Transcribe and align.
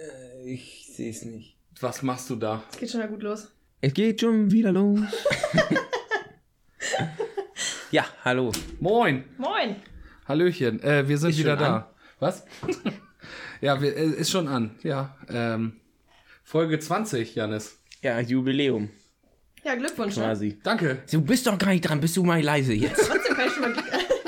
Äh, 0.00 0.52
ich 0.52 0.86
sehe 0.94 1.10
es 1.10 1.24
nicht. 1.24 1.56
Was 1.80 2.02
machst 2.02 2.28
du 2.30 2.36
da? 2.36 2.62
Es 2.70 2.78
geht 2.78 2.90
schon 2.90 3.00
mal 3.00 3.08
gut 3.08 3.22
los. 3.22 3.48
Es 3.80 3.94
geht 3.94 4.20
schon 4.20 4.50
wieder 4.50 4.72
los. 4.72 5.00
ja, 7.90 8.04
hallo. 8.24 8.52
Moin. 8.78 9.24
Moin. 9.38 9.76
Hallöchen. 10.26 10.82
Äh, 10.82 11.08
wir 11.08 11.18
sind 11.18 11.30
Ist 11.30 11.38
wieder 11.38 11.56
da. 11.56 11.76
an? 11.76 11.84
Was? 12.18 12.44
ja, 13.60 13.80
wir, 13.80 13.96
äh, 13.96 14.04
ist 14.06 14.30
schon 14.30 14.48
an. 14.48 14.76
Ja. 14.82 15.16
Ähm, 15.28 15.80
Folge 16.44 16.78
20, 16.78 17.34
Janis. 17.34 17.78
Ja, 18.02 18.20
Jubiläum 18.20 18.90
Ja, 19.64 19.74
Glückwunsch. 19.74 20.16
Ne? 20.16 20.22
quasi. 20.24 20.58
Danke. 20.62 21.02
Du 21.10 21.22
bist 21.22 21.46
doch 21.46 21.58
gar 21.58 21.70
nicht 21.70 21.82
dran, 21.82 22.00
bist 22.00 22.16
du 22.16 22.24
mal 22.24 22.40
leise 22.42 22.74
jetzt. 22.74 23.00
Trotzdem 23.08 23.34
kann 23.34 23.46
ich 23.46 23.52
schon 23.52 23.62
mal 23.62 23.74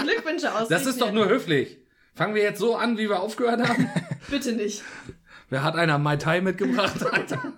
Glückwünsche 0.03 0.55
aus. 0.55 0.69
Das 0.69 0.87
ist 0.87 1.01
doch 1.01 1.13
nur 1.13 1.29
höflich. 1.29 1.79
Fangen 2.15 2.35
wir 2.35 2.43
jetzt 2.43 2.59
so 2.59 2.77
an, 2.77 2.99
wie 2.99 3.09
wir 3.09 3.21
aufgehört 3.21 3.67
haben? 3.67 3.89
Bitte 4.31 4.53
nicht. 4.53 4.83
Wer 5.53 5.65
hat 5.65 5.77
einer 5.77 5.99
Mai 5.99 6.17
Tai 6.17 6.41
mitgebracht? 6.41 7.05
Alter? 7.13 7.53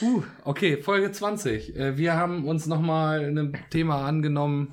Uh, 0.00 0.22
okay, 0.44 0.78
Folge 0.78 1.12
20. 1.12 1.76
Äh, 1.76 1.98
wir 1.98 2.14
haben 2.14 2.48
uns 2.48 2.64
nochmal 2.64 3.20
ein 3.20 3.52
Thema 3.68 4.06
angenommen, 4.06 4.72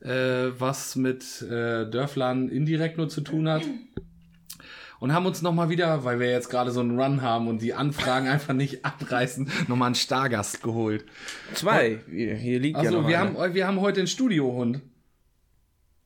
äh, 0.00 0.50
was 0.58 0.96
mit 0.96 1.40
äh, 1.40 1.88
Dörflern 1.88 2.50
indirekt 2.50 2.98
nur 2.98 3.08
zu 3.08 3.22
tun 3.22 3.48
hat. 3.48 3.62
Und 5.00 5.14
haben 5.14 5.24
uns 5.24 5.40
nochmal 5.40 5.70
wieder, 5.70 6.04
weil 6.04 6.20
wir 6.20 6.30
jetzt 6.30 6.50
gerade 6.50 6.70
so 6.72 6.80
einen 6.80 7.00
Run 7.00 7.22
haben 7.22 7.48
und 7.48 7.62
die 7.62 7.72
Anfragen 7.72 8.28
einfach 8.28 8.52
nicht 8.52 8.84
abreißen, 8.84 9.50
nochmal 9.66 9.86
einen 9.86 9.94
Stargast 9.94 10.62
geholt. 10.62 11.06
Zwei. 11.54 12.00
Hier, 12.10 12.60
liegt 12.60 12.76
ja 12.76 12.82
Also 12.82 13.00
noch 13.00 13.08
wir 13.08 13.18
einer. 13.18 13.38
haben, 13.38 13.54
wir 13.54 13.66
haben 13.66 13.80
heute 13.80 14.00
einen 14.00 14.08
Studiohund. 14.08 14.82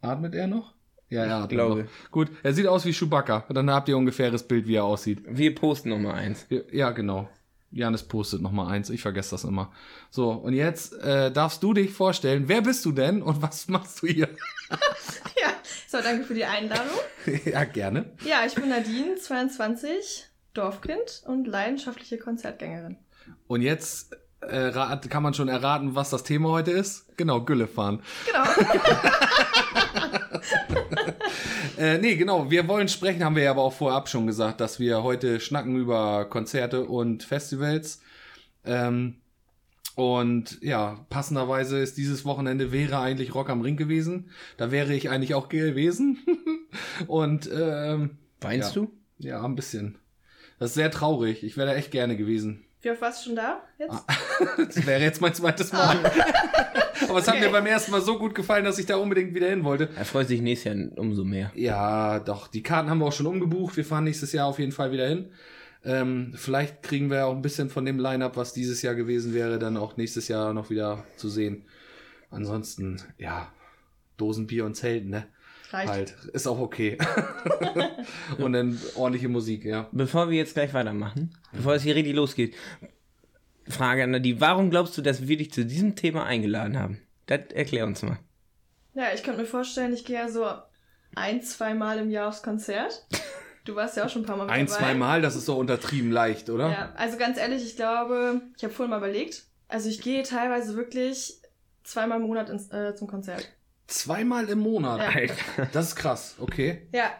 Atmet 0.01 0.37
er 0.37 0.47
noch? 0.47 0.75
Ja, 1.11 1.27
ja, 1.27 1.47
Glaube. 1.47 1.83
noch. 1.83 2.11
Gut, 2.11 2.31
er 2.43 2.55
sieht 2.55 2.67
aus 2.67 2.85
wie 2.85 2.93
Chewbacca. 2.93 3.45
Dann 3.51 3.71
habt 3.71 3.89
ihr 3.89 3.97
ungefähr 3.97 4.31
das 4.31 4.47
Bild, 4.47 4.67
wie 4.67 4.77
er 4.77 4.85
aussieht. 4.85 5.23
Wir 5.27 5.55
posten 5.55 5.91
noch 5.91 5.99
mal 5.99 6.15
eins. 6.15 6.47
Ja, 6.71 6.91
genau. 6.91 7.29
Janis 7.73 8.03
postet 8.03 8.43
noch 8.43 8.53
mal 8.53 8.69
eins. 8.69 8.91
Ich 8.91 9.03
vergesse 9.03 9.33
das 9.33 9.45
immer. 9.45 9.73
So, 10.11 10.31
und 10.31 10.55
jetzt 10.55 10.95
äh, 10.95 11.31
darfst 11.31 11.63
du 11.63 11.73
dich 11.73 11.93
vorstellen. 11.93 12.45
Wer 12.47 12.63
bist 12.63 12.85
du 12.85 12.93
denn 12.93 13.23
und 13.23 13.43
was 13.43 13.69
machst 13.69 14.03
du 14.03 14.07
hier? 14.07 14.29
Ja, 15.41 15.53
so, 15.89 15.99
danke 16.01 16.25
für 16.25 16.35
die 16.35 16.45
Einladung. 16.45 16.87
ja, 17.45 17.65
gerne. 17.65 18.13
Ja, 18.25 18.45
ich 18.47 18.55
bin 18.55 18.69
Nadine, 18.69 19.17
22, 19.17 20.27
Dorfkind 20.55 21.23
und 21.27 21.47
leidenschaftliche 21.47 22.19
Konzertgängerin. 22.19 22.97
Und 23.49 23.63
jetzt 23.63 24.15
äh, 24.43 24.71
kann 25.09 25.23
man 25.23 25.35
schon 25.35 25.49
erraten, 25.49 25.95
was 25.95 26.11
das 26.11 26.23
Thema 26.23 26.51
heute 26.51 26.71
ist. 26.71 27.17
Genau, 27.17 27.41
Gülle 27.41 27.67
fahren. 27.67 28.03
Genau. 28.27 28.45
Äh, 31.79 31.97
nee, 31.97 32.17
genau. 32.17 32.51
Wir 32.51 32.69
wollen 32.69 32.89
sprechen, 32.89 33.25
haben 33.25 33.37
wir 33.37 33.45
ja 33.45 33.53
aber 33.53 33.63
auch 33.63 33.73
vorab 33.73 34.09
schon 34.09 34.27
gesagt, 34.27 34.61
dass 34.61 34.79
wir 34.81 35.03
heute 35.03 35.41
schnacken 35.41 35.77
über 35.77 36.27
Konzerte 36.27 36.85
und 36.85 37.23
Festivals. 37.23 38.03
Ähm, 38.67 39.17
und 39.95 40.59
ja, 40.61 41.07
passenderweise 41.09 41.79
ist 41.79 41.97
dieses 41.97 42.25
Wochenende 42.25 42.71
wäre 42.71 42.99
eigentlich 42.99 43.35
Rock 43.35 43.49
am 43.49 43.63
Ring 43.63 43.77
gewesen. 43.77 44.31
Da 44.59 44.71
wäre 44.71 44.95
ich 44.95 45.09
eigentlich 45.09 45.35
auch 45.35 45.49
gewesen. 45.49 46.19
und 47.07 47.49
ähm, 47.53 48.19
Weinst 48.41 48.77
ja. 48.77 48.83
du? 48.83 48.93
Ja, 49.19 49.45
ein 49.45 49.57
bisschen. 49.57 49.99
Das 50.59 50.71
ist 50.71 50.75
sehr 50.75 50.91
traurig. 50.91 51.43
Ich 51.43 51.57
wäre 51.57 51.69
da 51.69 51.75
echt 51.75 51.91
gerne 51.91 52.17
gewesen. 52.17 52.65
Wie 52.83 52.91
oft 52.91 53.01
warst 53.01 53.21
du 53.21 53.29
schon 53.29 53.37
da 53.37 53.63
jetzt? 53.79 53.93
Ah. 53.93 54.05
Das 54.57 54.87
wäre 54.87 55.03
jetzt 55.03 55.21
mein 55.21 55.35
zweites 55.35 55.73
Mal. 55.73 55.97
Aber 57.09 57.19
es 57.19 57.27
hat 57.29 57.35
Okay. 57.37 57.45
mir 57.47 57.51
beim 57.53 57.67
ersten 57.67 57.91
Mal 57.93 58.01
so 58.01 58.19
gut 58.19 58.35
gefallen, 58.35 58.65
dass 58.65 58.79
ich 58.79 58.87
da 58.87 58.97
unbedingt 58.97 59.35
wieder 59.35 59.49
hin 59.49 59.65
wollte. 59.65 59.89
Er 59.97 60.05
freut 60.05 60.29
sich 60.29 60.41
nächstes 60.41 60.75
Jahr 60.75 60.89
umso 60.99 61.25
mehr. 61.25 61.51
Ja, 61.55 62.19
doch. 62.21 62.49
Die 62.49 62.63
Karten 62.63 62.89
haben 62.91 62.99
wir 62.99 63.07
auch 63.07 63.13
schon 63.13 63.27
umgebucht. 63.27 63.77
Wir 63.77 63.85
fahren 63.85 64.05
nächstes 64.05 64.33
Jahr 64.33 64.47
auf 64.47 64.59
jeden 64.59 64.73
Fall 64.73 64.93
wieder 64.93 65.07
hin. 65.09 65.31
Ähm, 65.85 66.33
vielleicht 66.37 66.83
kriegen 66.83 67.11
wir 67.11 67.27
auch 67.27 67.35
ein 67.35 67.43
bisschen 67.43 67.71
von 67.71 67.85
dem 67.87 67.99
Line-Up, 67.99 68.37
was 68.37 68.53
dieses 68.53 68.83
Jahr 68.83 68.95
gewesen 68.95 69.33
wäre, 69.35 69.59
dann 69.59 69.77
auch 69.79 69.97
nächstes 69.97 70.29
Jahr 70.29 70.53
noch 70.53 70.69
wieder 70.71 71.05
zu 71.17 71.29
sehen. 71.31 71.65
Ansonsten, 72.31 73.01
ja, 73.19 73.51
Dosenbier 74.19 74.67
und 74.67 74.75
Zelten, 74.77 75.09
ne? 75.11 75.27
Reicht. 75.73 75.89
Halt, 75.89 76.15
ist 76.33 76.47
auch 76.47 76.59
okay. 76.59 76.99
und 78.39 78.53
dann 78.53 78.81
ordentliche 78.97 79.29
Musik, 79.29 79.65
ja. 79.65 79.89
Bevor 79.93 80.31
wir 80.31 80.37
jetzt 80.37 80.55
gleich 80.55 80.75
weitermachen, 80.75 81.37
bevor 81.53 81.75
es 81.75 81.83
hier 81.83 81.95
richtig 81.95 82.15
losgeht, 82.15 82.55
Frage 83.69 84.05
an 84.05 84.23
die, 84.23 84.41
warum 84.41 84.71
glaubst 84.71 84.99
du, 84.99 85.03
dass 85.03 85.29
wir 85.29 85.37
dich 85.37 85.53
zu 85.53 85.65
diesem 85.65 85.95
Thema 85.95 86.25
eingeladen 86.25 86.79
haben? 86.79 87.01
Das 87.27 87.41
erklär 87.55 87.87
uns 87.87 88.03
mal. 88.03 88.19
Ja, 88.95 89.05
ich 89.15 89.23
könnte 89.23 89.41
mir 89.41 89.47
vorstellen, 89.47 89.93
ich 89.93 90.05
gehe 90.05 90.17
ja 90.17 90.29
so 90.29 90.45
ein, 91.15 91.43
zwei 91.43 91.75
Mal 91.75 91.99
im 91.99 92.11
Jahr 92.11 92.29
aufs 92.29 92.43
Konzert. 92.43 93.07
Du 93.65 93.77
warst 93.77 93.97
ja 93.97 94.05
auch 94.05 94.09
schon 94.09 94.23
ein 94.23 94.27
paar 94.27 94.37
Mal 94.37 94.47
mit 94.47 94.55
Ein, 94.55 94.67
dabei. 94.67 94.79
zwei 94.79 94.95
Mal, 94.95 95.23
das 95.23 95.37
ist 95.37 95.47
so 95.47 95.57
untertrieben 95.57 96.11
leicht, 96.11 96.51
oder? 96.51 96.71
Ja, 96.71 96.93
also 96.97 97.19
ganz 97.19 97.39
ehrlich, 97.39 97.63
ich 97.63 97.77
glaube, 97.77 98.41
ich 98.57 98.65
habe 98.65 98.73
vorhin 98.73 98.91
mal 98.91 98.99
überlegt. 98.99 99.45
Also 99.69 99.89
ich 99.89 100.01
gehe 100.01 100.23
teilweise 100.25 100.75
wirklich 100.75 101.41
zweimal 101.85 102.21
im 102.21 102.27
Monat 102.27 102.49
ins, 102.49 102.73
äh, 102.73 102.95
zum 102.97 103.07
Konzert. 103.07 103.49
Zweimal 103.91 104.49
im 104.49 104.61
Monat. 104.61 105.01
Ja. 105.01 105.09
Alter. 105.09 105.67
Das 105.73 105.89
ist 105.89 105.97
krass, 105.97 106.37
okay. 106.39 106.89
Ja, 106.93 107.11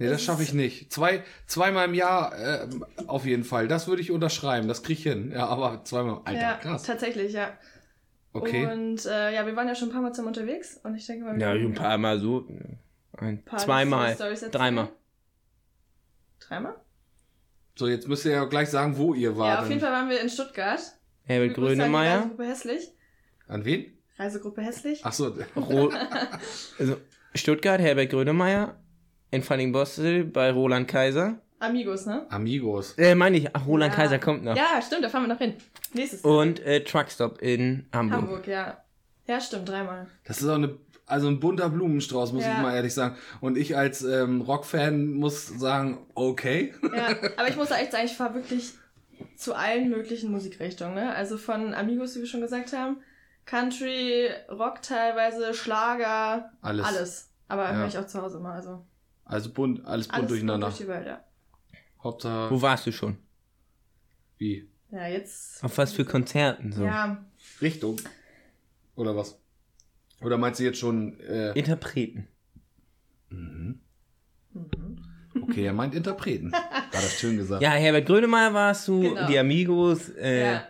Nee, 0.00 0.06
das 0.06 0.16
Das 0.16 0.22
schaffe 0.24 0.42
ich 0.42 0.54
nicht. 0.54 0.90
Zwei, 0.90 1.22
zweimal 1.46 1.86
im 1.86 1.92
Jahr 1.92 2.32
äh, 2.38 2.68
auf 3.06 3.26
jeden 3.26 3.44
Fall. 3.44 3.68
Das 3.68 3.86
würde 3.86 4.00
ich 4.00 4.10
unterschreiben. 4.10 4.66
Das 4.66 4.82
krieg 4.82 4.96
ich 4.96 5.02
hin. 5.02 5.30
Ja, 5.30 5.46
aber 5.46 5.84
zweimal. 5.84 6.22
Alter, 6.24 6.40
ja, 6.40 6.54
krass. 6.54 6.84
tatsächlich, 6.84 7.34
ja. 7.34 7.52
Okay. 8.32 8.64
Und 8.64 9.04
äh, 9.04 9.34
ja, 9.34 9.44
wir 9.46 9.54
waren 9.56 9.68
ja 9.68 9.74
schon 9.74 9.90
ein 9.90 9.92
paar 9.92 10.00
Mal 10.00 10.12
zusammen 10.12 10.28
unterwegs 10.28 10.80
und 10.82 10.94
ich 10.94 11.06
denke 11.06 11.26
mal, 11.26 11.36
wir 11.36 11.42
Ja, 11.42 11.50
ein 11.52 11.74
paar 11.74 11.98
Mal 11.98 12.18
so. 12.18 12.48
Ein, 13.18 13.44
paar 13.44 13.58
zweimal. 13.58 14.16
Dreimal. 14.50 14.88
Dreimal? 16.38 16.76
So, 17.74 17.86
jetzt 17.86 18.08
müsst 18.08 18.24
ihr 18.24 18.32
ja 18.32 18.44
gleich 18.46 18.70
sagen, 18.70 18.96
wo 18.96 19.12
ihr 19.12 19.36
wart. 19.36 19.58
Ja, 19.58 19.62
auf 19.62 19.68
jeden 19.68 19.82
Fall 19.82 19.92
waren 19.92 20.08
wir 20.08 20.20
in 20.22 20.30
Stuttgart. 20.30 20.80
Herbert 21.24 21.54
Grönemeyer. 21.54 22.20
Reisegruppe 22.20 22.44
Hässlich. 22.46 22.92
An 23.48 23.66
wen? 23.66 23.92
Reisegruppe 24.20 24.60
Hässlich. 24.60 25.00
Ach 25.02 25.12
so. 25.12 25.34
Ro 25.56 25.90
also 26.78 26.96
Stuttgart, 27.34 27.80
Herbert 27.80 28.10
Grönemeyer. 28.10 28.76
In 29.32 29.42
Falling-Bostel 29.42 30.24
bei 30.24 30.50
Roland 30.50 30.88
Kaiser. 30.88 31.38
Amigos, 31.60 32.04
ne? 32.06 32.26
Amigos. 32.30 32.94
Äh, 32.98 33.14
meine 33.14 33.36
ich, 33.36 33.54
ach, 33.54 33.64
Roland 33.66 33.92
Ja. 33.92 33.96
Kaiser 33.96 34.18
kommt 34.18 34.42
noch. 34.44 34.56
Ja, 34.56 34.82
stimmt, 34.84 35.04
da 35.04 35.08
fahren 35.08 35.22
wir 35.24 35.28
noch 35.28 35.38
hin. 35.38 35.54
Nächstes 35.94 36.22
Jahr. 36.22 36.38
Und 36.38 36.58
äh, 36.60 36.82
Truckstop 36.82 37.40
in 37.40 37.86
Hamburg. 37.92 38.20
Hamburg, 38.22 38.46
ja. 38.48 38.82
Ja, 39.28 39.40
stimmt, 39.40 39.68
dreimal. 39.68 40.08
Das 40.24 40.40
ist 40.40 40.48
auch 40.48 40.54
eine, 40.56 40.76
also 41.06 41.28
ein 41.28 41.38
bunter 41.38 41.70
Blumenstrauß, 41.70 42.32
muss 42.32 42.42
Ja. 42.44 42.54
ich 42.56 42.58
mal 42.62 42.74
ehrlich 42.74 42.92
sagen. 42.94 43.16
Und 43.40 43.56
ich 43.56 43.76
als 43.76 44.02
ähm, 44.02 44.40
Rockfan 44.40 45.12
muss 45.14 45.46
sagen, 45.46 45.98
okay. 46.14 46.74
Ja, 46.82 47.08
aber 47.36 47.48
ich 47.48 47.56
muss 47.56 47.70
echt 47.70 47.92
sagen, 47.92 48.06
ich 48.06 48.14
fahre 48.16 48.34
wirklich 48.34 48.72
zu 49.36 49.54
allen 49.54 49.90
möglichen 49.90 50.32
Musikrichtungen. 50.32 50.94
Ne? 50.94 51.14
Also 51.14 51.36
von 51.36 51.72
Amigos, 51.74 52.16
wie 52.16 52.20
wir 52.20 52.26
schon 52.26 52.40
gesagt 52.40 52.72
haben, 52.72 52.96
Country, 53.46 54.28
Rock 54.48 54.82
teilweise, 54.82 55.54
Schlager, 55.54 56.52
Alles. 56.60 56.86
alles. 56.86 57.30
Aber 57.48 57.64
Ja. 57.64 57.72
höre 57.74 57.86
ich 57.88 57.98
auch 57.98 58.06
zu 58.06 58.22
Hause 58.22 58.38
immer. 58.38 58.52
Also 58.52 58.86
Also 59.24 59.52
bunt, 59.52 59.84
alles 59.84 60.06
bunt 60.08 60.18
alles 60.18 60.28
durcheinander. 60.28 60.66
durch 60.68 60.78
die 60.78 60.88
Welt, 60.88 61.06
ja. 61.06 61.24
Hauptsache, 62.02 62.50
Wo 62.50 62.62
warst 62.62 62.86
du 62.86 62.92
schon? 62.92 63.18
wie? 64.38 64.68
Ja, 64.90 65.06
jetzt. 65.06 65.62
Auf 65.62 65.76
was 65.78 65.92
für 65.92 66.04
Konzerten 66.04 66.72
so? 66.72 66.84
Ja, 66.84 67.24
Richtung? 67.60 67.96
Oder 68.96 69.14
was? 69.16 69.38
Oder 70.20 70.36
meinst 70.38 70.58
du 70.60 70.64
jetzt 70.64 70.78
schon, 70.78 71.18
äh, 71.20 71.52
Interpreten. 71.52 72.26
okay, 75.42 75.64
er 75.66 75.72
meint 75.72 75.94
Interpreten. 75.94 76.52
War 76.52 76.88
das 76.92 77.18
schön 77.18 77.36
gesagt. 77.36 77.62
Ja, 77.62 77.70
Herbert 77.70 78.06
Grönemeyer 78.06 78.52
warst 78.52 78.88
du, 78.88 79.00
Genau. 79.00 79.26
die 79.26 79.38
Amigos, 79.38 80.08
äh, 80.10 80.52
Ja. 80.54 80.64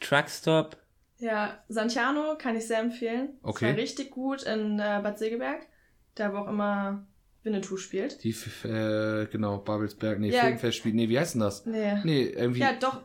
Truckstop. 0.00 0.76
Ja, 1.18 1.58
Santiano 1.68 2.36
kann 2.38 2.56
ich 2.56 2.66
sehr 2.66 2.80
empfehlen. 2.80 3.38
Okay. 3.42 3.66
Das 3.66 3.74
war 3.76 3.82
richtig 3.82 4.10
gut 4.10 4.42
in 4.42 4.78
äh, 4.78 5.00
Bad 5.02 5.18
Segeberg, 5.18 5.66
da 6.14 6.32
wo 6.32 6.38
auch 6.38 6.48
immer 6.48 7.06
Winnetou 7.42 7.76
spielt. 7.76 8.22
Die, 8.24 8.30
äh, 8.66 9.26
genau, 9.26 9.58
Babelsberg, 9.58 10.18
nee, 10.18 10.30
Ja. 10.30 10.42
Filmfest 10.44 10.78
spielt, 10.78 10.94
nee, 10.94 11.08
wie 11.08 11.18
heißt 11.18 11.34
denn 11.34 11.40
das? 11.40 11.66
Nee. 11.66 11.98
Nee, 12.04 12.22
irgendwie, 12.24 12.60
Ja, 12.60 12.72
ja, 12.72 12.78
doch. 12.78 13.02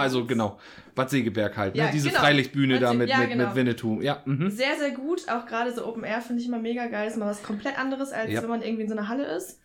also 0.00 0.26
genau, 0.26 0.58
Bad 0.94 1.10
Segeberg 1.10 1.56
halt, 1.56 1.76
Ja, 1.76 1.86
ne? 1.86 1.90
diese 1.92 2.08
genau. 2.08 2.20
Freilichtbühne 2.20 2.80
da 2.80 2.92
mit, 2.92 3.08
ja, 3.08 3.18
mit, 3.18 3.30
genau. 3.30 3.46
mit 3.46 3.54
Winnetou, 3.54 4.00
ja, 4.00 4.22
mhm. 4.24 4.50
Sehr, 4.50 4.76
sehr 4.76 4.90
gut. 4.90 5.28
Auch 5.28 5.46
gerade 5.46 5.72
so 5.72 5.86
Open 5.86 6.02
Air 6.04 6.20
finde 6.20 6.42
ich 6.42 6.48
immer 6.48 6.58
mega 6.58 6.86
geil. 6.88 7.06
Ist 7.08 7.16
mal 7.16 7.26
was 7.30 7.42
komplett 7.44 7.78
anderes, 7.78 8.10
als 8.12 8.30
Ja. 8.32 8.42
wenn 8.42 8.48
man 8.50 8.62
irgendwie 8.62 8.82
in 8.82 8.88
so 8.88 8.96
einer 8.96 9.08
Halle 9.08 9.24
ist. 9.26 9.60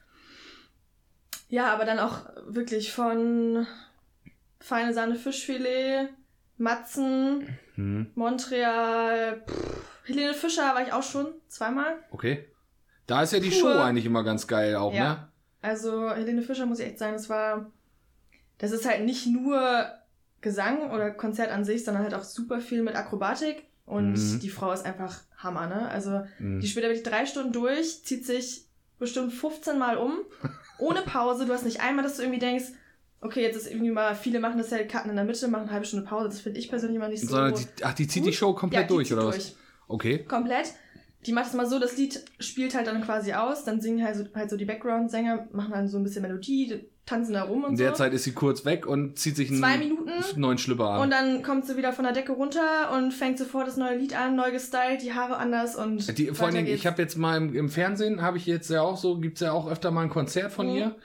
Ja, 1.50 1.74
aber 1.74 1.86
dann 1.86 2.00
auch 2.00 2.26
wirklich 2.48 2.92
von 2.92 3.66
feine 4.60 4.94
Sahne 4.94 5.16
Fischfilet, 5.16 6.10
Matzen, 6.58 7.48
Mhm. 7.76 8.12
Montreal, 8.16 9.42
pff, 9.48 9.84
Helene 10.06 10.34
Fischer 10.34 10.76
war 10.76 10.86
ich 10.86 10.94
auch 10.94 11.04
schon 11.04 11.28
zweimal. 11.48 11.96
okay. 12.12 12.46
Da 13.08 13.22
ist 13.24 13.34
ja 13.34 13.40
die 13.40 13.50
Pur. 13.50 13.60
Show 13.74 13.80
eigentlich 13.80 14.06
immer 14.06 14.24
ganz 14.24 14.48
geil 14.48 14.76
auch, 14.78 14.94
Ja. 14.94 15.10
ne? 15.14 15.28
Also 15.62 16.10
Helene 16.12 16.42
Fischer 16.42 16.66
muss 16.66 16.80
ich 16.80 16.86
echt 16.88 17.00
sagen, 17.00 17.14
das 17.14 17.30
war, 17.30 17.70
das 18.60 18.72
ist 18.72 18.86
halt 18.88 19.04
nicht 19.04 19.28
nur 19.28 19.86
Gesang 20.42 20.90
oder 20.92 21.12
Konzert 21.12 21.52
an 21.52 21.66
sich, 21.66 21.84
sondern 21.84 22.04
halt 22.04 22.14
auch 22.14 22.24
super 22.24 22.62
viel 22.62 22.82
mit 22.82 22.96
Akrobatik. 22.96 23.64
Und 23.86 24.14
Mhm. 24.14 24.40
die 24.40 24.50
Frau 24.50 24.72
ist 24.72 24.86
einfach 24.86 25.22
Hammer, 25.38 25.68
ne? 25.68 25.90
Also 25.90 26.24
Mhm. 26.40 26.62
Die 26.62 26.68
spielt 26.68 26.86
da 26.86 26.90
wirklich 26.90 27.04
drei 27.04 27.26
Stunden 27.26 27.52
durch, 27.52 28.04
zieht 28.06 28.26
sich 28.26 28.66
bestimmt 29.00 29.34
15 29.34 29.78
Mal 29.78 29.98
um, 29.98 30.20
ohne 30.80 31.02
Pause. 31.02 31.46
Du 31.46 31.54
hast 31.54 31.66
nicht 31.66 31.82
einmal, 31.82 32.04
dass 32.04 32.16
du 32.18 32.22
irgendwie 32.24 32.40
denkst, 32.40 32.66
okay, 33.24 33.42
jetzt 33.42 33.56
ist 33.56 33.68
irgendwie 33.72 33.92
mal, 33.92 34.16
viele 34.16 34.40
machen 34.40 34.58
das 34.58 34.70
ja, 34.70 34.84
cutten 34.84 35.10
in 35.10 35.16
der 35.16 35.26
Mitte, 35.26 35.48
machen 35.48 35.64
eine 35.64 35.72
halbe 35.72 35.86
Stunde 35.86 36.06
Pause. 36.06 36.30
Das 36.30 36.42
finde 36.42 36.60
ich 36.60 36.70
persönlich 36.70 36.98
immer 36.98 37.08
nicht 37.08 37.22
so 37.22 37.28
Sondern 37.28 37.56
die, 37.56 37.84
ach, 37.84 37.94
die 37.94 38.08
zieht 38.08 38.24
die 38.24 38.30
gut. 38.30 38.36
Show 38.36 38.54
komplett 38.54 38.82
Ja, 38.82 38.88
die 38.88 38.94
durch, 38.94 39.08
zieht 39.08 39.18
oder 39.18 39.26
durch. 39.28 39.38
was? 39.38 39.56
Okay. 39.88 40.24
Komplett. 40.28 40.74
Die 41.26 41.32
macht 41.32 41.48
es 41.48 41.54
mal 41.54 41.66
so, 41.66 41.80
das 41.80 41.96
Lied 41.96 42.22
spielt 42.40 42.76
halt 42.76 42.86
dann 42.88 43.02
quasi 43.02 43.32
aus, 43.34 43.64
dann 43.64 43.80
singen 43.80 44.04
halt 44.04 44.18
so, 44.18 44.26
halt 44.36 44.50
so 44.50 44.58
die 44.58 44.66
Background-Sänger, 44.66 45.48
machen 45.54 45.72
dann 45.72 45.88
so 45.88 45.98
ein 45.98 46.04
bisschen 46.04 46.22
Melodie, 46.22 46.82
tanzen 47.06 47.32
da 47.34 47.44
rum 47.44 47.64
und 47.64 47.72
In 47.72 47.78
so. 47.78 47.84
der 47.84 47.94
Zeit 47.94 48.14
ist 48.14 48.26
sie 48.26 48.34
kurz 48.34 48.66
weg 48.66 48.86
und 48.86 49.18
zieht 49.18 49.38
sich 49.38 49.50
einen 49.50 49.60
Zwei 49.60 49.78
Minuten. 49.78 50.12
neuen 50.36 50.58
Schlüpper 50.58 50.90
an. 50.90 51.02
Und 51.02 51.12
dann 51.12 51.42
kommt 51.42 51.66
sie 51.66 51.78
wieder 51.78 51.94
von 51.94 52.04
der 52.04 52.14
Decke 52.14 52.34
runter 52.34 52.92
und 52.94 53.14
fängt 53.14 53.38
sofort 53.40 53.68
das 53.68 53.78
neue 53.78 53.98
Lied 53.98 54.20
an, 54.20 54.36
neu 54.36 54.52
gestylt, 54.52 55.02
die 55.02 55.14
Haare 55.14 55.38
anders 55.38 55.78
und 55.78 56.18
Die, 56.18 56.28
vor 56.28 56.48
allen 56.48 56.56
Dingen, 56.56 56.68
ich 56.68 56.86
habe 56.86 57.02
jetzt 57.02 57.16
mal 57.18 57.38
im, 57.38 57.56
im 57.56 57.70
Fernsehen, 57.70 58.22
habe 58.22 58.38
ich 58.38 58.46
jetzt 58.46 58.70
ja 58.70 58.82
auch 58.82 58.98
so, 58.98 59.18
gibt's 59.18 59.40
ja 59.40 59.54
auch 59.54 59.70
öfter 59.72 59.92
mal 59.92 60.02
ein 60.02 60.10
Konzert 60.10 60.52
von 60.52 60.68
Mhm. 60.70 60.76
ihr. 60.76 60.96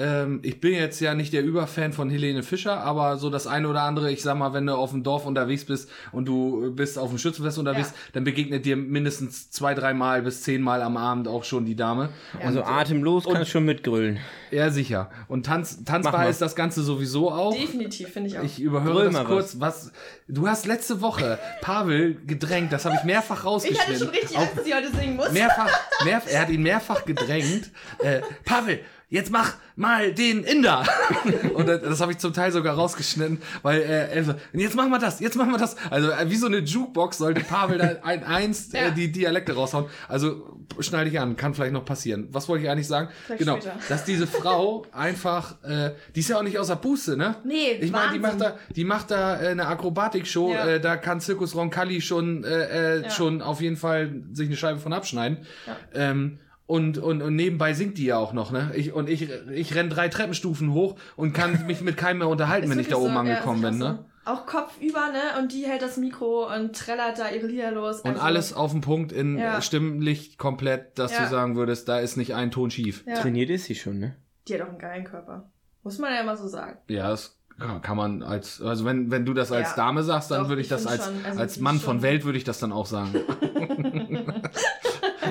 Ähm, 0.00 0.40
ich 0.42 0.60
bin 0.62 0.72
jetzt 0.72 0.98
ja 1.00 1.14
nicht 1.14 1.32
der 1.34 1.42
Überfan 1.44 1.92
von 1.92 2.08
Helene 2.08 2.42
Fischer, 2.42 2.80
aber 2.80 3.18
so 3.18 3.28
das 3.28 3.46
eine 3.46 3.68
oder 3.68 3.82
andere, 3.82 4.10
ich 4.10 4.22
sag 4.22 4.36
mal, 4.38 4.54
wenn 4.54 4.64
du 4.66 4.74
auf 4.74 4.92
dem 4.92 5.02
Dorf 5.02 5.26
unterwegs 5.26 5.66
bist 5.66 5.90
und 6.10 6.24
du 6.26 6.74
bist 6.74 6.98
auf 6.98 7.10
dem 7.10 7.18
Schützenfest 7.18 7.58
unterwegs, 7.58 7.90
Ja. 7.90 7.96
dann 8.14 8.24
begegnet 8.24 8.64
dir 8.64 8.76
mindestens 8.76 9.50
zwei, 9.50 9.74
dreimal 9.74 10.22
bis 10.22 10.42
zehnmal 10.42 10.80
am 10.80 10.96
Abend 10.96 11.28
auch 11.28 11.44
schon 11.44 11.66
die 11.66 11.76
Dame. 11.76 12.08
Ja. 12.40 12.46
Also 12.46 12.62
atemlos 12.64 13.24
kannst 13.30 13.50
schon 13.50 13.66
mitgrölen. 13.66 14.18
Ja, 14.50 14.70
sicher. 14.70 15.10
Und 15.28 15.44
tanz, 15.46 15.84
tanzbar 15.84 16.28
ist 16.30 16.40
das 16.40 16.56
Ganze 16.56 16.82
sowieso 16.82 17.30
auch. 17.30 17.54
Definitiv, 17.54 18.08
finde 18.08 18.30
ich 18.30 18.38
auch. 18.38 18.42
Ich 18.42 18.58
überhöre 18.60 19.10
das 19.10 19.24
kurz. 19.26 19.60
Was. 19.60 19.92
Du 20.26 20.48
hast 20.48 20.64
letzte 20.66 21.02
Woche 21.02 21.38
Pavel 21.60 22.16
gedrängt, 22.26 22.72
das 22.72 22.86
habe 22.86 22.96
ich 22.96 23.04
mehrfach 23.04 23.38
Ich 23.40 23.44
rausgeschnitten. 23.44 23.86
hatte 23.94 23.98
schon 23.98 24.08
richtig 24.08 24.38
Angst, 24.38 24.56
dass 24.56 24.66
ich 24.66 24.74
heute 24.74 24.90
singen 24.96 25.16
muss. 25.16 25.30
mehrfach, 25.32 25.68
mehr, 26.04 26.22
er 26.26 26.40
hat 26.40 26.48
ihn 26.48 26.62
mehrfach 26.62 27.04
gedrängt. 27.04 27.70
Äh, 27.98 28.20
Pavel, 28.44 28.80
jetzt 29.10 29.30
mach 29.30 29.54
mal 29.76 30.12
den 30.12 30.44
Inder. 30.44 30.84
Und 31.54 31.68
das, 31.68 31.82
das 31.82 32.00
habe 32.00 32.12
ich 32.12 32.18
zum 32.18 32.32
Teil 32.32 32.52
sogar 32.52 32.74
rausgeschnitten, 32.76 33.40
weil 33.62 33.80
äh, 33.80 34.08
er 34.14 34.24
so, 34.24 34.34
jetzt 34.52 34.76
machen 34.76 34.90
wir 34.90 34.98
das, 34.98 35.20
jetzt 35.20 35.36
machen 35.36 35.50
wir 35.50 35.58
das. 35.58 35.76
Also 35.90 36.10
äh, 36.10 36.30
wie 36.30 36.36
so 36.36 36.46
eine 36.46 36.58
Jukebox 36.58 37.18
sollte 37.18 37.42
Pavel 37.42 37.78
da 37.78 37.96
ein 38.02 38.22
eins 38.24 38.72
Ja. 38.72 38.86
äh, 38.86 38.92
die 38.92 39.10
Dialekte 39.10 39.54
raushauen. 39.54 39.86
Also 40.08 40.58
schneide 40.78 41.10
ich 41.10 41.18
an, 41.18 41.36
kann 41.36 41.54
vielleicht 41.54 41.72
noch 41.72 41.84
passieren. 41.84 42.28
Was 42.30 42.48
wollte 42.48 42.64
ich 42.64 42.70
eigentlich 42.70 42.86
sagen? 42.86 43.08
Sag 43.28 43.38
genau, 43.38 43.56
später. 43.56 43.74
dass 43.88 44.04
diese 44.04 44.26
Frau 44.26 44.86
einfach, 44.92 45.56
äh, 45.64 45.90
die 46.14 46.20
ist 46.20 46.28
ja 46.30 46.38
auch 46.38 46.42
nicht 46.42 46.58
außer 46.58 46.76
Buße, 46.76 47.16
ne? 47.16 47.36
Nee, 47.44 47.72
Ich 47.80 47.90
meine, 47.90 48.12
die 48.12 48.18
macht 48.20 48.40
da, 48.40 48.56
die 48.76 48.84
macht 48.84 49.10
da 49.10 49.40
äh, 49.42 49.48
eine 49.48 49.66
Akrobatikshow, 49.66 50.52
Ja. 50.52 50.66
äh, 50.68 50.80
da 50.80 50.96
kann 50.96 51.20
Zirkus 51.20 51.54
Roncalli 51.56 52.00
schon, 52.00 52.44
äh, 52.44 52.98
äh, 52.98 53.02
Ja. 53.02 53.10
schon 53.10 53.42
auf 53.42 53.60
jeden 53.60 53.76
Fall 53.76 54.22
sich 54.32 54.46
eine 54.46 54.56
Scheibe 54.56 54.78
von 54.78 54.92
abschneiden. 54.92 55.38
Ja. 55.66 55.76
Ähm, 55.94 56.38
und, 56.70 56.98
und, 56.98 57.20
und 57.22 57.34
nebenbei 57.36 57.74
singt 57.74 57.98
die 57.98 58.04
ja 58.06 58.16
auch 58.18 58.32
noch, 58.32 58.52
ne? 58.52 58.70
Ich, 58.76 58.92
und 58.92 59.08
ich, 59.10 59.28
ich 59.52 59.74
renn 59.74 59.90
drei 59.90 60.08
Treppenstufen 60.08 60.72
hoch 60.72 60.96
und 61.16 61.32
kann 61.32 61.66
mich 61.66 61.80
mit 61.80 61.96
keinem 61.96 62.18
mehr 62.18 62.28
unterhalten, 62.28 62.64
Ist 62.64 62.70
wenn 62.70 62.78
ich 62.78 62.88
da 62.88 62.96
oben 62.96 63.08
so, 63.08 63.12
ja, 63.14 63.18
angekommen 63.20 63.64
ist 63.64 63.70
bin, 63.70 63.78
ne? 63.78 64.04
Auch 64.24 64.46
kopfüber, 64.46 65.08
ne? 65.10 65.40
Und 65.40 65.52
die 65.52 65.64
hält 65.66 65.82
das 65.82 65.96
Mikro 65.96 66.46
und 66.54 66.76
trällert 66.76 67.18
da 67.18 67.30
ihre 67.30 67.46
Lieder 67.46 67.72
los. 67.72 68.00
Und 68.02 68.10
Also, 68.12 68.22
alles 68.22 68.52
auf 68.52 68.70
den 68.72 68.80
Punkt 68.82 69.12
in 69.12 69.38
Ja. 69.38 69.60
Stimmlicht 69.62 70.38
komplett, 70.38 70.98
dass 70.98 71.12
Ja. 71.12 71.24
du 71.24 71.30
sagen 71.30 71.56
würdest, 71.56 71.88
da 71.88 71.98
ist 71.98 72.16
nicht 72.16 72.34
ein 72.34 72.50
Ton 72.50 72.70
schief. 72.70 73.02
Ja. 73.06 73.14
Trainiert 73.16 73.50
ist 73.50 73.64
sie 73.64 73.74
schon, 73.74 73.98
ne? 73.98 74.14
Die 74.46 74.54
hat 74.54 74.60
auch 74.62 74.68
einen 74.68 74.78
geilen 74.78 75.04
Körper. 75.04 75.50
Muss 75.82 75.98
man 75.98 76.12
ja 76.12 76.20
immer 76.20 76.36
so 76.36 76.46
sagen. 76.48 76.78
Ja, 76.88 77.08
das 77.08 77.38
kann 77.82 77.96
man 77.96 78.22
als, 78.22 78.62
also 78.62 78.84
wenn, 78.86 79.10
wenn 79.10 79.26
du 79.26 79.34
das 79.34 79.52
als 79.52 79.70
Ja. 79.70 79.76
Dame 79.76 80.02
sagst, 80.02 80.30
dann 80.30 80.42
Doch, 80.44 80.48
würde 80.48 80.62
ich 80.62 80.66
ich 80.66 80.70
das 80.70 80.86
als, 80.86 81.04
schon, 81.06 81.14
also 81.26 81.40
als 81.40 81.60
Mann 81.60 81.76
ist 81.76 81.82
von 81.82 81.96
schon- 81.96 82.02
Welt 82.02 82.24
würde 82.24 82.38
ich 82.38 82.44
das 82.44 82.58
dann 82.58 82.72
auch 82.72 82.86
sagen. 82.86 83.14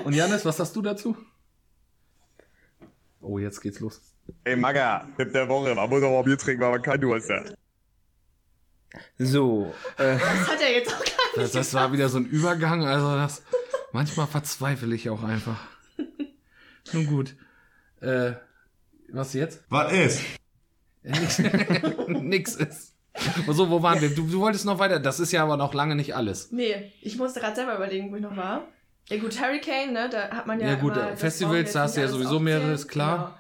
Und 0.10 0.16
Janis, 0.16 0.44
was 0.44 0.60
hast 0.60 0.76
du 0.76 0.82
dazu? 0.82 1.16
Oh, 3.22 3.38
jetzt 3.38 3.62
geht's 3.62 3.80
los. 3.80 4.02
Ey, 4.44 4.56
Magga, 4.56 5.08
Tipp 5.18 5.34
der 5.34 5.48
Woche. 5.48 5.76
Man 5.76 5.88
muss 5.88 6.02
auch 6.02 6.10
mal 6.10 6.24
Bier 6.24 6.36
trinken, 6.36 6.64
weil 6.64 6.72
man 6.72 6.82
kein 6.82 7.00
Durst 7.00 7.30
hat. 7.30 7.56
So, 9.20 9.72
äh, 9.98 10.18
Das 10.18 10.48
hat 10.50 10.62
er 10.62 10.74
jetzt 10.74 10.92
auch 10.92 10.98
gar 10.98 11.06
Das, 11.36 11.44
nicht 11.44 11.56
das 11.56 11.74
war 11.76 11.92
wieder 11.94 12.10
so 12.10 12.18
ein 12.18 12.26
Übergang, 12.26 12.84
also 12.88 13.14
das, 13.14 13.44
manchmal 13.92 14.26
verzweifle 14.26 14.96
ich 14.96 15.12
auch 15.12 15.22
einfach. 15.22 15.60
Nun 16.94 17.06
gut. 17.06 17.36
Äh, 18.02 18.32
was 19.10 19.34
jetzt? 19.34 19.64
Was 19.70 19.94
ist? 19.94 20.22
Nix, 21.04 21.40
nix 22.08 22.56
ist. 22.56 22.96
So, 23.48 23.70
wo 23.70 23.84
waren 23.84 24.02
wir? 24.02 24.10
Du, 24.10 24.26
du 24.26 24.40
wolltest 24.40 24.66
noch 24.66 24.80
weiter. 24.80 25.00
Das 25.00 25.20
ist 25.20 25.32
ja 25.32 25.44
aber 25.44 25.56
noch 25.56 25.76
lange 25.76 25.96
nicht 25.96 26.16
alles. 26.16 26.52
Nee, 26.52 26.92
ich 27.02 27.16
musste 27.16 27.40
gerade 27.42 27.56
selber 27.56 27.76
überlegen, 27.76 28.12
wo 28.12 28.16
ich 28.16 28.24
noch 28.24 28.36
war. 28.36 28.68
Ja 29.10 29.18
gut, 29.18 29.42
Hurricane, 29.42 29.92
ne, 29.92 30.10
da 30.10 30.30
hat 30.30 30.46
man 30.46 30.60
ja 30.60 30.70
Ja, 30.70 30.76
gut, 30.76 30.96
immer, 30.96 31.12
äh, 31.12 31.18
Festivals, 31.18 31.74
da 31.74 31.82
hast 31.84 31.98
du 31.98 32.02
ja 32.02 32.08
sowieso 32.08 32.40
mehrere, 32.40 32.72
ist 32.74 32.88
klar. 32.88 33.40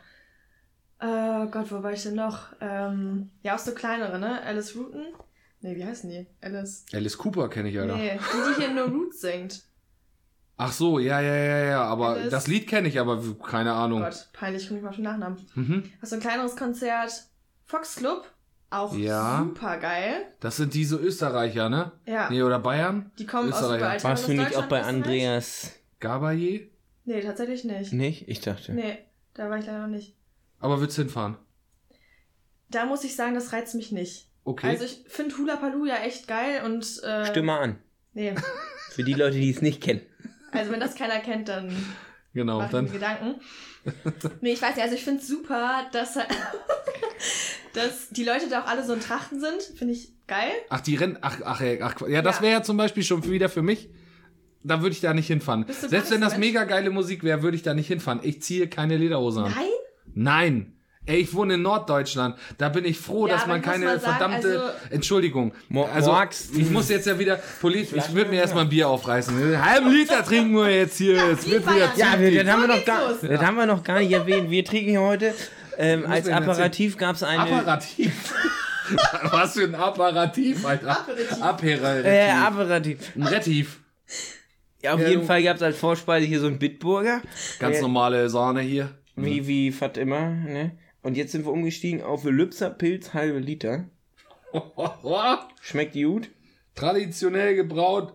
Genau. 0.99 1.43
Äh, 1.45 1.47
Gott, 1.49 1.71
wo 1.71 1.83
war 1.83 1.93
ich 1.93 2.03
denn 2.03 2.15
noch? 2.15 2.47
Ähm, 2.59 3.29
ja, 3.43 3.55
auch 3.55 3.59
so 3.59 3.73
kleinere, 3.73 4.19
ne? 4.19 4.41
Alice 4.41 4.75
Rutten? 4.75 5.05
Nee, 5.61 5.75
wie 5.75 5.85
heißen 5.85 6.09
die? 6.09 6.25
Alice. 6.41 6.85
Alice 6.91 7.17
Cooper 7.17 7.49
kenne 7.49 7.69
ich, 7.69 7.79
Alter. 7.79 7.95
Nee, 7.95 8.17
die, 8.17 8.53
die 8.53 8.61
hier 8.65 8.73
nur 8.73 8.87
Roots 8.87 9.21
singt. 9.21 9.63
Ach 10.57 10.71
so, 10.71 10.99
ja, 10.99 11.21
ja, 11.21 11.35
ja, 11.35 11.57
ja. 11.65 11.83
Aber 11.83 12.09
Alice. 12.09 12.31
das 12.31 12.47
Lied 12.47 12.67
kenne 12.67 12.87
ich, 12.87 12.99
aber 12.99 13.21
keine 13.45 13.73
Ahnung. 13.73 14.01
Gott, 14.01 14.29
peinlich, 14.33 14.67
komme 14.67 14.79
ich 14.79 14.83
mal 14.83 14.89
auf 14.89 14.95
den 14.95 15.05
Nachnamen. 15.05 15.37
Mhm. 15.55 15.83
Hast 16.01 16.11
du 16.11 16.17
ein 16.17 16.21
kleineres 16.21 16.55
Konzert? 16.55 17.11
Fox 17.65 17.95
Club? 17.95 18.29
Auch 18.71 18.95
Ja. 18.95 19.39
super 19.47 19.77
geil. 19.77 20.25
Das 20.39 20.57
sind 20.57 20.73
diese 20.73 20.95
Österreicher, 20.97 21.69
ne? 21.69 21.91
Ja, 22.05 22.29
Nee, 22.29 22.43
oder 22.43 22.59
Bayern? 22.59 23.11
die 23.17 23.25
kommen 23.25 23.51
aus 23.51 23.59
Österreicher. 23.59 23.77
überall. 23.77 24.03
warst 24.03 24.23
du 24.23 24.25
Aus 24.25 24.27
nicht 24.37 24.39
auch 24.41 24.45
Deutschland, 24.45 24.69
bei 24.69 24.77
Österreich? 24.79 24.95
Andreas? 24.95 25.71
Gabaye? 25.99 26.69
Nee, 27.05 27.21
tatsächlich 27.21 27.63
nicht. 27.63 27.93
Nicht? 27.93 28.27
Ich 28.29 28.41
dachte. 28.41 28.73
Nee, 28.73 28.99
da 29.33 29.49
war 29.49 29.57
ich 29.57 29.65
leider 29.65 29.81
noch 29.81 29.87
nicht. 29.95 30.15
Aber 30.59 30.79
willst 30.81 30.97
du 30.97 31.01
hinfahren? 31.01 31.37
Da 32.69 32.85
muss 32.85 33.03
ich 33.03 33.15
sagen, 33.15 33.33
das 33.33 33.51
reizt 33.53 33.73
mich 33.75 33.91
nicht. 33.91 34.27
Okay. 34.43 34.67
Also 34.67 34.85
ich 34.85 35.03
finde 35.07 35.35
Hula 35.37 35.55
Paloo 35.55 35.85
ja 35.85 35.95
echt 35.97 36.27
geil 36.27 36.61
und 36.65 37.01
äh, 37.03 37.25
Stimme 37.25 37.53
an. 37.53 37.77
Nee, 38.13 38.35
Für 38.91 39.03
die 39.03 39.13
Leute, 39.13 39.37
die 39.37 39.49
es 39.49 39.61
nicht 39.61 39.81
kennen. 39.81 40.01
also 40.51 40.71
wenn 40.71 40.79
das 40.79 40.95
keiner 40.95 41.19
kennt, 41.19 41.47
dann 41.49 41.73
genau, 42.33 42.63
ich 42.63 42.69
dann. 42.69 42.85
mir 42.85 42.91
Gedanken. 42.91 43.35
Nee, 44.41 44.51
ich 44.53 44.61
weiß 44.61 44.75
nicht, 44.75 44.83
also 44.83 44.95
ich 44.95 45.03
finde 45.03 45.21
es 45.21 45.27
super, 45.27 45.85
dass, 45.93 46.15
dass 47.73 48.09
die 48.09 48.23
Leute 48.23 48.49
da 48.49 48.61
auch 48.63 48.67
alle 48.67 48.83
so 48.85 48.93
in 48.93 48.99
Trachten 48.99 49.39
sind. 49.39 49.61
Finde 49.77 49.93
ich 49.93 50.11
geil. 50.27 50.51
Ach, 50.69 50.81
die 50.81 50.95
Rennen. 50.95 51.17
Ach, 51.21 51.37
ach, 51.43 51.61
ach, 51.81 52.01
ja, 52.07 52.21
das 52.21 52.37
Ja. 52.37 52.41
wäre 52.41 52.53
ja 52.53 52.63
zum 52.63 52.77
Beispiel 52.77 53.03
schon 53.03 53.23
wieder 53.29 53.49
für 53.49 53.61
mich. 53.61 53.89
Da 54.63 54.81
würde 54.81 54.91
ich 54.91 54.99
da 55.01 55.13
nicht 55.13 55.27
hinfahren. 55.27 55.65
Selbst 55.69 56.11
wenn 56.11 56.19
das 56.21 56.33
Mensch? 56.33 56.47
mega 56.47 56.65
geile 56.65 56.89
Musik 56.89 57.23
wäre, 57.23 57.41
würde 57.41 57.55
ich 57.55 57.63
da 57.63 57.73
nicht 57.73 57.87
hinfahren. 57.87 58.19
Ich 58.23 58.41
ziehe 58.41 58.67
keine 58.67 58.97
Lederhose 58.97 59.43
an. 59.43 59.53
Nein? 59.55 59.69
Nein. 60.13 60.78
Ey, 61.09 61.17
ich 61.21 61.33
wohne 61.33 61.55
in 61.55 61.63
Norddeutschland. 61.63 62.35
Da 62.59 62.69
bin 62.69 62.85
ich 62.85 62.99
froh, 62.99 63.25
Ja, 63.27 63.33
dass 63.33 63.47
man 63.47 63.61
keine 63.63 63.85
mal 63.85 63.99
sagen, 63.99 64.17
verdammte. 64.17 64.61
also- 64.61 64.73
Entschuldigung. 64.91 65.53
Mo- 65.67 65.89
also, 65.91 66.11
Morgs- 66.11 66.49
ich 66.55 66.69
muss 66.69 66.87
jetzt 66.89 67.07
ja 67.07 67.17
wieder 67.17 67.39
politisch. 67.59 67.97
Ich 68.07 68.13
würde 68.13 68.29
mir 68.29 68.37
erstmal 68.41 68.65
ein 68.65 68.69
Bier 68.69 68.87
aufreißen. 68.89 69.35
Einen 69.35 69.65
halben 69.65 69.89
Liter 69.91 70.23
trinken 70.23 70.53
wir 70.55 70.69
jetzt 70.69 70.97
hier. 70.97 71.21
es 71.31 71.47
wie 71.47 71.51
wird 71.53 71.63
wieder 71.63 71.91
Ja, 71.95 72.19
wir, 72.19 72.43
das, 72.43 72.53
haben 72.53 72.61
wir 72.61 72.67
noch 72.67 72.85
gar, 72.85 73.01
das 73.21 73.41
haben 73.41 73.57
wir 73.57 73.65
noch 73.65 73.83
gar 73.83 73.99
nicht 73.99 74.11
erwähnt. 74.11 74.51
Wir 74.51 74.63
trinken 74.63 74.91
hier 74.91 75.01
heute 75.01 75.33
ähm, 75.79 76.05
als? 76.07 76.27
Aperitif 76.29 76.95
gab 76.97 77.15
es 77.15 77.23
eine. 77.23 77.41
Apparativ. 77.41 78.33
Was 79.31 79.53
für 79.53 79.63
ein 79.63 79.75
Apparativ, 79.75 80.65
Alter. 80.65 80.91
Aperitif. 80.91 81.41
Aperitif. 81.41 82.05
äh, 82.05 82.29
Aperitif. 82.31 82.97
ein 83.15 83.23
Retiv. 83.23 83.79
Ja, 84.81 84.93
auf 84.93 84.99
Ja, 85.01 85.07
jeden 85.09 85.21
du- 85.21 85.27
Fall 85.27 85.43
gab 85.43 85.57
es 85.57 85.61
als 85.63 85.77
Vorspeise 85.77 86.25
hier 86.25 86.39
so 86.39 86.47
einen 86.47 86.59
Bitburger. 86.59 87.21
Ganz 87.59 87.77
Äh, 87.77 87.81
normale 87.81 88.29
Sahne 88.29 88.61
hier. 88.61 88.91
Wie, 89.15 89.45
wie 89.47 89.71
fast 89.73 89.97
immer, 89.97 90.29
ne? 90.29 90.71
Und 91.01 91.15
jetzt 91.15 91.31
sind 91.31 91.45
wir 91.45 91.51
umgestiegen 91.51 92.01
auf 92.01 92.23
Lübser 92.25 92.69
Pilz 92.69 93.13
halbe 93.13 93.39
Liter. 93.39 93.85
Schmeckt 95.61 95.93
gut. 95.93 96.29
Traditionell 96.75 97.55
gebraut 97.55 98.13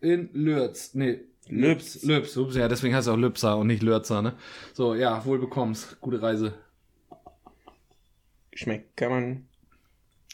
in 0.00 0.30
Lürz. 0.32 0.94
Nee. 0.94 1.20
Lübs. 1.48 2.02
Lübs, 2.02 2.36
ups, 2.36 2.56
ja, 2.56 2.68
deswegen 2.68 2.94
heißt 2.94 3.08
es 3.08 3.12
auch 3.12 3.16
Lübser 3.16 3.56
und 3.56 3.68
nicht 3.68 3.82
Lürzer, 3.82 4.20
ne? 4.20 4.34
So, 4.74 4.94
ja, 4.94 5.24
wohl 5.24 5.38
bekommst. 5.38 5.98
Gute 6.00 6.20
Reise. 6.20 6.54
Schmeckt, 8.52 8.96
kann 8.96 9.10
man. 9.10 9.48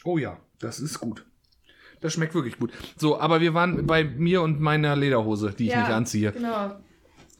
Oh 0.03 0.17
ja, 0.17 0.39
das 0.59 0.79
ist 0.79 0.99
gut. 0.99 1.25
Das 2.01 2.13
schmeckt 2.13 2.35
wirklich 2.35 2.59
gut. 2.59 2.73
So, 2.97 3.19
aber 3.19 3.39
wir 3.39 3.53
waren 3.53 3.85
bei 3.87 4.03
mir 4.03 4.41
und 4.41 4.59
meiner 4.59 4.95
Lederhose, 4.95 5.53
die 5.57 5.67
ich 5.67 5.71
Ja, 5.71 5.81
nicht 5.81 5.91
anziehe. 5.91 6.31
Genau. 6.33 6.75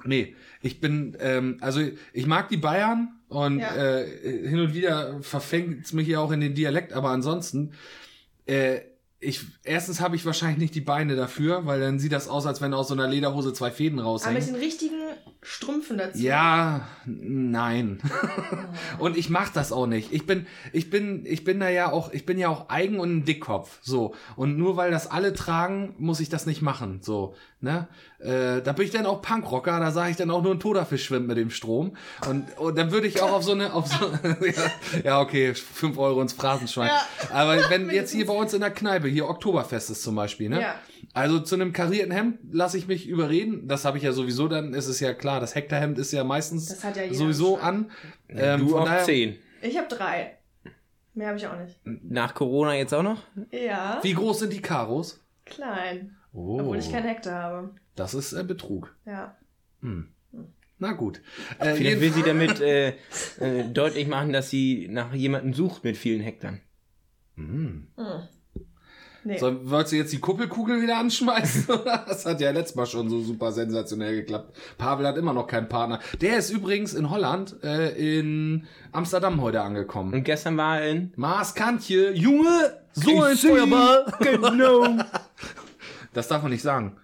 Nee, 0.06 0.36
ich 0.62 0.80
bin, 0.80 1.18
ähm, 1.20 1.58
also 1.62 1.82
ich 2.14 2.28
mag 2.28 2.48
die 2.50 2.58
Bayern 2.58 3.15
und 3.30 3.60
Ja. 3.60 3.76
äh, 3.76 4.48
hin 4.48 4.60
und 4.60 4.74
wieder 4.74 5.22
verfängt 5.22 5.86
es 5.86 5.94
mich 5.94 6.08
ja 6.08 6.20
auch 6.20 6.32
in 6.32 6.42
den 6.42 6.54
Dialekt, 6.56 6.94
aber 6.94 7.10
ansonsten, 7.10 7.74
äh, 8.46 8.80
ich, 9.20 9.42
erstens 9.64 10.02
habe 10.02 10.16
ich 10.16 10.26
wahrscheinlich 10.26 10.60
nicht 10.60 10.76
die 10.76 10.82
Beine 10.82 11.16
dafür, 11.16 11.66
weil 11.66 11.80
dann 11.80 11.98
sieht 12.00 12.12
das 12.12 12.28
aus, 12.28 12.46
als 12.46 12.62
wenn 12.62 12.74
aus 12.76 12.90
so 12.90 12.94
einer 12.94 13.08
Lederhose 13.08 13.54
zwei 13.54 13.72
Fäden 13.72 14.00
Aber 14.00 14.14
mit 14.14 14.22
raushängen. 14.24 14.46
den 14.46 14.56
richtigen 14.56 15.00
Strümpfen 15.42 15.98
dazu. 15.98 16.20
Ja, 16.20 16.88
nein. 17.06 18.00
und 19.00 19.18
ich 19.18 19.30
mach 19.30 19.50
das 19.50 19.72
auch 19.72 19.88
nicht. 19.88 20.12
Ich 20.14 20.28
bin, 20.28 20.46
ich 20.74 20.90
bin, 20.92 21.26
ich 21.26 21.44
bin 21.44 21.60
da 21.60 21.70
ja 21.70 21.92
auch, 21.92 22.14
ich 22.14 22.26
bin 22.26 22.38
ja 22.38 22.50
auch 22.50 22.70
eigen 22.70 23.00
und 23.00 23.16
ein 23.18 23.26
Dickkopf. 23.26 23.80
So. 23.82 24.14
Und 24.36 24.58
nur 24.58 24.78
weil 24.78 24.92
das 24.92 25.10
alle 25.10 25.34
tragen, 25.34 25.96
muss 25.98 26.20
ich 26.20 26.30
das 26.30 26.46
nicht 26.46 26.62
machen. 26.62 27.00
So. 27.02 27.36
Ne? 27.66 27.88
Äh, 28.20 28.62
da 28.62 28.74
bin 28.74 28.86
ich 28.86 28.92
dann 28.92 29.08
auch 29.08 29.24
Punkrocker, 29.24 29.80
da 29.80 29.90
sage 29.92 30.12
ich 30.12 30.18
dann 30.18 30.30
auch 30.30 30.44
nur 30.44 30.54
ein 30.54 30.60
Toderfisch 30.60 31.04
schwimmt 31.06 31.28
mit 31.28 31.36
dem 31.36 31.50
Strom. 31.50 31.98
Und, 32.30 32.56
und 32.60 32.78
dann 32.78 32.92
würde 32.92 33.08
ich 33.08 33.24
auch 33.24 33.34
auf 33.34 33.44
so 33.44 33.54
eine, 33.54 33.74
auf 33.74 33.88
so, 33.88 34.06
ja, 34.46 35.02
ja, 35.04 35.20
okay, 35.20 35.56
fünf 35.56 35.98
Euro 35.98 36.22
ins 36.22 36.34
Phrasenschwein. 36.34 36.90
Ja. 36.90 37.02
Aber 37.34 37.58
wenn 37.72 37.90
jetzt 37.90 38.12
hier 38.12 38.28
bei 38.28 38.34
uns 38.34 38.54
in 38.54 38.62
der 38.62 38.70
Kneipe, 38.70 39.08
hier 39.08 39.28
Oktoberfest 39.28 39.90
ist 39.90 40.04
zum 40.04 40.14
Beispiel, 40.16 40.48
ne? 40.50 40.62
Ja. 40.62 40.76
Also 41.14 41.40
zu 41.40 41.56
einem 41.56 41.74
karierten 41.74 42.12
Hemd 42.12 42.38
lasse 42.52 42.78
ich 42.78 42.88
mich 42.88 43.08
überreden. 43.08 43.68
Das 43.68 43.84
habe 43.84 43.98
ich 43.98 44.04
ja 44.04 44.12
sowieso, 44.12 44.48
dann 44.48 44.76
ist 44.76 44.86
es 44.88 45.00
ja 45.00 45.14
klar, 45.16 45.40
das 45.40 45.56
Hektarhemd 45.56 45.98
ist 45.98 46.12
ja 46.14 46.24
meistens 46.24 46.68
Das 46.68 46.84
hat 46.84 46.98
ja 46.98 47.04
jeder 47.04 47.16
sowieso 47.16 47.58
an. 47.58 47.90
Ähm, 48.30 48.60
du 48.68 48.78
auf 48.78 48.86
daher- 48.86 49.04
10. 49.06 49.38
Ich 49.64 49.76
habe 49.76 49.88
drei. 49.88 50.38
Mehr 51.16 51.30
habe 51.30 51.38
ich 51.40 51.48
auch 51.48 51.58
nicht. 51.58 51.80
Nach 51.84 52.36
Corona 52.36 52.76
jetzt 52.76 52.94
auch 52.94 53.02
noch? 53.02 53.24
Ja. 53.50 54.00
Wie 54.04 54.14
groß 54.14 54.40
sind 54.40 54.54
die 54.54 54.62
Karos? 54.62 55.25
Klein. 55.46 56.18
Oh, 56.34 56.60
Obwohl 56.60 56.78
ich 56.78 56.92
keinen 56.92 57.08
Hektar 57.08 57.44
habe. 57.44 57.76
das 57.96 58.14
ist 58.14 58.34
äh, 58.34 58.44
Betrug. 58.44 58.96
Ja. 59.06 59.38
Na 60.80 60.92
gut. 60.92 61.22
Äh, 61.60 61.76
Vielleicht 61.76 62.02
will 62.02 62.12
sie 62.12 62.24
damit 62.24 62.60
äh, 62.62 62.90
äh, 63.40 63.64
deutlich 63.72 64.08
machen, 64.08 64.34
dass 64.34 64.50
sie 64.50 64.88
nach 64.90 65.14
jemandem 65.14 65.54
sucht 65.54 65.84
mit 65.84 65.96
vielen 65.98 66.22
Hektar. 66.22 66.58
Hm. 67.36 67.88
Nee. 69.24 69.40
So, 69.40 69.70
wolltest 69.72 69.94
du 69.94 69.98
jetzt 69.98 70.14
die 70.14 70.20
Kuppelkugel 70.20 70.82
wieder 70.82 70.98
anschmeißen? 70.98 71.66
das 71.86 72.26
hat 72.26 72.42
ja 72.42 72.52
letztes 72.52 72.76
Mal 72.76 72.86
schon 72.86 73.10
so 73.10 73.22
super 73.22 73.52
sensationell 73.52 74.16
geklappt. 74.18 74.56
Pavel 74.78 75.08
hat 75.08 75.18
immer 75.18 75.34
noch 75.34 75.48
keinen 75.48 75.68
Partner. 75.68 76.00
Der 76.22 76.38
ist 76.38 76.52
übrigens 76.52 76.94
in 76.94 77.10
Holland, 77.10 77.56
äh, 77.64 78.20
in 78.20 78.68
Amsterdam 78.92 79.42
heute 79.42 79.62
angekommen. 79.62 80.14
Und 80.14 80.24
gestern 80.26 80.58
war 80.58 80.80
er 80.82 80.92
in. 80.92 81.12
Maaskantje, 81.16 82.12
Junge, 82.14 82.85
so 82.96 83.22
ein 83.22 83.38
Feuerball. 83.38 84.06
Genau. 84.22 84.98
Das 86.14 86.28
darf 86.28 86.42
man 86.42 86.52
nicht 86.52 86.62
sagen. 86.62 86.98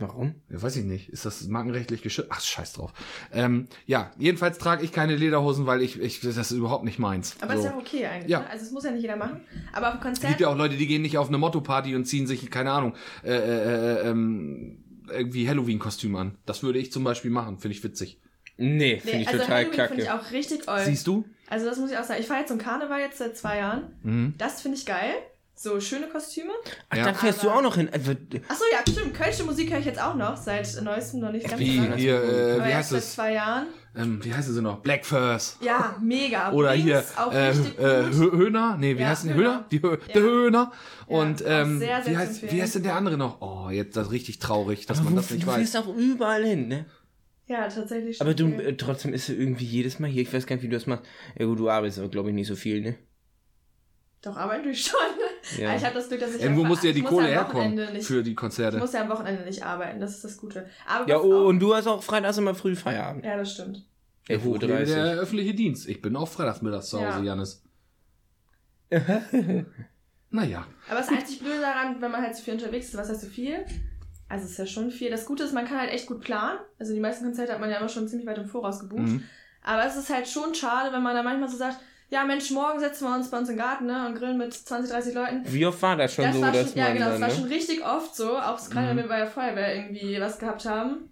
Warum? 0.00 0.36
Ja, 0.48 0.62
weiß 0.62 0.76
ich 0.76 0.84
nicht. 0.84 1.08
Ist 1.08 1.24
das 1.24 1.48
markenrechtlich 1.48 2.02
geschützt? 2.02 2.28
Ach, 2.30 2.40
scheiß 2.40 2.74
drauf. 2.74 2.92
Ähm, 3.32 3.66
ja, 3.84 4.12
jedenfalls 4.16 4.58
trage 4.58 4.84
ich 4.84 4.92
keine 4.92 5.16
Lederhosen, 5.16 5.66
weil 5.66 5.82
ich, 5.82 6.00
ich 6.00 6.20
das 6.20 6.36
ist 6.36 6.52
überhaupt 6.52 6.84
nicht 6.84 7.00
meins. 7.00 7.36
Aber 7.40 7.54
so. 7.54 7.58
ist 7.60 7.64
ja 7.64 7.76
okay 7.76 8.06
eigentlich. 8.06 8.30
Ja. 8.30 8.40
Ne? 8.40 8.50
Also 8.50 8.64
es 8.64 8.70
muss 8.70 8.84
ja 8.84 8.92
nicht 8.92 9.02
jeder 9.02 9.16
machen. 9.16 9.40
Aber 9.72 9.88
auf 9.88 9.94
dem 9.94 9.98
Es 9.98 10.04
Konzert. 10.04 10.28
gibt 10.28 10.40
ja 10.40 10.48
auch 10.48 10.56
Leute, 10.56 10.76
die 10.76 10.86
gehen 10.86 11.02
nicht 11.02 11.18
auf 11.18 11.26
eine 11.28 11.38
Motto-Party 11.38 11.96
und 11.96 12.04
ziehen 12.04 12.28
sich, 12.28 12.48
keine 12.48 12.70
Ahnung, 12.70 12.94
äh, 13.24 13.30
äh, 13.32 14.02
äh, 14.06 14.08
ähm, 14.08 14.84
irgendwie 15.10 15.48
Halloween-Kostüm 15.48 16.14
an. 16.14 16.38
Das 16.46 16.62
würde 16.62 16.78
ich 16.78 16.92
zum 16.92 17.02
Beispiel 17.02 17.32
machen. 17.32 17.58
Finde 17.58 17.76
ich 17.76 17.82
witzig. 17.82 18.20
Nee, 18.58 18.98
finde 18.98 19.16
nee, 19.16 19.22
ich 19.22 19.28
also 19.28 19.40
total 19.40 19.56
Halloween 19.64 19.86
finde 19.88 20.02
ich 20.02 20.08
kacke. 20.08 20.20
auch 20.26 20.30
richtig 20.32 20.68
oll. 20.68 20.80
Siehst 20.84 21.06
du? 21.06 21.24
Also 21.48 21.66
das 21.66 21.78
muss 21.78 21.90
ich 21.90 21.96
auch 21.96 22.04
sagen. 22.04 22.20
Ich 22.20 22.26
fahre 22.26 22.40
jetzt 22.40 22.48
zum 22.48 22.58
Karneval 22.58 23.00
jetzt 23.00 23.18
seit 23.18 23.36
zwei 23.36 23.58
Jahren. 23.58 23.84
Mhm. 24.02 24.34
Das 24.36 24.60
finde 24.60 24.76
ich 24.76 24.84
geil. 24.84 25.14
So 25.54 25.80
schöne 25.80 26.06
Kostüme. 26.06 26.50
Ach, 26.90 26.96
Ja. 26.96 27.04
da 27.06 27.14
fährst 27.14 27.42
du 27.42 27.50
auch 27.50 27.62
noch 27.62 27.74
hin. 27.74 27.88
Also, 27.92 28.12
Achso, 28.12 28.64
ja, 28.70 28.78
stimmt. 28.92 29.14
Kölsche 29.14 29.42
Musik 29.42 29.72
höre 29.72 29.80
ich 29.80 29.86
jetzt 29.86 30.00
auch 30.00 30.14
noch. 30.14 30.36
Seit 30.36 30.80
neuestem 30.82 31.18
noch 31.18 31.32
nicht 31.32 31.48
ganz 31.48 31.58
Wie, 31.58 31.76
so 31.78 31.82
lange. 31.82 31.96
hier, 31.96 32.22
äh, 32.22 32.58
wie 32.64 32.74
heißt 32.74 32.90
seit 32.90 32.98
es? 33.00 33.14
zwei 33.14 33.32
Jahren. 33.32 33.66
Ähm, 33.96 34.20
wie 34.24 34.32
heißen 34.32 34.54
sie 34.54 34.62
noch? 34.62 34.78
Black 34.82 35.04
Furs. 35.04 35.56
Ja, 35.60 35.96
mega. 36.00 36.52
Oder 36.52 36.74
Wings 36.74 36.84
hier, 36.84 37.04
auch 37.16 37.32
äh, 37.32 37.46
richtig 37.48 37.76
äh, 37.80 38.04
Höhner? 38.12 38.76
Nee, 38.78 38.96
wie 38.96 39.00
Ja, 39.00 39.08
heißen 39.08 39.30
die? 39.30 39.34
Höhner. 39.34 39.64
Die 39.72 39.82
Hö 39.82 39.90
Ja. 40.06 40.12
Der 40.14 40.22
Höhner. 40.22 40.72
Und 41.08 41.42
auch 41.44 41.50
ähm, 41.50 41.78
sehr, 41.80 42.02
sehr 42.04 42.12
wie, 42.12 42.16
heißt, 42.16 42.52
wie 42.52 42.62
heißt 42.62 42.74
denn 42.76 42.82
der 42.84 42.94
andere 42.94 43.16
noch? 43.16 43.40
Oh, 43.40 43.68
jetzt 43.70 43.96
das 43.96 44.06
ist 44.08 44.12
richtig 44.12 44.38
traurig, 44.38 44.86
dass 44.86 44.98
aber 44.98 45.06
man 45.06 45.16
das 45.16 45.30
nicht 45.30 45.42
du 45.42 45.48
weiß. 45.48 45.56
fährst 45.56 45.76
auch 45.76 45.88
überall 45.96 46.44
hin, 46.44 46.68
ne? 46.68 46.86
Ja, 47.48 47.66
tatsächlich. 47.68 48.20
Aber 48.20 48.34
du, 48.34 48.44
schon. 48.44 48.60
äh, 48.60 48.76
trotzdem 48.76 49.12
ist 49.14 49.28
er 49.28 49.36
irgendwie 49.36 49.64
jedes 49.64 49.98
Mal 49.98 50.08
hier. 50.10 50.22
Ich 50.22 50.32
weiß 50.32 50.46
gar 50.46 50.56
nicht, 50.56 50.62
wie 50.62 50.68
du 50.68 50.76
das 50.76 50.86
machst. 50.86 51.04
Ja 51.38 51.46
gut, 51.46 51.58
du 51.58 51.68
arbeitest 51.70 51.98
aber, 51.98 52.08
glaube 52.08 52.28
ich, 52.28 52.34
nicht 52.34 52.46
so 52.46 52.54
viel, 52.56 52.80
ne? 52.82 52.96
Doch, 54.20 54.36
arbeiten 54.36 54.64
tue 54.64 54.72
ich 54.72 54.84
schon. 54.84 54.98
Ja. 55.58 55.74
Ich 55.76 55.82
habe 55.84 55.94
das 55.94 56.08
Glück, 56.08 56.20
dass 56.20 56.34
ich 56.34 56.42
Irgendwo 56.42 56.64
muss 56.64 56.82
ja 56.82 56.92
die 56.92 56.98
ich 56.98 57.04
muss 57.04 57.10
Kohle 57.10 57.26
am 57.28 57.32
herkommen 57.32 57.54
Wochenende 57.72 57.92
Nicht, 57.94 58.06
für 58.06 58.22
die 58.22 58.32
ich 58.32 58.36
Konzerte. 58.36 58.76
muss 58.78 58.92
ja 58.92 59.00
am 59.02 59.08
Wochenende 59.08 59.44
nicht 59.44 59.62
arbeiten, 59.62 59.98
das 60.00 60.16
ist 60.16 60.24
das 60.24 60.36
Gute. 60.36 60.68
Aber 60.86 61.08
Ja, 61.08 61.18
oh, 61.20 61.44
auch, 61.44 61.46
und 61.48 61.60
du 61.60 61.74
hast 61.74 61.86
auch 61.86 62.02
freitags 62.02 62.36
immer 62.36 62.54
früh 62.54 62.74
Feierabend. 62.76 63.24
ja, 63.24 63.36
das 63.36 63.54
stimmt. 63.54 63.86
11.30 64.28 64.36
Uhr. 64.36 64.44
Hochlebe 64.54 64.84
der 64.84 65.04
öffentliche 65.14 65.54
Dienst. 65.54 65.88
Ich 65.88 66.02
bin 66.02 66.16
auch 66.16 66.28
freitagsmittags 66.28 66.90
zu 66.90 66.98
Hause, 66.98 67.18
Ja. 67.20 67.24
Janis. 67.24 67.62
naja. 70.30 70.66
Aber 70.88 70.98
das 70.98 71.08
einzig 71.08 71.38
Blöde 71.40 71.60
daran, 71.60 72.00
wenn 72.00 72.10
man 72.10 72.22
halt 72.22 72.36
so 72.36 72.42
viel 72.42 72.54
unterwegs 72.54 72.88
ist, 72.88 72.96
was 72.96 73.08
heißt 73.08 73.22
so 73.22 73.26
viel? 73.28 73.64
Also 74.28 74.44
es 74.44 74.52
ist 74.52 74.58
ja 74.58 74.66
schon 74.66 74.90
viel. 74.90 75.10
Das 75.10 75.24
Gute 75.24 75.44
ist, 75.44 75.54
man 75.54 75.66
kann 75.66 75.78
halt 75.80 75.90
echt 75.90 76.06
gut 76.06 76.20
planen. 76.20 76.58
Also 76.78 76.92
die 76.92 77.00
meisten 77.00 77.24
Konzerte 77.24 77.52
hat 77.52 77.60
man 77.60 77.70
ja 77.70 77.78
immer 77.78 77.88
schon 77.88 78.08
ziemlich 78.08 78.26
weit 78.26 78.38
im 78.38 78.46
Voraus 78.46 78.80
gebucht. 78.80 79.02
Mhm. 79.02 79.24
Aber 79.62 79.84
es 79.84 79.96
ist 79.96 80.10
halt 80.10 80.28
schon 80.28 80.54
schade, 80.54 80.92
wenn 80.92 81.02
man 81.02 81.14
da 81.14 81.22
manchmal 81.22 81.48
so 81.48 81.56
sagt, 81.56 81.78
ja 82.10 82.24
Mensch, 82.24 82.50
morgen 82.50 82.78
setzen 82.80 83.06
wir 83.06 83.14
uns 83.14 83.30
bei 83.30 83.38
uns 83.38 83.48
im 83.48 83.56
Garten 83.56 83.86
ne, 83.86 84.06
und 84.06 84.14
grillen 84.16 84.38
mit 84.38 84.52
20, 84.54 84.90
30 84.90 85.14
Leuten. 85.14 85.42
Wie 85.46 85.66
oft 85.66 85.80
war 85.82 85.96
das 85.96 86.12
schon 86.14 86.24
das 86.24 86.34
so, 86.36 86.40
war 86.42 86.52
dass 86.52 86.68
schon, 86.70 86.78
ja 86.78 86.92
genau, 86.92 87.06
das 87.06 87.14
dann, 87.14 87.22
war 87.22 87.28
ne? 87.28 87.34
schon 87.34 87.44
richtig 87.44 87.84
oft 87.84 88.14
so, 88.14 88.38
auch 88.38 88.58
gerade 88.70 88.86
Mhm. 88.86 88.88
wenn 88.90 88.96
wir 88.96 89.08
bei 89.08 89.18
der 89.18 89.26
Feuerwehr 89.26 89.74
irgendwie 89.76 90.20
was 90.20 90.38
gehabt 90.38 90.64
haben. 90.64 91.10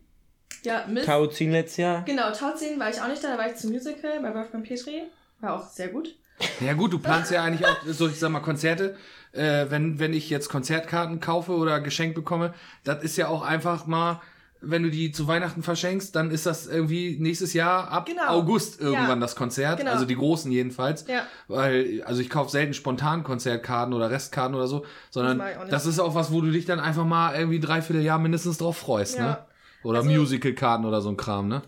Ja, 0.62 0.84
Mist. 0.88 1.06
Tauziehen 1.06 1.52
letztes 1.52 1.76
Jahr? 1.78 2.02
Genau, 2.04 2.30
Tauziehen 2.32 2.78
war 2.80 2.90
ich 2.90 3.00
auch 3.00 3.08
nicht 3.08 3.22
da, 3.22 3.28
da 3.28 3.38
war 3.38 3.46
ich 3.48 3.56
zum 3.56 3.70
Musical 3.72 4.20
bei 4.20 4.34
Wolfgang 4.34 4.66
Petri. 4.66 5.02
War 5.40 5.54
auch 5.54 5.68
sehr 5.68 5.88
gut. 5.88 6.14
Ja 6.60 6.72
gut, 6.74 6.92
du 6.92 6.98
planst 6.98 7.30
ja 7.30 7.42
eigentlich 7.42 7.66
auch, 7.66 7.76
so 7.86 8.08
ich 8.08 8.18
sag 8.18 8.30
mal, 8.30 8.40
Konzerte. 8.40 8.96
Äh, 9.36 9.70
wenn, 9.70 9.98
wenn 9.98 10.12
ich 10.14 10.30
jetzt 10.30 10.48
Konzertkarten 10.48 11.20
kaufe 11.20 11.52
oder 11.52 11.80
geschenkt 11.80 12.14
bekomme, 12.14 12.54
das 12.84 13.02
ist 13.02 13.16
ja 13.16 13.28
auch 13.28 13.42
einfach 13.42 13.86
mal, 13.86 14.20
wenn 14.62 14.82
du 14.82 14.90
die 14.90 15.12
zu 15.12 15.28
Weihnachten 15.28 15.62
verschenkst, 15.62 16.16
dann 16.16 16.30
ist 16.30 16.46
das 16.46 16.66
irgendwie 16.66 17.18
nächstes 17.20 17.52
Jahr 17.52 17.88
ab 17.90 18.06
Genau. 18.06 18.26
August 18.28 18.80
irgendwann 18.80 19.18
Ja. 19.18 19.24
das 19.26 19.36
Konzert. 19.36 19.78
Genau. 19.78 19.92
Also 19.92 20.06
die 20.06 20.16
großen 20.16 20.50
jedenfalls. 20.50 21.06
Ja. 21.06 21.24
Weil, 21.46 22.02
also 22.04 22.22
ich 22.22 22.30
kaufe 22.30 22.50
selten 22.50 22.72
spontan 22.72 23.22
Konzertkarten 23.22 23.92
oder 23.92 24.10
Restkarten 24.10 24.54
oder 24.56 24.66
so, 24.66 24.84
sondern 25.10 25.38
Das 25.38 25.68
das 25.70 25.86
ist 25.86 26.00
auch 26.00 26.14
was, 26.14 26.32
wo 26.32 26.40
du 26.40 26.50
dich 26.50 26.64
dann 26.64 26.80
einfach 26.80 27.04
mal 27.04 27.34
irgendwie 27.36 27.60
dreiviertel 27.60 28.02
Jahr 28.02 28.18
mindestens 28.18 28.58
drauf 28.58 28.78
freust, 28.78 29.18
Ja. 29.18 29.22
ne? 29.26 29.38
Oder 29.84 29.98
Also- 29.98 30.10
Musical-Karten 30.10 30.84
oder 30.86 31.00
so 31.02 31.10
ein 31.10 31.16
Kram, 31.18 31.48
ne? 31.48 31.62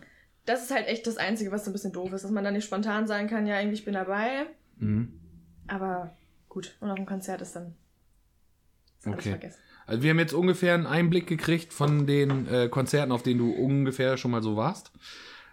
Das 0.47 0.63
ist 0.63 0.71
halt 0.75 0.89
echt 0.89 1.07
das 1.07 1.19
Einzige, 1.19 1.53
was 1.53 1.67
so 1.67 1.71
ein 1.71 1.75
bisschen 1.75 1.93
doof 1.93 2.11
ist, 2.15 2.25
dass 2.25 2.31
man 2.31 2.43
dann 2.43 2.55
nicht 2.55 2.65
spontan 2.65 3.07
sagen 3.07 3.29
kann, 3.29 3.47
ja, 3.47 3.59
irgendwie 3.59 3.75
ich 3.77 3.85
bin 3.85 3.93
dabei. 3.95 4.47
Mhm. 4.79 5.13
Aber 5.69 6.17
gut, 6.49 6.77
und 6.81 6.91
auf 6.91 6.97
dem 6.97 7.07
Konzert 7.07 7.43
ist 7.43 7.55
dann 7.55 7.75
Okay. 9.07 9.31
vergessen. 9.31 9.61
Also 9.87 10.03
wir 10.03 10.11
haben 10.11 10.19
jetzt 10.19 10.35
ungefähr 10.35 10.75
einen 10.75 10.87
Einblick 10.87 11.27
gekriegt 11.27 11.73
von 11.73 12.07
den 12.07 12.47
äh, 12.47 12.69
Konzerten, 12.69 13.13
auf 13.13 13.23
denen 13.23 13.39
du 13.39 13.53
ungefähr 13.53 14.17
schon 14.19 14.31
mal 14.31 14.43
so 14.43 14.57
warst. 14.57 14.93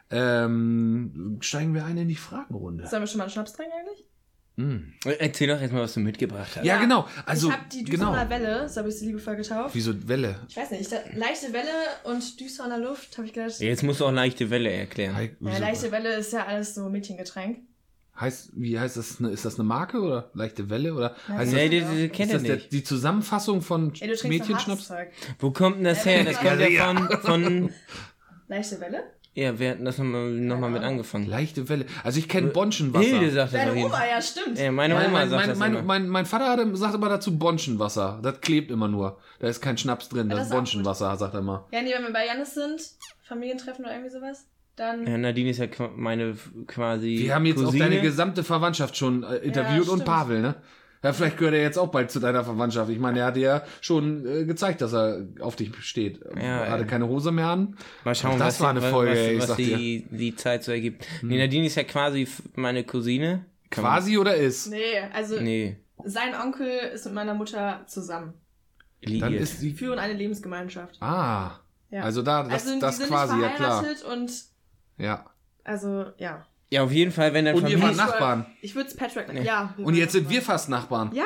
Ähm, 0.10 1.38
steigen 1.42 1.74
wir 1.74 1.86
ein 1.86 1.98
in 1.98 2.08
die 2.08 2.16
Fragenrunde. 2.16 2.86
Sollen 2.88 3.04
wir 3.04 3.08
schon 3.08 3.20
mal 3.20 3.24
einen 3.26 3.32
Schnaps 3.32 3.54
trinken 3.54 3.74
eigentlich? 3.80 4.06
Mm. 4.58 4.94
Erzähl 5.20 5.48
doch 5.48 5.60
erstmal, 5.60 5.82
was 5.82 5.94
du 5.94 6.00
mitgebracht 6.00 6.56
hast. 6.56 6.66
Ja, 6.66 6.80
genau. 6.80 7.08
Also, 7.26 7.50
ich 7.50 7.54
habe 7.54 7.66
die 7.72 7.84
genau. 7.84 8.12
Düsseldorfer 8.12 8.30
Welle, 8.30 8.70
so 8.70 8.80
habe 8.80 8.90
ich 8.90 8.96
sie 8.96 9.08
liebevoll 9.08 9.36
getauft. 9.36 9.76
Wieso 9.76 10.08
Welle? 10.08 10.40
Ich 10.48 10.56
weiß 10.56 10.72
nicht, 10.72 10.90
leichte 11.14 11.52
Welle 11.52 11.72
und 12.04 12.40
der 12.40 12.78
Luft, 12.78 13.18
habe 13.18 13.28
ich 13.28 13.34
gedacht. 13.34 13.60
Jetzt 13.60 13.84
musst 13.84 14.00
du 14.00 14.06
auch 14.06 14.12
leichte 14.12 14.50
Welle 14.50 14.72
erklären. 14.72 15.30
Ja, 15.42 15.58
leichte 15.58 15.92
Welle 15.92 16.16
ist 16.16 16.32
ja 16.32 16.46
alles 16.46 16.76
so 16.76 16.90
Mädchengetränk. 16.90 17.60
Heißt, 18.20 18.52
wie 18.56 18.80
heißt 18.80 18.96
das? 18.98 19.20
Ist 19.20 19.44
das 19.46 19.56
eine 19.60 19.68
Marke 19.68 20.00
oder 20.00 20.30
leichte 20.34 20.70
Welle? 20.70 20.94
Oder 20.94 21.16
Ja, 21.28 21.36
heißt 21.36 21.54
Nee, 21.54 21.80
das, 21.80 21.90
die, 21.90 21.96
die, 21.96 22.02
die 22.04 22.10
kennt 22.10 22.32
ist 22.32 22.36
das 22.36 22.44
der, 22.44 22.56
nicht. 22.56 22.72
die 22.72 22.84
Zusammenfassung 22.84 23.62
von 23.62 23.92
Ey, 24.00 24.08
Mädchenschnaps? 24.28 24.92
Wo 25.40 25.52
kommt 25.52 25.78
denn 25.78 25.84
das 25.84 26.06
her? 26.06 26.24
Das 26.24 26.38
kommt 26.40 26.60
ja 26.62 26.86
von, 26.94 27.10
von 27.22 27.70
Leichte 28.48 28.80
Welle? 28.80 29.04
ja, 29.38 29.60
wir 29.60 29.72
hatten 29.72 29.84
das 29.84 29.98
nochmal 29.98 30.32
noch 30.32 30.58
mal 30.60 30.70
mit 30.70 30.82
angefangen. 30.82 31.28
Leichte 31.28 31.68
Welle. 31.68 31.86
Also 32.06 32.20
ich 32.20 32.30
kenne 32.30 32.48
Bonschenwasser. 32.48 33.06
Hilde 33.06 33.32
sagt 33.32 33.54
das 33.54 33.66
Deine 33.66 33.86
Oma, 33.86 34.06
ja, 34.08 34.22
stimmt. 34.22 34.58
Ja, 34.58 34.72
meine 34.72 34.94
Mein, 34.94 35.08
Oma 35.08 35.12
mein, 35.20 35.30
sagt 35.30 35.40
mein, 35.42 35.50
das 35.50 35.58
mein, 35.60 35.72
immer. 35.74 35.84
mein, 35.84 36.08
mein 36.08 36.26
Vater 36.26 36.46
hat, 36.52 36.78
sagt 36.78 36.96
immer 36.96 37.10
dazu 37.10 37.38
Bonschenwasser. 37.38 38.22
Das 38.24 38.40
klebt 38.40 38.72
immer 38.72 38.88
nur. 38.88 39.20
Da 39.40 39.48
ist 39.50 39.60
kein 39.60 39.78
Schnaps 39.78 40.08
drin. 40.08 40.30
Ja, 40.30 40.36
Das 40.38 40.38
das 40.38 40.48
ist 40.48 40.54
Bonschenwasser, 40.54 41.18
sagt 41.18 41.34
er 41.34 41.42
immer. 41.42 41.68
Ja, 41.72 41.82
nee, 41.82 41.92
wenn 41.94 42.04
wir 42.04 42.14
bei 42.14 42.26
Janis 42.28 42.54
sind, 42.54 42.82
Familientreffen 43.24 43.84
oder 43.84 43.94
irgendwie 43.94 44.12
sowas, 44.12 44.46
dann. 44.76 45.06
Ja, 45.08 45.18
Nadine 45.18 45.50
ist 45.50 45.60
ja 45.60 45.68
meine 45.96 46.36
quasi 46.68 47.18
Wir 47.20 47.36
haben 47.36 47.46
jetzt 47.46 47.64
Cousine. 47.64 47.84
auch 47.86 47.90
deine 47.90 48.02
gesamte 48.02 48.44
Verwandtschaft 48.44 48.98
schon 48.98 49.24
äh, 49.24 49.38
interviewt 49.38 49.88
und 49.90 50.00
stimmt. 50.02 50.06
Pavel, 50.06 50.42
ne? 50.42 50.56
Ja, 51.04 51.14
vielleicht 51.14 51.38
gehört 51.38 51.54
er 51.54 51.62
jetzt 51.62 51.78
auch 51.78 51.90
bald 51.92 52.10
zu 52.10 52.20
deiner 52.20 52.44
Verwandtschaft. 52.44 52.90
Ich 52.90 52.98
meine, 52.98 53.20
er 53.20 53.26
hat 53.28 53.36
dir 53.36 53.42
ja 53.42 53.64
schon 53.80 54.26
äh, 54.26 54.44
gezeigt, 54.46 54.82
dass 54.82 54.92
er 54.94 55.28
auf 55.40 55.56
dich 55.56 55.72
steht. 55.82 56.20
Ja, 56.36 56.64
er 56.64 56.72
hatte 56.72 56.84
ey. 56.84 56.90
keine 56.90 57.08
Hose 57.08 57.32
mehr 57.32 57.48
an. 57.48 57.78
Mal 58.04 58.16
schauen, 58.16 58.40
das 58.40 58.56
was, 58.56 58.62
war 58.62 58.70
eine 58.72 58.82
was, 58.82 58.90
Folge, 58.90 59.12
was, 59.12 59.18
ey, 59.20 59.34
ich 59.36 59.40
was 59.42 59.48
sag 59.50 59.58
dir. 59.58 59.74
Hm. 59.76 59.78
die, 59.78 60.06
die 60.12 60.36
Zeit 60.36 60.64
so 60.64 60.72
ergibt. 60.72 61.06
Nee, 61.22 61.38
Nadine 61.38 61.68
ist 61.68 61.76
ja 61.76 61.84
quasi 61.84 62.28
meine 62.56 62.84
Cousine. 62.84 63.46
Kann 63.70 63.84
man- 63.84 63.94
Quasi 63.94 64.18
oder 64.18 64.36
ist? 64.36 64.72
Nee, 64.72 64.80
also 65.14 65.40
Nee, 65.40 65.78
sein 66.06 66.34
Onkel 66.44 66.68
ist 66.94 67.06
mit 67.06 67.14
meiner 67.14 67.36
Mutter 67.36 67.84
zusammen. 67.86 68.34
Dann 69.04 69.14
liiert. 69.14 69.44
ist 69.44 69.62
Die 69.62 69.70
die. 69.72 69.76
führen 69.78 70.00
eine 70.00 70.14
Lebensgemeinschaft. 70.14 71.00
Ah. 71.02 71.60
Ja. 71.92 72.02
Also 72.02 72.24
da, 72.24 72.44
das, 72.44 72.66
also, 72.68 72.80
das 72.80 73.00
quasi, 73.08 73.40
ja 73.40 73.50
klar. 73.50 73.82
verheiratet 73.84 74.04
und 74.06 74.32
Ja. 74.98 75.26
also, 75.64 76.06
ja. 76.18 76.46
Ja, 76.72 76.84
auf 76.84 76.92
jeden 76.92 77.12
Fall, 77.12 77.32
wenn 77.34 77.46
dann 77.46 77.56
Und 77.56 77.70
ihr 77.70 77.78
Familie... 77.78 77.98
wart 78.00 78.10
Nachbarn. 78.10 78.46
Ich 78.62 78.74
würde 78.76 78.90
es 78.90 78.96
Patrick 78.96 79.32
Nee. 79.32 79.44
Ja. 79.44 79.72
wir 79.78 79.86
Und 79.86 79.94
waren 79.94 80.00
jetzt 80.00 80.14
sind 80.14 80.30
wir 80.30 80.42
fast 80.42 80.68
Nachbarn. 80.68 81.12
Ja, 81.14 81.24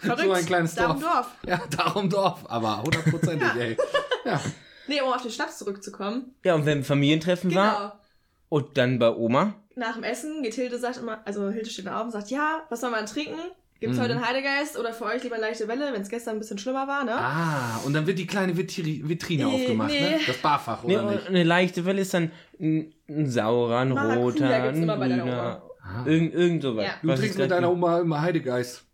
verrückt. 0.00 0.22
So 0.24 0.32
ein 0.32 0.46
kleines 0.46 0.74
Darum 0.74 1.00
Dorf. 1.00 1.12
Dorf. 1.14 1.30
Ja, 1.46 1.60
darum 1.76 2.08
Dorf. 2.10 2.44
Aber 2.48 2.82
hundertprozentig, 2.82 3.48
ey. 3.58 3.76
Ja. 4.24 4.40
Nee, 4.86 5.00
um 5.02 5.12
auf 5.12 5.20
den 5.22 5.30
Schnaps 5.30 5.58
zurückzukommen. 5.58 6.34
Ja, 6.44 6.54
und 6.54 6.64
wenn 6.66 6.82
Familientreffen 6.82 7.50
Genau. 7.50 7.60
war 7.62 8.00
und 8.48 8.76
dann 8.78 8.98
bei 8.98 9.10
Oma, 9.14 9.54
Nach 9.76 9.94
dem 9.94 10.02
Essen 10.02 10.42
geht 10.42 10.54
Hilde, 10.54 10.78
sagt 10.78 10.96
immer, 10.96 11.20
also 11.26 11.50
Hilde 11.50 11.68
steht 11.70 11.86
dann 11.86 11.94
auf 11.94 12.04
und 12.06 12.10
sagt, 12.12 12.30
ja, 12.30 12.62
was 12.70 12.80
soll 12.80 12.90
man 12.90 13.06
trinken? 13.06 13.38
Gibt's 13.86 14.00
heute 14.00 14.14
einen 14.14 14.26
Heidegeist 14.26 14.78
oder 14.78 14.92
für 14.92 15.04
euch 15.04 15.22
lieber 15.22 15.36
eine 15.36 15.44
leichte 15.46 15.68
Welle, 15.68 15.92
wenn 15.92 16.02
es 16.02 16.08
gestern 16.08 16.36
ein 16.36 16.38
bisschen 16.38 16.58
schlimmer 16.58 16.86
war, 16.86 17.04
ne? 17.04 17.12
Ah, 17.14 17.80
und 17.84 17.92
dann 17.92 18.06
wird 18.06 18.18
die 18.18 18.26
kleine 18.26 18.56
Vitri 18.56 19.02
Vitrine 19.04 19.44
Nee, 19.46 19.54
aufgemacht, 19.54 19.90
nee. 19.90 20.00
ne? 20.00 20.18
Das 20.26 20.36
Barfach, 20.38 20.84
nee, 20.84 20.96
oder 20.96 21.12
nicht? 21.12 21.26
eine 21.28 21.42
leichte 21.44 21.84
Welle 21.84 22.00
ist 22.02 22.14
dann 22.14 22.30
ein, 22.60 22.92
ein 23.08 23.28
saurer, 23.30 23.78
ein 23.78 23.90
Maracuja 23.90 24.16
roter, 24.22 24.62
ein 24.64 24.82
immer 24.82 24.96
bei 24.96 25.08
deiner 25.08 25.22
grüner. 25.22 25.62
Ah. 25.82 26.04
Irgend, 26.06 26.34
irgend 26.34 26.62
sowas. 26.62 26.84
Ja. 26.86 26.94
Du 27.02 27.08
Was 27.08 27.20
trinkst 27.20 27.38
mit 27.38 27.50
deiner. 27.50 27.70
Oma 27.70 28.00
immer 28.00 28.22
Heidegeist. 28.22 28.84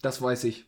Das 0.00 0.22
weiß 0.22 0.44
ich. 0.44 0.66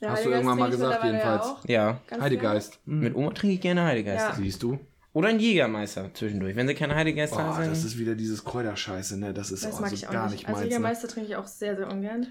Der 0.00 0.10
hast 0.10 0.24
du 0.24 0.30
irgendwann 0.30 0.58
mal 0.58 0.70
gesagt, 0.70 1.04
jedenfalls. 1.04 1.46
Ja. 1.66 2.00
ganz 2.08 2.22
Heidegeist. 2.22 2.80
Mit 2.84 3.14
Oma 3.14 3.30
trinke 3.30 3.54
ich 3.54 3.60
gerne 3.60 3.84
Heidegeist. 3.84 4.28
Ja. 4.30 4.34
Siehst 4.34 4.62
du? 4.62 4.78
Oder 5.14 5.28
ein 5.28 5.38
Jägermeister 5.38 6.10
zwischendurch. 6.14 6.56
Wenn 6.56 6.66
sie 6.66 6.74
keine 6.74 6.94
Heidegeist 6.94 7.34
Oh, 7.34 7.38
haben, 7.38 7.68
das 7.68 7.84
ist 7.84 7.98
wieder 7.98 8.14
dieses 8.14 8.44
Kräuterscheiße, 8.44 9.18
ne? 9.18 9.32
Das 9.34 9.50
ist. 9.50 9.64
Das 9.64 9.74
auch 9.74 9.80
mag 9.80 9.90
so 9.90 9.94
ich 9.94 10.08
auch 10.08 10.12
gar 10.12 10.24
nicht. 10.24 10.32
nicht 10.36 10.46
Also 10.46 10.52
meins. 10.60 10.64
Ne? 10.64 10.70
Jägermeister 10.70 11.08
trinke 11.08 11.28
ich 11.28 11.36
auch 11.36 11.46
sehr, 11.46 11.76
sehr 11.76 11.88
ungern. 11.90 12.26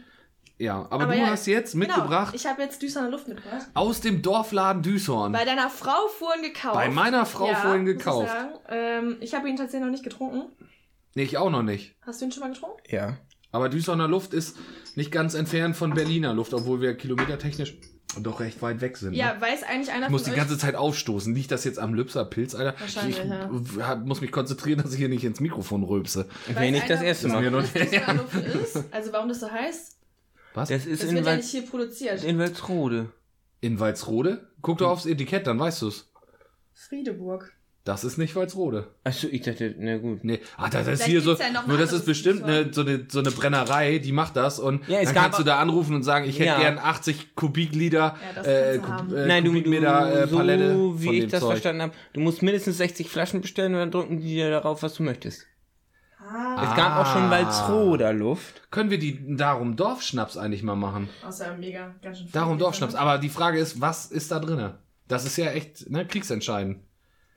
Ja, 0.62 0.86
aber, 0.91 1.06
Aber 1.06 1.13
du 1.13 1.20
ja, 1.20 1.27
hast 1.27 1.48
jetzt 1.48 1.74
mitgebracht 1.74 2.34
Genau, 2.34 2.36
ich 2.36 2.46
habe 2.46 2.62
jetzt 2.62 2.84
Düsseldorfer 2.84 3.12
Luft 3.12 3.27
mitgebracht. 3.27 3.65
aus 3.74 4.00
dem 4.01 4.22
Dorfladen 4.22 4.84
Düshorn. 4.84 5.32
Bei 5.32 5.44
deiner 5.44 5.72
Frau 5.72 6.08
vorhin 6.20 6.44
gekauft. 6.44 6.75
Bei 6.75 6.88
meiner 6.88 7.25
Frau 7.25 7.48
ja, 7.48 7.56
vorhin 7.56 7.84
muss 7.84 7.94
gekauft. 7.98 8.32
Ich, 8.32 8.70
ähm, 8.70 9.18
ich 9.22 9.34
habe 9.34 9.50
ihn 9.50 9.56
tatsächlich 9.56 9.86
noch 9.86 9.91
nicht 9.91 10.03
getrunken. 10.03 10.51
Nee, 11.15 11.24
ich 11.24 11.39
auch 11.39 11.50
noch 11.50 11.63
nicht. 11.63 11.96
Hast 12.06 12.22
du 12.22 12.25
ihn 12.25 12.32
schon 12.32 12.41
mal 12.41 12.53
getrunken? 12.53 12.77
Ja. 12.89 13.18
Aber 13.51 13.70
Düsseldorfer 13.70 14.08
Luft 14.08 14.36
ist 14.36 14.56
nicht 14.96 15.12
ganz 15.12 15.34
entfernt 15.34 15.75
von 15.75 15.96
Berliner 15.96 16.36
Luft, 16.36 16.53
obwohl 16.53 16.80
wir 16.80 16.96
kilometertechnisch 16.96 17.77
doch 18.20 18.39
recht 18.39 18.62
weit 18.62 18.82
weg 18.82 18.98
sind. 18.98 19.13
Ja, 19.13 19.34
ne? 19.34 19.41
weiß 19.41 19.63
eigentlich 19.63 19.91
einer 19.91 20.06
Ich 20.06 20.12
muss 20.12 20.24
von 20.24 20.34
die 20.34 20.38
euch... 20.39 20.46
ganze 20.46 20.60
Zeit 20.60 20.75
aufstoßen. 20.75 21.34
Liegt 21.34 21.50
das 21.50 21.63
jetzt 21.63 21.80
am 21.80 21.96
Lübser 21.96 22.24
Pilz, 22.24 22.53
Alter? 22.53 22.80
Wahrscheinlich, 22.80 23.18
ich 23.18 23.77
ja. 23.77 23.96
muss 23.96 24.22
mich 24.22 24.32
konzentrieren, 24.32 24.80
dass 24.84 24.91
ich 24.91 25.00
hier 25.00 25.10
nicht 25.10 25.24
ins 25.24 25.39
Mikrofon 25.39 25.84
rülpse. 25.84 26.27
Wenn 26.53 26.74
nicht 26.74 26.88
das 26.88 27.01
erste 27.01 27.30
Mal. 27.30 27.44
ist? 27.46 28.84
Also 28.91 29.12
warum 29.12 29.27
das 29.27 29.39
so 29.39 29.50
heißt? 29.50 29.98
Was? 30.53 30.70
Das 30.70 30.86
ist 30.86 31.03
Das 31.03 31.10
in, 31.10 31.15
wird 31.15 31.25
ja 31.25 31.31
Wal 31.31 31.38
nicht 31.38 31.50
hier 31.50 31.62
produziert. 31.65 32.24
in 32.24 32.38
Walsrode. 32.39 33.10
In 33.62 33.79
Walsrode? 33.79 34.48
Guck 34.62 34.79
doch 34.79 34.89
aufs 34.89 35.05
Etikett, 35.05 35.48
dann 35.48 35.60
weißt 35.60 35.81
du's. 35.84 36.12
Friedeburg. 36.74 37.51
Das 37.84 38.03
ist 38.03 38.20
nicht 38.20 38.36
Walsrode. 38.36 38.89
Achso, 39.03 39.27
ich 39.31 39.41
dachte, 39.41 39.74
na 39.79 39.98
gut. 39.98 40.24
Nee, 40.24 40.39
ah, 40.55 40.70
das 40.70 40.81
ist 40.88 41.01
Vielleicht 41.01 41.03
hier 41.05 41.22
so. 41.22 41.34
ja 41.34 41.63
nur 41.65 41.79
das 41.79 41.91
ist 41.91 42.05
bestimmt 42.05 42.43
eine, 42.43 42.72
so, 42.72 42.81
eine, 42.81 43.08
so 43.10 43.20
eine 43.20 43.31
Brennerei, 43.31 43.98
die 43.98 44.12
macht 44.12 44.36
das 44.36 44.60
und 44.60 44.88
Ja, 44.88 45.03
dann 45.03 45.15
kannst 45.15 45.39
du 45.39 45.43
da 45.43 45.58
anrufen 45.58 45.96
und 45.96 46.03
sagen, 46.03 46.25
ich 46.29 46.36
hätte 46.38 46.46
Ja. 46.50 46.60
gern 46.60 46.77
80 46.77 47.34
Kubikliter 47.36 48.15
Ja, 48.36 48.43
äh. 48.43 48.77
Kub- 48.77 49.12
äh, 49.15 49.25
Nein, 49.25 49.43
du, 49.43 49.51
du 49.51 49.58
Kubikmeter 49.58 50.24
äh, 50.25 50.27
so 50.27 50.38
Palette 50.38 50.75
wie 51.00 51.05
von 51.05 51.13
ich 51.15 51.20
dem 51.22 51.29
das 51.31 51.39
Zeug. 51.39 51.50
verstanden 51.53 51.81
habe, 51.81 51.93
du 52.13 52.20
musst 52.20 52.43
mindestens 52.43 52.77
60 52.77 53.10
Flaschen 53.10 53.41
bestellen 53.41 53.74
und 53.74 53.79
dann 53.79 53.89
drücken 53.91 54.20
die 54.20 54.27
dir 54.27 54.51
darauf, 54.51 54.84
was 54.84 54.93
du 54.93 55.01
möchtest. 55.01 55.48
Ah, 56.34 56.70
Es 56.70 56.76
gab 56.78 56.98
auch 56.98 57.12
schon 57.14 57.24
Ah. 57.24 57.32
Walsroder 57.32 58.14
Luft. 58.14 58.62
Können 58.72 58.90
wir 58.90 59.00
die 59.00 59.36
darum 59.36 59.76
Dorfschnaps 59.76 60.38
eigentlich 60.38 60.64
mal 60.64 60.76
machen? 60.76 61.10
außer 61.26 61.56
mega, 61.58 61.94
ganz 62.02 62.20
schön 62.20 62.32
Darum 62.32 62.58
Dorfschnaps. 62.58 62.94
ne? 62.94 63.00
Aber 63.00 63.18
die 63.18 63.30
Frage 63.30 63.60
ist, 63.60 63.82
was 63.82 64.06
ist 64.08 64.32
da 64.32 64.40
drinne? 64.40 64.80
Das 65.08 65.26
ist 65.26 65.38
ja 65.38 65.48
echt 65.48 65.90
ne, 65.90 66.06
kriegsentscheidend. 66.06 66.80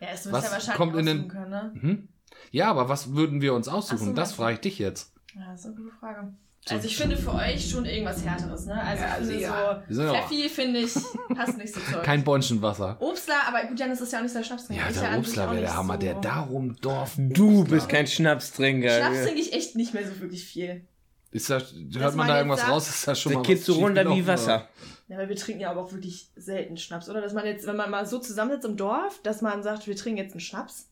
Ja, 0.01 0.09
es 0.13 0.27
was 0.27 0.33
wird 0.33 0.45
ja 0.45 0.51
wahrscheinlich 0.53 0.77
kommt 0.77 0.97
in 0.97 1.07
den- 1.07 1.19
aussuchen 1.19 1.29
können, 1.31 1.51
ne? 1.51 1.73
Hm? 1.81 2.09
Ja, 2.51 2.71
aber 2.71 2.89
was 2.89 3.15
würden 3.15 3.41
wir 3.41 3.55
uns 3.55 3.69
aussuchen? 3.69 4.07
So, 4.07 4.13
das 4.13 4.33
frage 4.33 4.55
ich 4.55 4.61
dich 4.61 4.79
jetzt. 4.79 5.13
Ja, 5.35 5.43
das 5.51 5.61
ist 5.61 5.67
eine 5.67 5.75
gute 5.77 5.91
Frage. 5.99 6.35
Also 6.71 6.87
ich 6.87 6.97
finde 6.97 7.17
für 7.17 7.35
euch 7.35 7.69
schon 7.71 7.85
irgendwas 7.85 8.25
Härteres, 8.25 8.65
ne? 8.65 8.81
Also 8.83 9.03
Ja, 9.03 9.09
ich 9.21 9.27
finde 9.27 9.41
ja. 9.43 9.83
So, 9.91 10.03
Pfeffi 10.15 10.49
finde 10.49 10.81
ich, 10.81 10.95
passt 11.37 11.59
nicht 11.59 11.75
so 11.75 11.81
euch. 11.81 12.03
Kein 12.03 12.25
Bonschenwasser. 12.25 12.97
Obstler, 13.01 13.35
aber 13.47 13.65
gut, 13.67 13.79
Janis 13.79 14.01
ist 14.01 14.13
ja 14.13 14.19
auch 14.19 14.23
nicht 14.23 14.33
so 14.33 14.39
der 14.39 14.45
Schnapstrinker. 14.47 14.83
Ja, 14.83 14.89
Ich 14.91 14.99
der 14.99 15.19
Obstler 15.19 15.51
wäre 15.51 15.61
der 15.61 15.77
Hammer. 15.77 15.95
so. 15.95 16.01
Der 16.01 16.15
Darum 16.15 16.75
Dorf. 16.81 17.13
Du 17.19 17.61
Obstler. 17.61 17.77
bist 17.77 17.89
kein 17.91 18.07
Schnapstrinker. 18.07 18.89
Schnaps 18.99 19.25
trinke 19.25 19.41
ich 19.41 19.53
echt 19.53 19.77
nicht 19.77 19.93
mehr 19.93 20.07
so 20.09 20.19
wirklich 20.21 20.45
viel. 20.45 20.87
Ist 21.33 21.51
das, 21.51 21.75
hört 21.97 22.15
man 22.15 22.29
da 22.29 22.37
irgendwas 22.39 22.61
sagt- 22.61 22.73
raus? 22.73 22.89
Ist 22.89 23.09
das 23.09 23.21
schon 23.21 23.33
Da 23.33 23.39
mal 23.41 23.45
geht's 23.45 23.67
so 23.67 23.75
runter 23.75 24.09
wie 24.15 24.27
Wasser. 24.27 24.69
Ja, 25.09 25.19
weil 25.19 25.29
wir 25.29 25.37
trinken 25.37 25.61
ja 25.61 25.71
aber 25.71 25.83
auch 25.83 25.93
wirklich 25.93 26.31
selten 26.37 26.79
Schnaps, 26.79 27.11
oder? 27.11 27.21
Dass 27.21 27.35
man 27.35 27.45
jetzt, 27.45 27.67
wenn 27.67 27.77
man 27.77 27.91
mal 27.91 28.07
so 28.07 28.19
zusammensitzt 28.21 28.65
im 28.65 28.77
Dorf, 28.79 29.21
dass 29.23 29.43
man 29.43 29.63
sagt, 29.63 29.87
wir 29.87 29.97
trinken 29.97 30.17
jetzt 30.19 30.33
einen 30.33 30.41
Schnaps, 30.41 30.89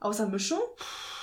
außer 0.00 0.26
Mischung, 0.28 0.58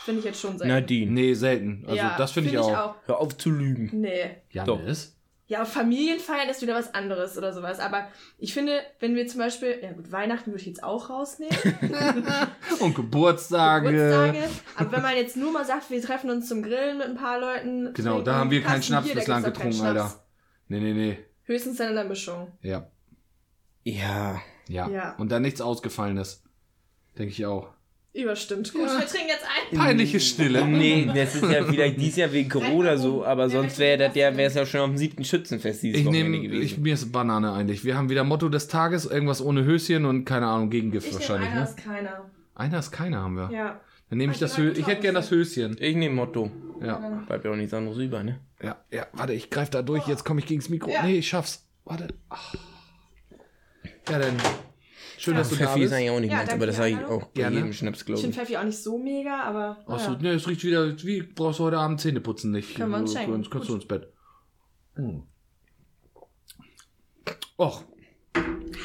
finde 0.03 0.19
ich 0.19 0.25
jetzt 0.25 0.39
schon 0.41 0.57
selten. 0.57 0.74
Nadine, 0.74 1.12
Nee, 1.12 1.33
selten. 1.33 1.83
Also 1.86 1.95
ja, 1.98 2.15
das 2.17 2.31
finde 2.31 2.50
ich, 2.51 2.57
auch. 2.57 2.95
hör 3.05 3.19
auf 3.19 3.38
zu 3.38 3.50
lügen. 3.51 3.89
Nee. 3.93 4.38
Janis? 4.51 5.17
Ja, 5.48 5.66
Familienfeiern 5.66 6.48
ist 6.50 6.61
wieder 6.61 6.74
was 6.74 6.94
anderes 6.94 7.37
oder 7.37 7.51
sowas. 7.53 7.79
Aber 7.79 8.07
ich 8.37 8.53
finde, 8.53 8.81
wenn 9.00 9.13
wir 9.16 9.27
zum 9.27 9.39
Beispiel, 9.39 9.77
ja 9.83 9.92
gut, 9.92 10.11
Weihnachten 10.11 10.51
würde 10.51 10.61
ich 10.61 10.66
jetzt 10.68 10.83
auch 10.83 11.09
rausnehmen. 11.09 11.55
Und 12.79 12.96
Geburtstage. 12.96 13.92
Geburtstage. 13.92 14.50
Aber 14.77 14.92
wenn 14.94 15.01
man 15.01 15.16
jetzt 15.16 15.35
nur 15.35 15.51
mal 15.51 15.66
sagt, 15.66 15.92
wir 15.92 16.01
treffen 16.01 16.29
uns 16.29 16.48
zum 16.48 16.63
Grillen 16.63 16.98
mit 16.98 17.07
ein 17.07 17.16
paar 17.18 17.39
Leuten. 17.39 17.94
Genau, 17.94 18.22
da 18.22 18.35
haben 18.35 18.51
wir 18.51 18.63
keinen 18.63 18.81
Schnaps 18.81 19.05
Bier, 19.05 19.16
da 19.16 19.20
bislang 19.20 19.44
getrunken, 19.44 19.74
Schnaps. 19.74 19.87
Alter. 20.00 20.25
Nee, 20.70 20.79
nee, 20.79 20.94
nee. 20.94 21.18
Höchstens 21.44 21.77
dann 21.77 21.89
in 21.89 21.96
der 21.96 22.05
Mischung. 22.05 22.51
Ja. 22.61 22.87
Ja. 23.83 24.42
Ja. 24.70 24.89
Ja. 24.89 25.16
Und 25.18 25.29
dann 25.31 25.42
nichts 25.42 25.59
Ausgefallenes. 25.59 26.42
Denke 27.18 27.31
ich 27.31 27.46
auch. 27.46 27.70
Überstimmt. 28.15 28.71
Gut, 28.73 28.81
wir 28.83 29.07
trinken 29.07 29.27
jetzt 29.29 29.43
ein. 29.43 29.77
Peinliche 29.77 30.19
Stille. 30.19 30.63
Nee, 30.67 31.09
das 31.13 31.33
ist 31.33 31.49
ja 31.49 31.63
vielleicht 31.63 31.99
dieses 31.99 32.17
Jahr 32.17 32.31
wegen 32.31 32.47
Corona 32.47 32.95
so, 32.95 33.25
aber 33.25 33.49
sonst 33.49 33.79
wäre 33.79 33.97
das 33.97 34.15
ja, 34.15 34.37
wäre 34.37 34.47
es 34.49 34.53
ja 34.53 34.67
schon 34.67 34.81
auf 34.81 34.87
dem 34.89 34.97
siebten 34.97 35.25
Schützenfest 35.25 35.81
dieses 35.81 35.99
Ich 36.01 36.05
Wochenende 36.05 36.29
nehme, 36.29 36.43
gewesen. 36.47 36.63
ich, 36.63 36.77
mir 36.77 36.93
ist 36.93 37.11
Banane 37.11 37.51
eigentlich. 37.53 37.83
Wir 37.83 37.97
haben 37.97 38.09
wieder 38.09 38.23
Motto 38.23 38.49
des 38.49 38.67
Tages, 38.67 39.05
irgendwas 39.05 39.41
ohne 39.43 39.63
Höschen 39.63 40.05
und 40.05 40.25
keine 40.25 40.45
Ahnung, 40.45 40.69
Gegengift 40.69 41.07
Ich 41.07 41.13
nehme 41.13 41.21
wahrscheinlich, 41.21 41.49
einer, 41.49 41.59
ne? 41.61 41.65
ist 41.67 41.77
keiner. 41.77 42.31
Einer 42.53 42.79
ist 42.79 42.91
keiner, 42.91 43.17
haben 43.23 43.35
wir. 43.35 43.49
Ja. 43.51 43.81
Dann 44.09 44.17
nehme 44.19 44.31
ich 44.33 44.37
Ah, 44.37 44.41
das 44.41 44.55
die 44.55 44.61
war 44.61 44.67
Hö 44.67 44.79
Ich 44.79 44.85
hätte 44.85 45.01
gern 45.01 45.15
das 45.15 45.31
Höschen. 45.31 45.75
Ich 45.79 45.95
nehme 45.95 46.13
Motto. 46.13 46.51
Ja. 46.83 47.23
Bleibt 47.25 47.45
ja 47.45 47.51
auch 47.51 47.55
nichts 47.55 47.73
anderes 47.73 47.97
über, 47.97 48.21
ne? 48.21 48.39
Ja, 48.61 48.77
ja, 48.91 49.07
warte, 49.13 49.33
ich 49.33 49.49
greife 49.49 49.71
da 49.71 49.81
durch, 49.81 50.07
jetzt 50.07 50.23
komme 50.23 50.39
ich 50.39 50.45
gegens 50.45 50.69
Mikro. 50.69 50.91
Ja. 50.91 51.01
Nee, 51.03 51.17
ich 51.17 51.27
schaff's. 51.27 51.67
Warte. 51.83 52.09
Ach. 52.29 52.53
Ja, 54.07 54.19
dann. 54.19 54.35
Schön, 55.24 55.36
dass 55.36 55.50
du 55.50 55.55
da 55.55 55.66
Pfeffi 55.68 55.79
ist 55.79 55.86
bist. 55.86 55.94
eigentlich 55.94 56.09
auch 56.12 56.20
nicht 56.20 56.31
Ja, 56.31 56.38
meins, 56.38 56.50
aber 56.50 56.66
das 56.66 56.75
sage 56.75 56.90
ich 56.90 56.98
ja, 56.98 57.07
auch 57.07 57.24
bei 57.24 57.31
Gerne. 57.33 57.55
jedem 57.55 57.74
Schnaps, 57.74 58.00
Ich 58.00 58.05
glaube 58.05 58.22
finde 58.22 58.36
ich. 58.36 58.40
Pfeffi 58.42 58.57
auch 58.57 58.64
nicht 58.64 58.83
so 58.83 58.98
mega, 58.98 59.42
aber. 59.44 59.77
Ach 59.88 60.00
so, 60.00 60.12
naja. 60.12 60.22
ne, 60.22 60.29
es 60.31 60.48
riecht 60.48 60.64
wieder, 60.64 60.98
wie 61.03 61.22
brauchst 61.22 61.59
du 61.59 61.64
heute 61.64 61.77
Abend 61.77 62.01
Zähne 62.01 62.20
putzen 62.20 62.51
nicht? 62.51 62.75
Können 62.75 62.92
wir 62.92 62.98
uns 62.98 63.14
schenken. 63.14 63.31
Kannst, 63.31 63.51
kannst 63.51 63.70
du 63.70 63.75
ins 63.75 63.88
Bett. 63.88 64.12
Hm. 64.96 65.24
Och. 67.57 67.83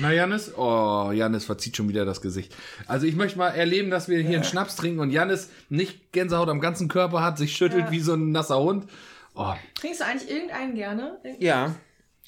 Na, 0.00 0.12
Janis? 0.12 0.52
Oh, 0.56 1.10
Janis 1.12 1.44
verzieht 1.46 1.76
schon 1.76 1.88
wieder 1.88 2.04
das 2.04 2.20
Gesicht. 2.20 2.54
Also 2.86 3.06
ich 3.06 3.16
möchte 3.16 3.38
mal 3.38 3.48
erleben, 3.48 3.90
dass 3.90 4.08
wir 4.08 4.18
hier 4.20 4.36
einen 4.36 4.44
Schnaps 4.44 4.76
trinken 4.76 5.00
und 5.00 5.10
Janis 5.10 5.50
nicht 5.70 6.12
Gänsehaut 6.12 6.48
am 6.50 6.60
ganzen 6.60 6.86
Körper 6.88 7.22
hat, 7.22 7.38
sich 7.38 7.56
schüttelt 7.56 7.86
Ja. 7.86 7.90
wie 7.90 8.00
so 8.00 8.12
ein 8.14 8.30
nasser 8.30 8.60
Hund. 8.62 8.86
Oh, 9.34 9.54
Trinkst 9.74 10.00
du 10.00 10.04
eigentlich 10.04 10.30
irgendeinen 10.30 10.74
gerne? 10.74 11.18
Irgend- 11.24 11.42
Ja. 11.42 11.74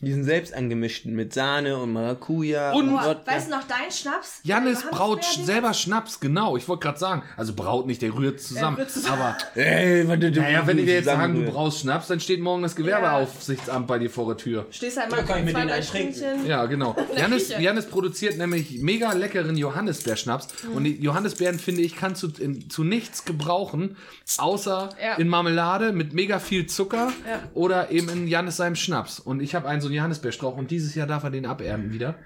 Diesen 0.03 0.25
selbst 0.25 0.55
angemischten 0.55 1.15
mit 1.15 1.35
Sahne 1.35 1.77
und 1.77 1.93
Maracuja 1.93 2.73
Und- 2.73 2.91
Boah, 2.91 3.05
Wodka. 3.07 3.33
weißt 3.33 3.49
du 3.49 3.51
noch 3.57 3.65
deinen 3.65 3.91
Schnaps? 3.91 4.41
Janis 4.45 4.83
braut 4.91 5.25
selber 5.25 5.75
Schnaps, 5.75 6.21
genau. 6.21 6.57
Ich 6.57 6.67
wollte 6.69 6.85
gerade 6.85 6.99
sagen, 6.99 7.23
also 7.37 7.53
braut 7.55 7.87
nicht, 7.87 8.01
der 8.03 8.15
rührt 8.15 8.41
zusammen. 8.41 8.77
rührt 8.77 8.91
zusammen. 8.91 9.21
Aber 9.23 9.37
Ey, 9.61 10.09
warte, 10.09 10.31
du, 10.31 10.41
naja, 10.41 10.67
wenn 10.67 10.79
du 10.79 10.87
wir 10.87 10.95
jetzt 10.95 11.05
sagen, 11.05 11.35
du 11.45 11.51
brauchst 11.51 11.81
Schnaps, 11.81 12.07
dann 12.09 12.19
steht 12.21 12.41
morgen 12.41 12.63
das 12.63 12.75
Gewerbeaufsichtsamt 12.77 13.87
bei 13.87 13.99
dir 13.99 14.09
vor 14.11 14.27
der 14.29 14.37
Tür. 14.37 14.67
Stehst 14.71 14.99
halt 14.99 15.11
mal 15.11 15.19
Da 15.19 15.23
kann 15.25 15.39
ich 15.41 15.45
mir 15.45 15.53
zwei, 15.53 15.61
den 15.61 15.69
drei 15.69 15.75
eintrinken. 15.77 16.15
Stündchen. 16.15 16.47
Ja, 16.47 16.67
genau. 16.67 16.97
der 17.15 17.19
Janis. 17.19 17.49
Janis 17.51 17.87
produziert 17.87 18.39
nämlich 18.39 18.79
mega 18.81 19.13
leckeren 19.13 19.57
Johannisbeerschnaps. 19.57 20.49
Mhm. 20.69 20.77
Und 20.77 20.85
die 20.85 21.01
Johannisbeeren, 21.03 21.59
finde 21.59 21.83
ich, 21.83 21.97
kannst 21.97 22.23
du 22.23 22.29
in, 22.39 22.71
zu 22.71 22.85
nichts 22.85 23.25
gebrauchen, 23.25 23.97
außer 24.39 24.91
Ja. 25.03 25.15
in 25.17 25.29
Marmelade 25.29 25.93
mit 25.93 26.13
mega 26.15 26.39
viel 26.39 26.67
Zucker 26.67 27.13
Ja. 27.29 27.41
oder 27.55 27.91
eben 27.91 28.09
in 28.09 28.29
Janis 28.29 28.57
seinem 28.57 28.77
Schnaps. 28.77 29.19
Und 29.21 29.41
ich 29.41 29.55
habe 29.55 29.69
einen 29.69 29.81
so 29.81 29.90
einen 29.91 29.97
Johannisbeerstrauch 29.99 30.57
und 30.57 30.71
dieses 30.71 30.95
Jahr 30.95 31.07
darf 31.07 31.25
er 31.25 31.31
den 31.31 31.47
abernten 31.47 31.93
wieder. 31.93 32.17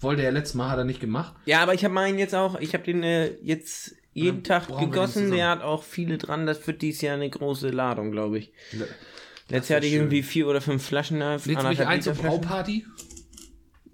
Wollte 0.00 0.22
er 0.22 0.32
letztes 0.32 0.54
Mal, 0.54 0.70
hat 0.70 0.78
er 0.78 0.84
nicht 0.84 1.00
gemacht. 1.00 1.34
Ja, 1.44 1.60
aber 1.62 1.74
ich 1.74 1.84
habe 1.84 1.92
meinen 1.92 2.18
jetzt 2.18 2.34
auch, 2.34 2.58
ich 2.58 2.72
habe 2.72 2.84
den 2.84 3.02
äh, 3.02 3.32
jetzt 3.42 3.94
jeden 4.14 4.42
Tag 4.44 4.68
gegossen. 4.78 5.30
Der 5.32 5.48
hat 5.50 5.62
auch 5.62 5.82
viele 5.82 6.16
dran. 6.18 6.46
Das 6.46 6.66
wird 6.66 6.80
dieses 6.82 7.02
Jahr 7.02 7.16
eine 7.16 7.28
große 7.28 7.68
Ladung, 7.68 8.10
glaube 8.12 8.38
ich. 8.38 8.52
Le- 8.72 8.88
Letztes 9.50 9.68
Jahr 9.68 9.76
hatte 9.78 9.86
ich 9.86 9.92
schön. 9.92 10.02
irgendwie 10.02 10.22
vier 10.22 10.46
oder 10.48 10.60
fünf 10.62 10.82
Flaschen 10.86 11.20
da. 11.20 11.32
Lädst 11.32 11.46
du 11.46 11.68
mich 11.68 11.86
ein 11.86 12.00
zur. 12.00 12.14
Brauparty? 12.14 12.86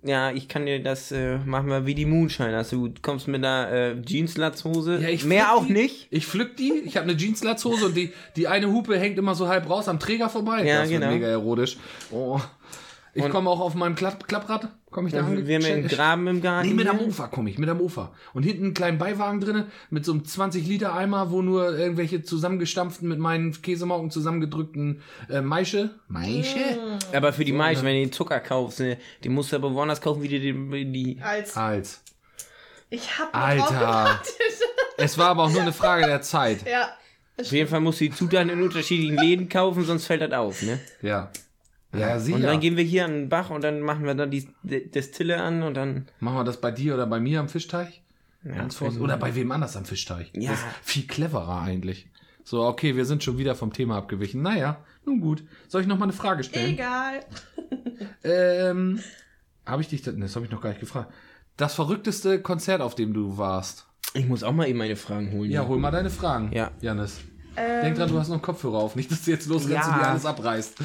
Ja, 0.02 0.30
ich 0.30 0.48
kann 0.48 0.64
dir 0.64 0.82
das 0.82 1.10
äh, 1.12 1.38
machen 1.38 1.68
wir 1.68 1.84
wie 1.86 1.94
die 1.94 2.06
Moonshine. 2.06 2.56
Also 2.56 2.88
du 2.88 3.00
kommst 3.02 3.26
mit 3.28 3.44
einer 3.44 3.70
äh, 3.70 4.00
Jeanslatzhose. 4.00 4.98
Ja, 4.98 5.26
Mehr 5.26 5.54
auch 5.54 5.66
die. 5.66 5.72
nicht. 5.72 6.06
Ich 6.10 6.26
pflück 6.26 6.56
die. 6.56 6.72
Ich 6.86 6.96
habe 6.96 7.10
eine 7.10 7.18
Jeanslatzhose 7.18 7.86
und 7.86 7.96
die, 7.96 8.12
die 8.36 8.46
eine 8.48 8.70
Hupe 8.72 8.98
hängt 8.98 9.18
immer 9.18 9.34
so 9.34 9.48
halb 9.48 9.68
raus 9.68 9.88
am 9.88 9.98
Träger 9.98 10.30
vorbei. 10.30 10.64
Ja, 10.64 10.82
das 10.82 10.88
genau. 10.88 11.10
mega 11.10 11.26
erotisch. 11.26 11.76
Oh. 12.12 12.40
Ich 13.14 13.28
komme 13.28 13.50
auch 13.50 13.60
auf 13.60 13.74
meinem 13.74 13.94
Klapp 13.96 14.26
Klapprad. 14.28 14.68
Komme 14.90 15.08
ich 15.08 15.14
da 15.14 15.20
Ja, 15.20 15.26
ange- 15.26 15.46
wir 15.46 15.56
haben 15.56 15.62
ja 15.66 15.74
einen 15.74 15.88
Graben 15.88 16.26
im 16.26 16.42
Garten. 16.42 16.68
Nee, 16.68 16.74
mit 16.74 16.86
der 16.86 16.96
hier. 16.96 17.06
Mofa 17.06 17.26
komme 17.28 17.50
ich, 17.50 17.58
mit 17.58 17.68
der 17.68 17.74
Mofa. 17.74 18.12
Und 18.34 18.42
hinten 18.42 18.64
einen 18.64 18.74
kleinen 18.74 18.98
Beiwagen 18.98 19.40
drinne 19.40 19.66
mit 19.90 20.04
so 20.04 20.12
einem 20.12 20.22
20-Liter-Eimer, 20.22 21.30
wo 21.30 21.42
nur 21.42 21.76
irgendwelche 21.78 22.22
zusammengestampften, 22.22 23.08
mit 23.08 23.18
meinen 23.18 23.52
Käsemauken 23.62 24.10
zusammengedrückten 24.10 25.02
äh, 25.28 25.40
Maische. 25.40 25.90
Maische? 26.08 26.58
Aber 27.12 27.32
für 27.32 27.44
die 27.44 27.52
meisten, 27.52 27.84
ne? 27.84 27.90
wenn 27.90 27.96
du 27.98 28.06
den 28.06 28.12
Zucker 28.12 28.40
kaufst, 28.40 28.80
ne, 28.80 28.98
den 29.24 29.32
musst 29.32 29.52
du 29.52 29.56
aber 29.56 29.72
woanders 29.74 30.00
kaufen, 30.00 30.22
wie 30.22 30.28
du 30.28 30.40
den, 30.40 30.92
die. 30.92 31.18
Als. 31.22 31.56
Als. 31.56 32.02
Ich 32.90 33.18
hab 33.18 33.34
Alter. 33.36 34.20
Es 35.02 35.16
war 35.16 35.28
aber 35.28 35.44
auch 35.44 35.50
nur 35.50 35.62
eine 35.62 35.72
Frage 35.72 36.04
der 36.06 36.20
Zeit. 36.22 36.68
ja. 36.68 36.90
Auf 37.40 37.52
jeden 37.52 37.70
Fall 37.70 37.80
musst 37.80 38.00
du 38.00 38.04
die 38.04 38.10
Zutaten 38.12 38.50
in 38.50 38.60
unterschiedlichen 38.60 39.16
Läden 39.16 39.48
kaufen, 39.48 39.82
sonst 39.84 40.04
fällt 40.04 40.20
das 40.20 40.32
auf, 40.32 40.60
ne? 40.60 40.78
Ja. 41.00 41.30
Ja, 41.92 42.14
Und 42.14 42.20
sicher. 42.20 42.38
dann 42.40 42.60
gehen 42.60 42.76
wir 42.76 42.84
hier 42.84 43.04
an 43.04 43.12
den 43.12 43.28
Bach 43.28 43.50
und 43.50 43.64
dann 43.64 43.80
machen 43.80 44.04
wir 44.04 44.14
dann 44.14 44.30
die 44.30 44.48
Destille 44.62 45.42
an 45.42 45.62
und 45.62 45.74
dann. 45.74 46.06
Machen 46.20 46.36
wir 46.38 46.44
das 46.44 46.60
bei 46.60 46.70
dir 46.70 46.94
oder 46.94 47.06
bei 47.06 47.18
mir 47.20 47.40
am 47.40 47.48
Fischteich? 47.48 48.02
Ja, 48.44 48.54
Ganz 48.54 48.76
vorsichtig. 48.76 49.02
Oder 49.02 49.16
bei 49.16 49.34
wem 49.34 49.50
anders 49.52 49.76
am 49.76 49.84
Fischteich? 49.84 50.30
Ja. 50.34 50.50
Das 50.52 50.60
ist 50.60 50.66
viel 50.82 51.06
cleverer 51.06 51.60
eigentlich. 51.62 52.08
So, 52.44 52.62
okay, 52.64 52.96
wir 52.96 53.04
sind 53.04 53.22
schon 53.22 53.38
wieder 53.38 53.54
vom 53.54 53.72
Thema 53.72 53.96
abgewichen. 53.98 54.40
Naja, 54.42 54.78
nun 55.04 55.20
gut. 55.20 55.44
Soll 55.68 55.82
ich 55.82 55.86
noch 55.86 55.98
mal 55.98 56.04
eine 56.04 56.12
Frage 56.12 56.42
stellen? 56.44 56.74
Egal. 56.74 57.20
Ähm, 58.24 59.00
habe 59.66 59.82
ich 59.82 59.88
dich, 59.88 60.02
das, 60.02 60.14
das 60.16 60.34
habe 60.36 60.44
ich 60.46 60.50
noch 60.52 60.60
gar 60.60 60.70
nicht 60.70 60.80
gefragt. 60.80 61.12
Das 61.56 61.74
verrückteste 61.74 62.40
Konzert, 62.40 62.80
auf 62.80 62.94
dem 62.94 63.12
du 63.12 63.36
warst. 63.38 63.86
Ich 64.14 64.26
muss 64.26 64.42
auch 64.42 64.52
mal 64.52 64.68
eben 64.68 64.78
meine 64.78 64.96
Fragen 64.96 65.32
holen. 65.32 65.50
Ja, 65.50 65.66
hol 65.66 65.78
mal 65.78 65.90
deine 65.90 66.10
Fragen. 66.10 66.50
Ja. 66.52 66.70
Janis. 66.80 67.18
Ähm, 67.56 67.82
Denk 67.82 67.96
dran, 67.96 68.08
du 68.08 68.18
hast 68.18 68.28
noch 68.28 68.34
einen 68.36 68.42
Kopfhörer 68.42 68.78
auf. 68.78 68.96
Nicht, 68.96 69.10
dass 69.10 69.24
du 69.24 69.30
jetzt 69.30 69.46
losrennst 69.48 69.86
Ja. 69.86 69.94
und 69.94 70.00
dir 70.00 70.08
alles 70.08 70.24
abreißt. 70.26 70.78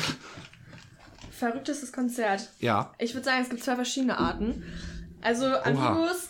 Verrücktestes 1.38 1.92
Konzert. 1.92 2.50
Ja. 2.60 2.94
Ich 2.98 3.14
würde 3.14 3.26
sagen, 3.26 3.42
es 3.44 3.50
gibt 3.50 3.64
zwei 3.64 3.76
verschiedene 3.76 4.18
Arten. 4.18 4.64
Also 5.22 5.46
Amigos 5.46 6.30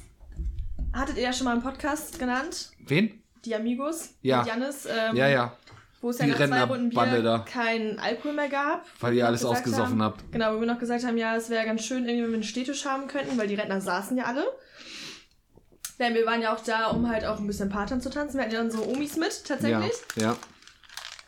hattet 0.94 1.18
ihr 1.18 1.24
ja 1.24 1.34
schon 1.34 1.46
mal 1.46 1.56
im 1.56 1.62
Podcast 1.62 2.18
genannt. 2.20 2.72
Wen? 2.88 3.22
Die 3.44 3.54
Amigos 3.56 4.10
Ja. 4.22 4.40
mit 4.40 4.48
Janis. 4.48 4.86
Ähm, 4.86 5.16
Ja, 5.16 5.28
ja. 5.28 5.58
Wo 6.02 6.10
es 6.10 6.20
ja 6.20 6.26
Die 6.26 6.32
nach 6.32 6.38
zwei 6.38 6.64
Runden 6.64 6.90
Bier 6.90 7.22
da. 7.24 7.40
keinen 7.40 8.00
Alkohol 8.00 8.34
mehr 8.34 8.50
gab. 8.50 8.86
Weil 9.00 9.14
ihr 9.16 9.26
alles 9.26 9.44
ausgesoffen 9.46 10.02
haben, 10.02 10.04
habt. 10.04 10.32
Genau, 10.32 10.56
wo 10.56 10.60
wir 10.60 10.68
noch 10.68 10.80
gesagt 10.80 11.04
haben, 11.04 11.18
ja, 11.18 11.36
es 11.36 11.50
wäre 11.50 11.66
ganz 11.66 11.84
schön, 11.84 12.06
irgendwie, 12.06 12.24
wenn 12.24 12.30
wir 12.32 12.36
einen 12.36 12.44
Stehtisch 12.44 12.86
haben 12.86 13.08
könnten, 13.08 13.38
weil 13.38 13.48
die 13.48 13.56
Rentner 13.56 13.82
saßen 13.82 14.16
ja 14.18 14.26
alle. 14.26 14.46
Denn 16.00 16.14
wir 16.14 16.26
waren 16.26 16.42
ja 16.42 16.54
auch 16.54 16.62
da, 16.64 16.88
um 16.88 17.10
halt 17.10 17.26
auch 17.26 17.40
ein 17.40 17.48
bisschen 17.48 17.70
Patern 17.70 18.02
zu 18.02 18.10
tanzen. 18.10 18.38
Wir 18.38 18.44
hatten 18.44 18.54
ja 18.54 18.60
dann 18.60 18.72
so 18.72 18.84
Omis 18.86 19.16
mit, 19.18 19.32
Ja. 19.48 19.56
tatsächlich. 19.56 19.94
Ja. 20.16 20.36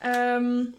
Ähm, 0.01 0.73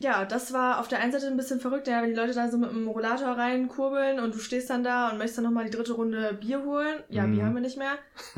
ja, 0.00 0.24
das 0.24 0.52
war 0.52 0.80
auf 0.80 0.88
der 0.88 0.98
einen 1.00 1.12
Seite 1.12 1.28
ein 1.28 1.36
bisschen 1.36 1.60
verrückt, 1.60 1.86
ja, 1.86 2.02
wenn 2.02 2.08
die 2.10 2.16
Leute 2.16 2.32
da 2.32 2.50
so 2.50 2.58
mit 2.58 2.70
dem 2.70 2.88
Rollator 2.88 3.36
reinkurbeln 3.38 4.18
und 4.18 4.34
du 4.34 4.38
stehst 4.38 4.68
dann 4.70 4.82
da 4.82 5.10
und 5.10 5.18
möchtest 5.18 5.38
dann 5.38 5.44
nochmal 5.44 5.66
die 5.66 5.70
dritte 5.70 5.92
Runde 5.92 6.32
Bier 6.40 6.64
holen. 6.64 7.02
Ja, 7.08 7.24
Mhm. 7.26 7.34
Bier 7.34 7.44
haben 7.44 7.54
wir 7.54 7.60
nicht 7.62 7.78
mehr. 7.78 7.92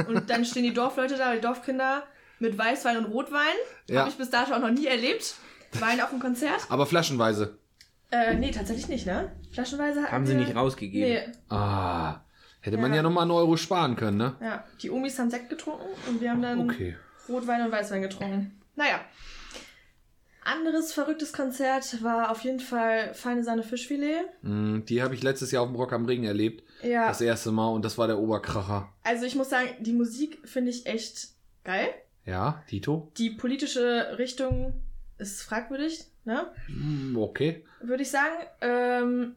Und 0.09 0.29
dann 0.29 0.45
stehen 0.45 0.65
die 0.65 0.75
Dorfleute 0.75 1.17
da, 1.17 1.33
die 1.35 1.41
Dorfkinder, 1.41 2.03
mit 2.41 2.59
Weißwein 2.59 2.97
und 2.99 3.05
Rotwein. 3.07 3.55
Ja. 3.89 4.01
Habe 4.01 4.11
ich 4.11 4.17
bis 4.19 4.29
dato 4.31 4.53
auch 4.53 4.59
noch 4.61 4.71
nie 4.71 4.87
erlebt. 4.87 5.35
Wein 5.79 6.01
auf 6.01 6.11
dem 6.11 6.19
Konzert. 6.21 6.67
Aber 6.69 6.85
flaschenweise. 6.87 7.57
Äh, 8.11 8.35
nee, 8.35 8.51
tatsächlich 8.51 8.89
nicht, 8.89 9.07
ne? 9.07 9.33
Flaschenweise 9.53 10.03
hatten 10.03 10.13
Haben 10.13 10.27
sie 10.27 10.33
wir- 10.37 10.41
nicht 10.45 10.55
rausgegeben. 10.55 11.09
Nee, 11.09 11.33
Ah. 11.49 12.21
Hätte 12.61 12.77
man 12.77 12.91
Ja. 12.91 12.97
ja 12.99 13.03
noch 13.03 13.11
mal 13.11 13.23
einen 13.23 13.31
Euro 13.31 13.57
sparen 13.57 13.97
können, 13.97 14.19
ne? 14.19 14.35
ja. 14.41 14.65
Die 14.83 14.91
Omis 14.91 15.19
haben 15.19 15.31
Sekt 15.31 15.49
getrunken 15.49 15.87
und 16.09 16.21
wir 16.21 16.31
haben 16.31 16.43
dann 16.43 16.69
Okay. 16.69 16.97
Rotwein 17.29 17.63
und 17.63 17.73
Weißwein 17.73 18.03
getrunken. 18.03 18.61
Naja. 18.77 19.01
Anderes 20.45 20.93
verrücktes 20.93 21.33
Konzert 21.33 22.03
war 22.03 22.31
auf 22.31 22.41
jeden 22.43 22.61
Fall 22.61 23.15
Feine 23.15 23.45
Sahne 23.45 23.63
Fischfilet. 23.63 24.25
Mm, 24.43 24.81
Die 24.89 25.03
habe 25.03 25.15
ich 25.15 25.23
letztes 25.23 25.51
Jahr 25.53 25.63
auf 25.63 25.69
dem 25.69 25.77
Rock 25.77 25.93
am 25.93 26.05
Ring 26.07 26.25
erlebt. 26.25 26.65
Ja, 26.83 27.09
Das 27.09 27.21
erste 27.21 27.53
Mal 27.53 27.69
und 27.69 27.85
das 27.85 27.97
war 27.99 28.07
der 28.09 28.19
Oberkracher. 28.19 28.93
also 29.05 29.25
ich 29.25 29.35
muss 29.37 29.51
sagen, 29.51 29.69
die 29.81 29.93
Musik 29.93 30.39
finde 30.45 30.71
ich 30.71 30.87
echt 30.87 31.29
geil. 31.65 31.89
Ja, 32.25 32.63
Tito? 32.69 33.11
Die 33.19 33.31
politische 33.31 34.17
Richtung 34.19 34.75
ist 35.19 35.43
fragwürdig, 35.43 36.05
ne? 36.25 36.47
Mm, 36.69 37.17
Okay. 37.17 37.65
Würde 37.81 38.03
ich 38.03 38.11
sagen. 38.11 38.35
Ähm, 38.61 39.37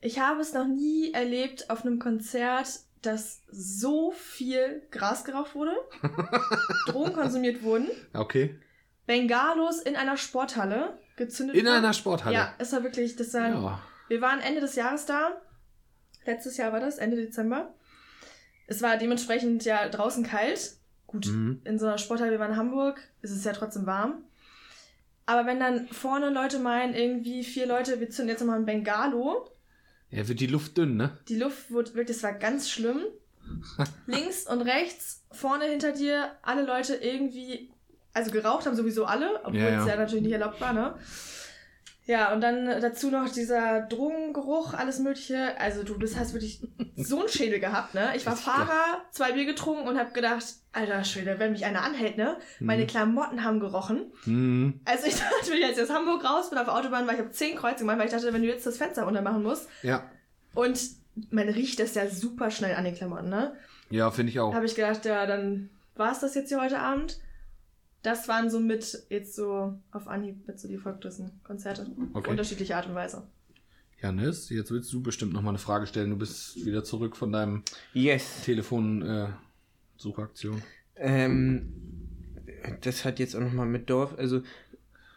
ich 0.00 0.18
habe 0.20 0.40
es 0.40 0.52
noch 0.54 0.66
nie 0.66 1.12
erlebt 1.12 1.68
auf 1.70 1.84
einem 1.84 1.98
Konzert, 1.98 2.68
dass 3.02 3.42
so 3.50 4.10
viel 4.12 4.82
Gras 4.90 5.24
geraucht 5.24 5.54
wurde, 5.54 5.72
Drogen 6.86 7.12
konsumiert 7.12 7.62
wurden, 7.62 7.88
Okay. 8.14 8.58
Bengalos 9.08 9.80
in 9.80 9.96
einer 9.96 10.16
Sporthalle 10.16 10.96
gezündet 11.16 11.56
In 11.56 11.64
wurden. 11.64 11.74
einer 11.78 11.92
Sporthalle. 11.94 12.34
Ja, 12.36 12.54
es 12.58 12.72
war 12.72 12.84
wirklich, 12.84 13.16
das 13.16 13.34
war, 13.34 13.48
Ja. 13.48 13.82
wir 14.06 14.20
waren 14.20 14.38
Ende 14.40 14.60
des 14.60 14.76
Jahres 14.76 15.06
da. 15.06 15.40
Letztes 16.26 16.58
Jahr 16.58 16.72
war 16.72 16.78
das, 16.80 16.98
Ende 16.98 17.16
Dezember. 17.16 17.74
Es 18.66 18.82
war 18.82 18.98
dementsprechend 18.98 19.64
ja 19.64 19.88
draußen 19.88 20.24
kalt. 20.24 20.74
Gut, 21.06 21.26
Mhm. 21.26 21.62
in 21.64 21.78
so 21.78 21.86
einer 21.86 21.96
Sporthalle, 21.98 22.30
wir 22.32 22.38
waren 22.38 22.50
in 22.52 22.56
Hamburg, 22.58 23.00
ist 23.22 23.30
es 23.30 23.42
ja 23.44 23.52
trotzdem 23.54 23.86
warm. 23.86 24.22
Aber 25.24 25.46
wenn 25.46 25.58
dann 25.58 25.88
vorne 25.88 26.28
Leute 26.30 26.58
meinen, 26.58 26.94
irgendwie 26.94 27.42
vier 27.44 27.66
Leute, 27.66 27.98
wir 28.00 28.10
zünden 28.10 28.28
jetzt 28.30 28.40
nochmal 28.40 28.58
ein 28.58 28.66
Bengalo, 28.66 29.48
Ja, 30.10 30.28
wird 30.28 30.40
die 30.40 30.46
Luft 30.46 30.76
dünn, 30.76 30.96
ne? 30.96 31.18
die 31.28 31.36
Luft 31.38 31.70
wurde 31.70 31.94
wirklich, 31.94 32.16
das 32.18 32.22
war 32.22 32.32
ganz 32.34 32.68
schlimm. 32.70 33.02
Links 34.06 34.46
und 34.46 34.60
rechts, 34.62 35.24
vorne 35.32 35.64
hinter 35.64 35.92
dir, 35.92 36.30
alle 36.42 36.62
Leute 36.66 36.94
irgendwie, 36.96 37.70
also 38.18 38.30
geraucht 38.30 38.66
haben 38.66 38.76
sowieso 38.76 39.04
alle, 39.06 39.40
obwohl 39.44 39.60
Ja, 39.60 39.68
ja. 39.70 39.80
es 39.82 39.88
ja 39.88 39.96
natürlich 39.96 40.24
nicht 40.24 40.32
erlaubt 40.32 40.60
war, 40.60 40.72
ne? 40.72 40.94
Ja, 42.04 42.32
und 42.32 42.40
dann 42.40 42.64
dazu 42.80 43.10
noch 43.10 43.28
dieser 43.28 43.82
Drogengeruch, 43.82 44.72
alles 44.72 44.98
mögliche. 44.98 45.60
Also 45.60 45.82
du, 45.82 45.92
das 45.98 46.16
hast 46.16 46.32
wirklich 46.32 46.66
so 46.96 47.20
einen 47.20 47.28
Schädel 47.28 47.60
gehabt, 47.60 47.92
ne? 47.94 48.12
Ich 48.16 48.24
war 48.24 48.34
Fahrer, 48.34 49.02
zwei 49.10 49.32
Bier 49.32 49.44
getrunken 49.44 49.86
und 49.86 49.98
hab 49.98 50.14
gedacht, 50.14 50.44
alter 50.72 51.04
Schwede, 51.04 51.38
wenn 51.38 51.52
mich 51.52 51.66
einer 51.66 51.82
anhält, 51.82 52.16
ne? 52.16 52.38
Meine 52.60 52.86
Klamotten 52.86 53.44
haben 53.44 53.60
gerochen. 53.60 54.10
Mhm. 54.24 54.80
Also 54.86 55.06
ich 55.06 55.16
dachte, 55.18 55.50
wenn 55.50 55.58
ich 55.58 55.68
jetzt 55.68 55.80
aus 55.82 55.90
Hamburg 55.90 56.24
raus 56.24 56.48
bin 56.48 56.58
auf 56.58 56.64
der 56.64 56.74
Autobahn, 56.76 57.06
weil 57.06 57.14
ich 57.14 57.20
habe 57.20 57.30
zehn 57.30 57.56
Kreuze 57.56 57.80
gemacht, 57.80 57.98
weil 57.98 58.06
ich 58.06 58.12
dachte, 58.12 58.32
wenn 58.32 58.42
du 58.42 58.48
jetzt 58.48 58.66
das 58.66 58.78
Fenster 58.78 59.02
runter 59.02 59.20
machen 59.22 59.42
musst. 59.42 59.68
Ja. 59.82 60.10
Und 60.54 60.80
man 61.30 61.48
riecht 61.50 61.78
das 61.78 61.94
ja 61.94 62.08
super 62.08 62.50
schnell 62.50 62.74
an 62.74 62.84
den 62.84 62.94
Klamotten, 62.94 63.28
ne? 63.28 63.52
Ja, 63.90 64.10
finde 64.10 64.30
ich 64.30 64.40
auch. 64.40 64.54
Habe 64.54 64.64
ich 64.64 64.74
gedacht, 64.74 65.04
ja, 65.04 65.26
dann 65.26 65.68
war 65.94 66.12
es 66.12 66.20
das 66.20 66.34
jetzt 66.34 66.48
hier 66.48 66.60
heute 66.62 66.78
Abend. 66.78 67.18
Das 68.02 68.28
waren 68.28 68.48
so 68.48 68.60
mit, 68.60 69.02
jetzt 69.10 69.34
so 69.34 69.74
auf 69.90 70.06
Anhieb, 70.08 70.46
mit 70.46 70.58
so 70.60 70.68
die 70.68 70.78
verrücktesten 70.78 71.32
Konzerte. 71.44 71.82
Auf 72.12 72.20
Okay. 72.22 72.30
unterschiedliche 72.30 72.76
Art 72.76 72.86
und 72.86 72.94
Weise. 72.94 73.26
Janis, 74.00 74.48
jetzt 74.50 74.70
willst 74.70 74.92
du 74.92 75.02
bestimmt 75.02 75.32
noch 75.32 75.42
mal 75.42 75.48
eine 75.50 75.58
Frage 75.58 75.86
stellen. 75.88 76.10
Du 76.10 76.16
bist 76.16 76.64
wieder 76.64 76.84
zurück 76.84 77.16
von 77.16 77.32
deinem 77.32 77.64
Yes. 77.94 78.42
Telefon-Suchaktion. 78.44 80.62
Ähm, 80.96 81.72
das 82.82 83.04
hat 83.04 83.18
jetzt 83.18 83.34
auch 83.34 83.40
nochmal 83.40 83.66
mit 83.66 83.90
Dorf. 83.90 84.14
Also, 84.16 84.42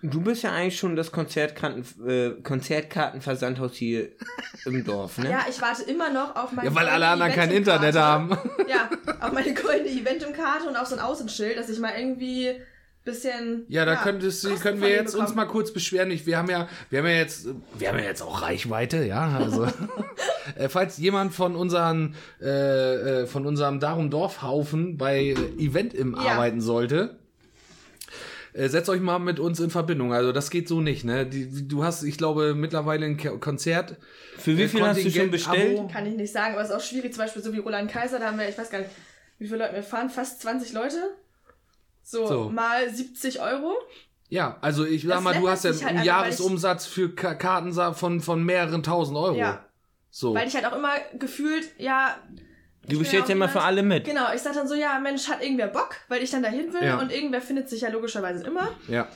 du 0.02 0.22
bist 0.22 0.41
ja 0.41 0.52
eigentlich 0.52 0.80
schon 0.80 0.96
das 0.96 1.12
Konzertkarten, 1.12 1.86
äh, 2.08 2.41
Konzertkartenversandhaus 2.41 3.76
hier 3.76 4.10
im 4.65 4.84
Dorf, 4.84 5.20
ne? 5.20 5.30
Ja, 5.30 5.46
ich 5.48 5.62
warte 5.62 5.84
immer 5.84 6.12
noch 6.12 6.36
auf 6.36 6.52
meine 6.52 6.70
ja, 6.70 6.76
weil 6.76 6.88
alle 6.88 7.08
anderen 7.08 7.34
kein 7.34 7.52
Internet 7.52 7.96
haben. 7.96 8.32
Ja, 8.67 8.89
auf 9.20 9.32
meine 9.32 9.54
goldene 9.54 9.89
Eventum-Karte 9.89 10.67
und 10.67 10.76
auf 10.76 10.88
so 10.88 10.96
ein 10.96 11.02
Außenschild, 11.02 11.56
dass 11.58 11.70
ich 11.70 11.78
mal 11.80 11.94
irgendwie 11.98 12.50
bisschen. 13.04 13.66
Ja, 13.68 13.86
da 13.86 13.96
könntest, 13.96 14.44
Kosten 14.46 14.60
können 14.62 14.82
wir 14.82 14.90
jetzt 14.90 15.16
uns 15.16 15.30
bekommen. 15.30 15.36
mal 15.36 15.46
kurz 15.46 15.72
beschweren. 15.74 16.12
Ich, 16.12 16.26
wir 16.26 16.38
haben 16.38 16.50
ja, 16.50 16.68
wir 16.90 17.00
haben 17.00 17.08
ja 17.08 17.14
jetzt, 17.16 17.48
wir 17.78 17.90
haben 17.90 18.00
ja 18.00 18.06
jetzt 18.06 18.22
auch 18.22 18.42
Reichweite, 18.42 19.06
ja. 19.06 19.38
Also, 19.38 19.66
äh, 20.56 20.70
falls 20.70 20.98
jemand 20.98 21.34
von 21.34 21.56
unseren, 21.56 22.16
äh, 22.42 23.22
äh, 23.22 23.26
von 23.28 23.46
unserem 23.46 23.80
Darum 23.80 24.10
Dorfhaufen 24.10 24.98
bei 24.98 25.36
Event 25.58 25.94
im 25.94 26.14
Ja. 26.16 26.34
arbeiten 26.34 26.62
sollte, 26.62 27.18
äh, 28.54 28.68
setzt 28.68 28.90
euch 28.90 29.02
mal 29.02 29.20
mit 29.20 29.40
uns 29.40 29.60
in 29.60 29.70
Verbindung. 29.70 30.14
Also 30.14 30.32
das 30.32 30.50
geht 30.50 30.68
so 30.68 30.82
nicht, 30.82 31.04
ne? 31.06 31.26
Die, 31.26 31.68
du 31.68 31.84
hast, 31.84 32.04
ich 32.04 32.18
glaube, 32.18 32.54
mittlerweile 32.54 33.06
ein 33.06 33.18
Konzert. 33.40 33.96
Für 34.38 34.58
wie 34.58 34.64
äh, 34.64 34.68
viel 34.68 34.86
hast 34.86 35.04
du 35.04 35.10
schon 35.10 35.32
bestellt? 35.32 35.80
Abo. 35.80 35.88
Kann 35.88 36.06
ich 36.06 36.16
nicht 36.16 36.34
sagen, 36.34 36.54
aber 36.54 36.64
es 36.64 36.70
ist 36.70 36.76
auch 36.76 36.82
schwierig. 36.82 37.14
Zum 37.14 37.24
Beispiel 37.24 37.42
so 37.42 37.54
wie 37.54 37.60
Roland 37.60 37.90
Kaiser, 37.90 38.20
da 38.20 38.28
haben 38.28 38.38
wir, 38.38 38.50
ich 38.50 38.58
weiß 38.58 38.70
gar 38.70 38.80
nicht, 38.80 38.92
wie 39.40 39.48
viele 39.48 39.60
Leute 39.60 39.76
wir 39.76 39.84
fahren, 39.84 40.10
fast 40.10 40.42
20 40.42 40.74
Leute. 40.74 40.98
So, 42.04 42.26
So. 42.28 42.50
mal 42.50 42.90
70 42.90 43.42
Euro. 43.42 43.76
Ja, 44.30 44.58
also 44.62 44.86
ich 44.86 45.04
sag 45.04 45.16
Das 45.16 45.24
mal, 45.24 45.34
du 45.36 45.50
hast 45.50 45.66
ja 45.66 45.72
halt 45.72 45.84
einen 45.84 46.04
Jahresumsatz 46.04 46.86
für 46.86 47.14
Ka 47.14 47.36
Karten 47.36 47.74
von, 47.94 48.22
von 48.22 48.44
mehreren 48.44 48.82
tausend 48.82 49.18
Euro. 49.18 49.36
Ja. 49.36 49.66
So. 50.10 50.34
Weil 50.34 50.48
ich 50.48 50.56
halt 50.56 50.66
auch 50.66 50.76
immer 50.76 50.94
gefühlt, 51.20 51.70
ja. 51.78 52.18
Du 52.88 52.98
bestellst 53.00 53.30
ja 53.30 53.36
immer 53.36 53.48
für 53.50 53.62
alle 53.62 53.84
mit. 53.84 54.06
Genau, 54.06 54.34
ich 54.34 54.42
sag 54.42 54.54
dann 54.54 54.68
so, 54.68 54.74
ja, 54.76 55.00
Mensch, 55.00 55.28
hat 55.28 55.44
irgendwer 55.44 55.68
Bock, 55.68 55.96
weil 56.08 56.24
ich 56.24 56.32
dann 56.32 56.42
dahin 56.44 56.74
will 56.74 56.84
Ja. 56.84 57.00
und 57.00 57.12
irgendwer 57.12 57.42
findet 57.42 57.70
sich 57.70 57.82
ja 57.82 57.90
logischerweise 57.90 58.44
immer. 58.46 58.70
Ja. 58.88 59.08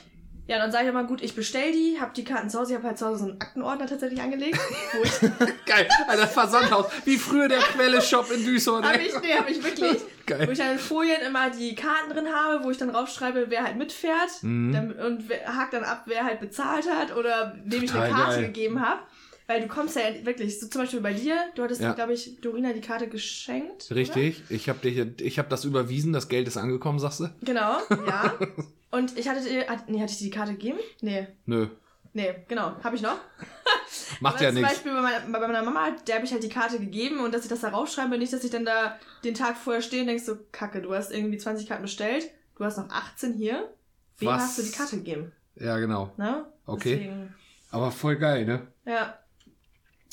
Ja, 0.48 0.58
dann 0.58 0.70
sage 0.70 0.84
ich 0.84 0.90
immer, 0.90 1.02
gut, 1.04 1.22
ich 1.22 1.34
bestell 1.34 1.72
die, 1.72 1.98
hab 2.00 2.14
die 2.14 2.22
Karten 2.22 2.48
zu 2.48 2.60
Hause, 2.60 2.72
ich 2.72 2.76
habe 2.78 2.86
halt 2.86 2.98
zu 2.98 3.06
Hause 3.06 3.18
so 3.18 3.24
einen 3.30 3.40
Aktenordner 3.40 3.86
tatsächlich 3.86 4.20
angelegt, 4.20 4.56
wo 4.92 5.02
ich 5.02 5.10
Geil, 5.66 5.88
Alter, 6.06 6.28
Versandhaus. 6.28 6.86
Wie 7.04 7.16
früher 7.16 7.48
der 7.48 7.58
Quelle-Shop 7.58 8.30
in 8.30 8.44
Duisburg. 8.44 8.84
Habe 8.84 8.98
ich, 9.02 9.12
nee, 9.20 9.34
habe 9.34 9.50
ich 9.50 9.62
wirklich. 9.64 9.98
Geil. 10.24 10.46
Wo 10.46 10.52
ich 10.52 10.58
dann 10.58 10.72
in 10.72 10.78
Folien 10.78 11.20
immer 11.26 11.50
die 11.50 11.74
Karten 11.74 12.10
drin 12.12 12.26
habe, 12.32 12.62
wo 12.64 12.70
ich 12.70 12.78
dann 12.78 12.90
raufschreibe, 12.90 13.46
wer 13.48 13.64
halt 13.64 13.76
mitfährt 13.76 14.42
Mhm. 14.42 14.72
dann, 14.72 14.92
und 14.92 15.28
wer, 15.28 15.56
hakt 15.56 15.72
dann 15.72 15.82
ab, 15.84 16.02
wer 16.06 16.24
halt 16.24 16.38
bezahlt 16.40 16.86
hat 16.90 17.16
oder 17.16 17.56
wem 17.64 17.82
ich 17.82 17.92
eine 17.94 18.08
Karte 18.12 18.36
geil. 18.36 18.46
gegeben 18.46 18.80
habe. 18.86 19.00
Weil 19.48 19.60
du 19.62 19.68
kommst 19.68 19.94
ja 19.96 20.02
wirklich, 20.24 20.58
so 20.58 20.66
zum 20.66 20.82
Beispiel 20.82 21.00
bei 21.00 21.12
dir, 21.14 21.36
du 21.54 21.62
hattest, 21.62 21.80
Ja. 21.80 21.92
glaube 21.92 22.12
ich, 22.14 22.40
Dorina 22.40 22.72
die 22.72 22.80
Karte 22.80 23.06
geschenkt. 23.08 23.88
Richtig, 23.94 24.42
ich 24.48 24.68
habe 24.68 24.88
ich 24.88 25.38
hab 25.38 25.48
das 25.48 25.64
überwiesen, 25.64 26.12
das 26.12 26.28
Geld 26.28 26.48
ist 26.48 26.56
angekommen, 26.56 26.98
sagst 26.98 27.20
du? 27.20 27.24
Oder? 27.24 27.34
Genau, 27.42 27.78
ja. 28.06 28.34
Und 28.90 29.16
ich 29.16 29.28
hatte 29.28 29.42
dir, 29.48 29.68
hat, 29.68 29.88
nee, 29.88 30.00
hatte 30.00 30.12
ich 30.12 30.18
dir 30.18 30.24
die 30.24 30.30
Karte 30.30 30.52
gegeben? 30.52 30.78
Nee. 31.00 31.28
Nö. 31.44 31.68
Nee, 32.12 32.34
genau, 32.48 32.72
habe 32.82 32.96
ich 32.96 33.02
noch. 33.02 33.18
Macht 34.20 34.40
ja 34.40 34.48
zum 34.48 34.56
nichts. 34.56 34.72
Beispiel 34.72 34.92
bei 34.94 35.02
meiner, 35.02 35.20
bei 35.20 35.38
meiner 35.46 35.62
Mama, 35.62 35.90
der 36.08 36.16
habe 36.16 36.24
ich 36.24 36.32
halt 36.32 36.42
die 36.42 36.48
Karte 36.48 36.78
gegeben 36.80 37.20
und 37.20 37.32
dass 37.34 37.42
ich 37.42 37.48
das 37.50 37.60
da 37.60 37.68
raufschreibe, 37.68 38.16
nicht, 38.18 38.32
dass 38.32 38.42
ich 38.42 38.50
dann 38.50 38.64
da 38.64 38.98
den 39.22 39.34
Tag 39.34 39.56
vorher 39.56 39.82
stehe 39.82 40.00
und 40.02 40.08
denkst 40.08 40.24
so, 40.24 40.36
kacke, 40.50 40.80
du 40.80 40.94
hast 40.94 41.12
irgendwie 41.12 41.36
20 41.38 41.68
Karten 41.68 41.82
bestellt, 41.82 42.30
du 42.56 42.64
hast 42.64 42.78
noch 42.78 42.88
18 42.88 43.34
hier, 43.34 43.68
wem 44.18 44.30
hast 44.32 44.58
du 44.58 44.62
die 44.62 44.70
Karte 44.72 44.96
gegeben? 44.96 45.32
Ja, 45.56 45.78
genau. 45.78 46.10
Ne? 46.16 46.46
Okay. 46.64 46.96
Deswegen, 46.96 47.34
Aber 47.70 47.90
voll 47.92 48.16
geil, 48.16 48.46
ne? 48.46 48.66
ja. 48.86 49.18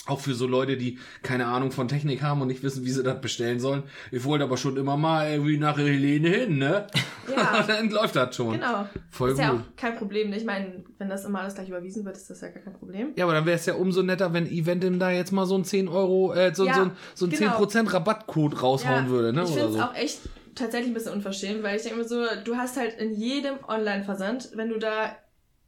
Auch 0.06 0.20
für 0.20 0.34
so 0.34 0.48
Leute, 0.48 0.76
die 0.76 1.00
keine 1.22 1.46
Ahnung 1.46 1.72
von 1.72 1.88
Technik 1.88 2.22
haben 2.24 2.42
und 2.42 2.50
nicht 2.50 2.62
wissen, 2.62 2.84
wie 2.84 2.90
sie 2.92 3.04
das 3.04 3.22
bestellen 3.22 3.62
sollen. 3.62 3.84
Ich 4.12 4.26
wollte 4.26 4.44
aber 4.44 4.58
schon 4.58 4.76
immer 4.76 4.98
mal 4.98 5.32
irgendwie 5.32 5.58
nach 5.58 5.78
Helene 5.78 6.28
hin, 6.28 6.58
ne? 6.58 6.88
Ja, 7.34 7.64
dann 7.68 7.90
läuft 7.90 8.18
das 8.18 8.36
schon. 8.36 8.52
genau. 8.56 8.86
Voll 9.10 9.30
ist 9.30 9.36
gut. 9.38 9.46
ja 9.46 9.54
auch 9.54 9.60
kein 9.78 9.96
Problem. 9.96 10.30
ne? 10.30 10.36
Ich 10.36 10.44
meine, 10.44 10.84
wenn 10.98 11.08
das 11.08 11.24
immer 11.24 11.40
alles 11.40 11.56
gleich 11.56 11.70
überwiesen 11.70 12.04
wird, 12.04 12.18
ist 12.18 12.30
das 12.30 12.42
ja 12.42 12.50
gar 12.50 12.62
kein 12.64 12.74
Problem. 12.74 13.14
Ja, 13.16 13.24
aber 13.24 13.34
dann 13.34 13.46
wäre 13.46 13.56
es 13.56 13.66
ja 13.66 13.76
umso 13.76 14.02
netter, 14.04 14.34
wenn 14.34 14.46
Eventim 14.46 15.00
da 15.00 15.10
jetzt 15.10 15.32
mal 15.32 15.46
so 15.46 15.56
ein 15.58 15.64
10 15.64 15.88
Euro, 15.88 16.34
äh, 16.34 16.54
so, 16.54 16.66
Ja, 16.66 16.74
so, 16.74 16.82
ein- 16.82 16.92
so 17.16 17.26
ein 17.28 17.30
genau. 17.32 17.52
10% 17.64 17.94
Rabattcode 17.94 18.62
raushauen 18.62 19.06
Ja, 19.06 19.10
würde, 19.10 19.32
ne? 19.32 19.44
Ich 19.44 19.52
finde 19.52 19.68
es 19.70 19.74
so. 19.76 19.80
auch 19.82 19.96
echt 19.96 20.20
tatsächlich 20.54 20.90
ein 20.92 20.94
bisschen 20.96 21.14
unverschämt, 21.14 21.64
weil 21.64 21.78
ich 21.78 21.84
denke 21.84 22.00
mir 22.00 22.06
so, 22.08 22.22
du 22.44 22.58
hast 22.58 22.76
halt 22.76 22.96
in 23.00 23.14
jedem 23.16 23.56
Online-Versand, 23.70 24.50
wenn 24.56 24.68
du 24.68 24.78
da 24.80 25.16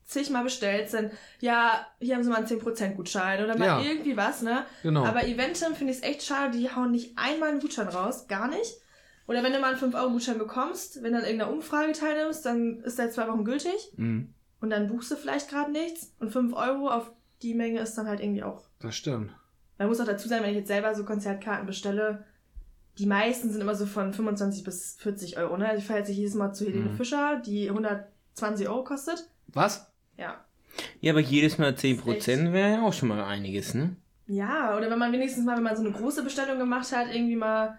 zigmal 0.06 0.44
bestellst, 0.44 0.94
dann, 0.94 1.10
ja, 1.40 1.86
hier 2.00 2.16
haben 2.16 2.24
sie 2.24 2.30
mal 2.30 2.38
einen 2.38 2.48
10% 2.48 2.96
Gutschein 2.96 3.44
oder 3.44 3.58
mal 3.58 3.66
Ja. 3.66 3.82
irgendwie 3.82 4.16
was, 4.16 4.42
ne? 4.44 4.66
Genau. 4.84 5.04
Aber 5.06 5.26
Eventim 5.28 5.74
finde 5.76 5.92
ich 5.94 6.00
es 6.00 6.04
echt 6.04 6.24
schade, 6.24 6.58
die 6.58 6.70
hauen 6.72 6.92
nicht 6.92 7.18
einmal 7.18 7.50
einen 7.50 7.60
Gutschein 7.60 7.88
raus, 7.88 8.28
gar 8.28 8.48
nicht. 8.48 8.78
Oder 9.28 9.42
wenn 9.42 9.52
du 9.54 9.60
mal 9.60 9.74
einen 9.74 9.80
5-Euro-Gutschein 9.80 10.38
bekommst, 10.38 11.02
wenn 11.02 11.14
du 11.14 11.18
an 11.18 11.24
irgendeiner 11.26 11.52
Umfrage 11.52 11.92
teilnimmst, 11.94 12.46
dann 12.46 12.82
ist 12.82 13.00
der 13.00 13.10
zwei 13.10 13.28
Wochen 13.28 13.44
gültig 13.44 13.92
Mhm, 13.98 14.34
und 14.62 14.70
dann 14.70 14.88
buchst 14.88 15.10
du 15.10 15.16
vielleicht 15.16 15.50
gerade 15.50 15.72
nichts 15.72 16.14
und 16.20 16.30
5 16.32 16.54
Euro 16.56 16.90
auf 16.90 17.12
die 17.42 17.56
Menge 17.56 17.80
ist 17.82 17.96
dann 17.96 18.08
halt 18.08 18.20
irgendwie 18.22 18.44
auch 18.44 18.62
das 18.80 18.96
stimmt. 18.96 19.32
man 19.80 19.88
muss 19.88 20.00
auch 20.00 20.06
dazu 20.06 20.28
sagen, 20.28 20.44
wenn 20.44 20.52
ich 20.52 20.58
jetzt 20.58 20.68
selber 20.68 20.94
so 20.96 21.04
Konzertkarten 21.04 21.66
bestelle, 21.66 22.24
die 23.00 23.08
meisten 23.08 23.50
sind 23.52 23.60
immer 23.62 23.76
so 23.76 23.86
von 23.88 24.14
25 24.14 24.64
bis 24.64 24.96
40 25.00 25.38
Euro. 25.38 25.58
Ne? 25.58 25.68
Also 25.68 25.80
ich 25.80 25.86
fahre 25.88 26.00
jetzt 26.00 26.10
jedes 26.10 26.34
Mal 26.36 26.54
zu 26.54 26.66
Helene 26.66 26.92
Mhm. 26.92 26.96
Fischer, 26.96 27.42
die 27.46 27.70
120 27.70 28.70
Euro 28.70 28.84
kostet. 28.84 29.28
Was? 29.48 29.92
Ja. 30.18 30.44
Ja, 31.00 31.14
aber 31.14 31.22
jedes 31.22 31.58
Mal 31.58 31.74
10% 31.74 32.52
wäre 32.52 32.72
ja 32.72 32.82
auch 32.82 32.94
schon 32.94 33.10
mal 33.10 33.24
einiges, 33.24 33.74
ne? 33.74 33.96
Ja, 34.28 34.76
oder 34.76 34.90
wenn 34.90 35.00
man 35.00 35.12
wenigstens 35.12 35.46
mal, 35.46 35.56
wenn 35.56 35.64
man 35.64 35.76
so 35.76 35.84
eine 35.84 35.92
große 35.92 36.24
Bestellung 36.24 36.58
gemacht 36.58 36.92
hat, 36.92 37.14
irgendwie 37.14 37.36
mal, 37.36 37.78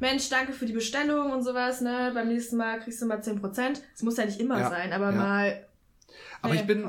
Mensch, 0.00 0.28
danke 0.28 0.52
für 0.52 0.66
die 0.66 0.72
Bestellung 0.72 1.30
und 1.32 1.42
sowas, 1.42 1.80
ne? 1.80 2.10
Beim 2.12 2.28
nächsten 2.28 2.56
Mal 2.56 2.80
kriegst 2.80 3.00
du 3.00 3.06
mal 3.06 3.20
10%. 3.20 3.80
Es 3.94 4.02
muss 4.02 4.16
ja 4.16 4.26
nicht 4.26 4.40
immer 4.40 4.58
Ja, 4.58 4.68
sein, 4.68 4.92
aber 4.92 5.10
ja. 5.10 5.16
mal. 5.16 5.65
Aber 6.42 6.54
nee, 6.54 6.60
ich 6.60 6.66
bin, 6.66 6.84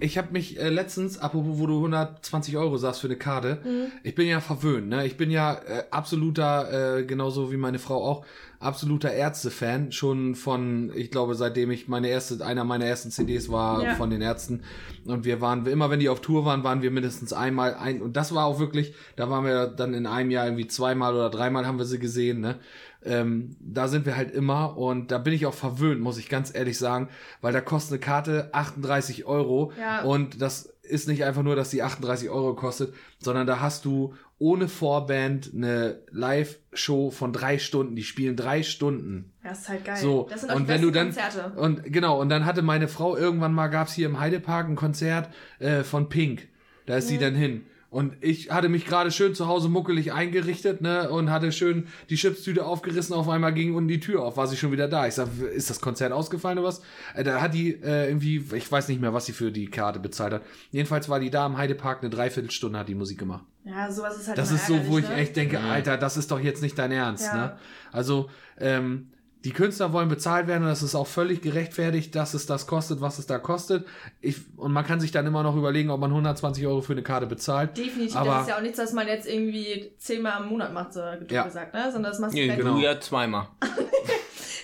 ich 0.00 0.18
habe 0.18 0.32
mich 0.32 0.58
äh, 0.60 0.68
letztens, 0.68 1.18
apropos, 1.18 1.58
wo 1.58 1.66
du 1.66 1.76
120 1.76 2.56
Euro 2.56 2.76
sagst 2.76 3.00
für 3.00 3.06
eine 3.06 3.16
Karte, 3.16 3.60
Mhm. 3.64 3.92
ich 4.02 4.14
bin 4.14 4.26
ja 4.26 4.40
verwöhnt, 4.40 4.88
ne? 4.88 5.06
Ich 5.06 5.16
bin 5.16 5.30
ja 5.30 5.54
äh, 5.54 5.84
absoluter, 5.90 6.98
äh, 6.98 7.04
genauso 7.04 7.50
wie 7.52 7.56
meine 7.56 7.78
Frau 7.78 8.04
auch, 8.04 8.26
absoluter 8.58 9.10
Ärzte-Fan. 9.12 9.90
Schon 9.92 10.34
von, 10.34 10.92
ich 10.94 11.10
glaube, 11.10 11.34
seitdem 11.34 11.70
ich 11.70 11.88
meine 11.88 12.08
erste, 12.08 12.44
einer 12.44 12.64
meiner 12.64 12.84
ersten 12.84 13.10
CDs 13.10 13.48
war 13.48 13.82
Ja. 13.82 13.94
von 13.94 14.10
den 14.10 14.20
Ärzten. 14.20 14.62
Und 15.06 15.24
wir 15.24 15.40
waren, 15.40 15.64
immer 15.66 15.88
wenn 15.90 16.00
die 16.00 16.08
auf 16.10 16.20
Tour 16.20 16.44
waren, 16.44 16.62
waren 16.62 16.82
wir 16.82 16.90
mindestens 16.90 17.32
einmal 17.32 17.74
ein. 17.74 18.02
Und 18.02 18.16
das 18.16 18.34
war 18.34 18.44
auch 18.44 18.58
wirklich, 18.58 18.92
da 19.16 19.30
waren 19.30 19.44
wir 19.44 19.66
dann 19.68 19.94
in 19.94 20.06
einem 20.06 20.30
Jahr 20.30 20.44
irgendwie 20.46 20.66
zweimal 20.66 21.14
oder 21.14 21.30
dreimal 21.30 21.66
haben 21.66 21.78
wir 21.78 21.86
sie 21.86 21.98
gesehen, 21.98 22.40
ne? 22.40 22.56
Ähm, 23.04 23.56
da 23.60 23.88
sind 23.88 24.04
wir 24.04 24.16
halt 24.16 24.30
immer 24.30 24.76
und 24.76 25.10
da 25.10 25.18
bin 25.18 25.32
ich 25.32 25.46
auch 25.46 25.54
verwöhnt, 25.54 26.00
muss 26.00 26.18
ich 26.18 26.28
ganz 26.28 26.54
ehrlich 26.54 26.78
sagen, 26.78 27.08
weil 27.40 27.52
da 27.52 27.60
kostet 27.62 27.92
eine 27.92 28.00
Karte 28.00 28.50
38 28.52 29.24
Euro 29.24 29.72
Ja. 29.80 30.02
und 30.02 30.42
das 30.42 30.72
ist 30.82 31.08
nicht 31.08 31.24
einfach 31.24 31.42
nur, 31.42 31.56
dass 31.56 31.70
die 31.70 31.82
38 31.82 32.28
Euro 32.30 32.54
kostet, 32.54 32.92
sondern 33.18 33.46
da 33.46 33.60
hast 33.60 33.84
du 33.84 34.14
ohne 34.38 34.68
Vorband 34.68 35.50
eine 35.54 36.00
Live-Show 36.10 37.10
von 37.10 37.32
drei 37.32 37.58
Stunden. 37.58 37.94
Die 37.94 38.02
spielen 38.02 38.36
drei 38.36 38.62
Stunden. 38.62 39.32
Ja, 39.44 39.52
ist 39.52 39.68
halt 39.68 39.84
geil. 39.84 39.96
So, 39.96 40.26
das 40.30 40.40
sind 40.42 40.50
auch 40.50 40.56
und 40.56 40.68
wenn 40.68 40.82
du 40.82 40.90
dann 40.90 41.08
Konzerte. 41.08 41.52
und 41.56 41.84
genau 41.84 42.20
und 42.20 42.28
dann 42.28 42.44
hatte 42.46 42.62
meine 42.62 42.88
Frau 42.88 43.16
irgendwann 43.16 43.52
mal 43.52 43.68
gab's 43.68 43.92
hier 43.92 44.06
im 44.06 44.18
Heidepark 44.20 44.68
ein 44.68 44.76
Konzert 44.76 45.28
äh, 45.58 45.82
von 45.84 46.08
Pink. 46.08 46.48
Da 46.86 46.96
ist 46.96 47.08
sie 47.08 47.16
Mhm. 47.16 47.20
dann 47.20 47.34
hin. 47.34 47.66
Und 47.90 48.14
ich 48.20 48.52
hatte 48.52 48.68
mich 48.68 48.86
gerade 48.86 49.10
schön 49.10 49.34
zu 49.34 49.48
Hause 49.48 49.68
muckelig 49.68 50.12
eingerichtet, 50.12 50.80
ne, 50.80 51.10
und 51.10 51.28
hatte 51.30 51.50
schön 51.50 51.88
die 52.08 52.14
Chipstüte 52.14 52.64
aufgerissen, 52.64 53.14
auf 53.16 53.28
einmal 53.28 53.52
ging 53.52 53.74
unten 53.74 53.88
die 53.88 53.98
Tür 53.98 54.22
auf, 54.22 54.36
war 54.36 54.46
sie 54.46 54.56
schon 54.56 54.70
wieder 54.70 54.86
da. 54.86 55.08
Ich 55.08 55.14
sag, 55.14 55.26
ist 55.52 55.70
das 55.70 55.80
Konzert 55.80 56.12
ausgefallen 56.12 56.58
oder 56.58 56.68
was? 56.68 56.82
Äh, 57.14 57.24
da 57.24 57.40
hat 57.40 57.52
die 57.52 57.72
äh, 57.82 58.06
irgendwie, 58.06 58.44
ich 58.54 58.70
weiß 58.70 58.86
nicht 58.88 59.00
mehr, 59.00 59.12
was 59.12 59.26
sie 59.26 59.32
für 59.32 59.50
die 59.50 59.66
Karte 59.66 59.98
bezahlt 59.98 60.32
hat. 60.32 60.42
Jedenfalls 60.70 61.08
war 61.08 61.18
die 61.18 61.30
da 61.30 61.44
im 61.46 61.56
Heidepark 61.56 62.00
eine 62.00 62.10
Dreiviertelstunde 62.10 62.78
hat 62.78 62.88
die 62.88 62.94
Musik 62.94 63.18
gemacht. 63.18 63.44
Ja, 63.64 63.90
sowas 63.90 64.16
ist 64.18 64.28
halt 64.28 64.38
Das 64.38 64.50
immer 64.50 64.60
ist 64.60 64.66
so, 64.68 64.86
wo 64.86 64.98
ich 64.98 65.08
ne? 65.08 65.16
echt 65.16 65.34
denke, 65.34 65.58
Alter, 65.58 65.96
das 65.98 66.16
ist 66.16 66.30
doch 66.30 66.38
jetzt 66.40 66.62
nicht 66.62 66.78
dein 66.78 66.92
Ernst, 66.92 67.26
Ja. 67.26 67.34
ne? 67.36 67.58
Also, 67.90 68.30
ähm, 68.58 69.08
die 69.44 69.52
Künstler 69.52 69.92
wollen 69.94 70.08
bezahlt 70.08 70.46
werden 70.48 70.64
und 70.64 70.68
das 70.68 70.82
ist 70.82 70.94
auch 70.94 71.06
völlig 71.06 71.40
gerechtfertigt, 71.40 72.14
dass 72.14 72.34
es 72.34 72.44
das 72.46 72.66
kostet, 72.66 73.00
was 73.00 73.18
es 73.18 73.26
da 73.26 73.38
kostet. 73.38 73.86
Ich, 74.20 74.36
und 74.58 74.72
man 74.72 74.84
kann 74.84 75.00
sich 75.00 75.12
dann 75.12 75.26
immer 75.26 75.42
noch 75.42 75.56
überlegen, 75.56 75.90
ob 75.90 75.98
man 76.00 76.10
120 76.10 76.66
Euro 76.66 76.82
für 76.82 76.92
eine 76.92 77.02
Karte 77.02 77.26
bezahlt. 77.26 77.76
Definitiv, 77.78 78.16
Aber- 78.16 78.30
das 78.32 78.42
ist 78.42 78.48
ja 78.48 78.56
auch 78.58 78.62
nichts, 78.62 78.78
was 78.78 78.92
man 78.92 79.06
jetzt 79.08 79.26
irgendwie 79.26 79.92
zehnmal 79.98 80.42
im 80.42 80.48
Monat 80.50 80.72
macht, 80.74 80.92
so 80.92 81.00
Ja. 81.30 81.44
gesagt, 81.44 81.72
ne? 81.72 81.90
Sondern 81.90 82.12
das 82.12 82.20
machst 82.20 82.34
du 82.36 82.40
vielleicht, 82.42 82.58
genau. 82.60 82.76
ja 82.78 83.00
zweimal. 83.00 83.48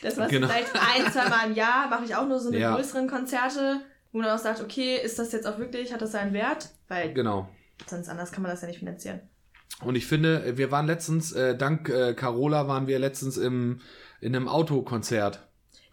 das 0.03 0.17
machst 0.17 0.31
Genau. 0.31 0.47
du 0.47 0.53
vielleicht 0.53 0.75
ein, 0.75 1.13
zweimal 1.13 1.47
im 1.49 1.55
Jahr, 1.55 1.89
mache 1.89 2.05
ich 2.05 2.15
auch 2.15 2.27
nur 2.29 2.39
so 2.39 2.49
eine 2.51 2.59
Ja. 2.59 2.75
größeren 2.77 3.09
Konzerte, 3.09 3.81
wo 4.13 4.19
man 4.19 4.29
auch 4.31 4.39
sagt, 4.39 4.61
okay, 4.61 4.97
ist 5.03 5.19
das 5.19 5.33
jetzt 5.33 5.47
auch 5.47 5.59
wirklich, 5.59 5.93
hat 5.93 6.03
das 6.03 6.13
seinen 6.13 6.33
Wert? 6.33 6.69
Weil 6.89 7.13
Genau. 7.15 7.49
sonst 7.87 8.09
anders 8.09 8.31
kann 8.31 8.43
man 8.43 8.51
das 8.51 8.61
ja 8.63 8.69
nicht 8.69 8.79
finanzieren. 8.79 9.21
Und 9.85 9.95
ich 9.95 10.07
finde, 10.07 10.57
wir 10.57 10.71
waren 10.71 10.87
letztens, 10.87 11.33
äh, 11.33 11.57
dank 11.57 11.89
äh, 11.89 12.15
Carola 12.15 12.67
waren 12.67 12.87
wir 12.87 12.99
letztens 12.99 13.37
im, 13.37 13.81
in 14.21 14.35
einem 14.35 14.49
Autokonzert. 14.49 15.41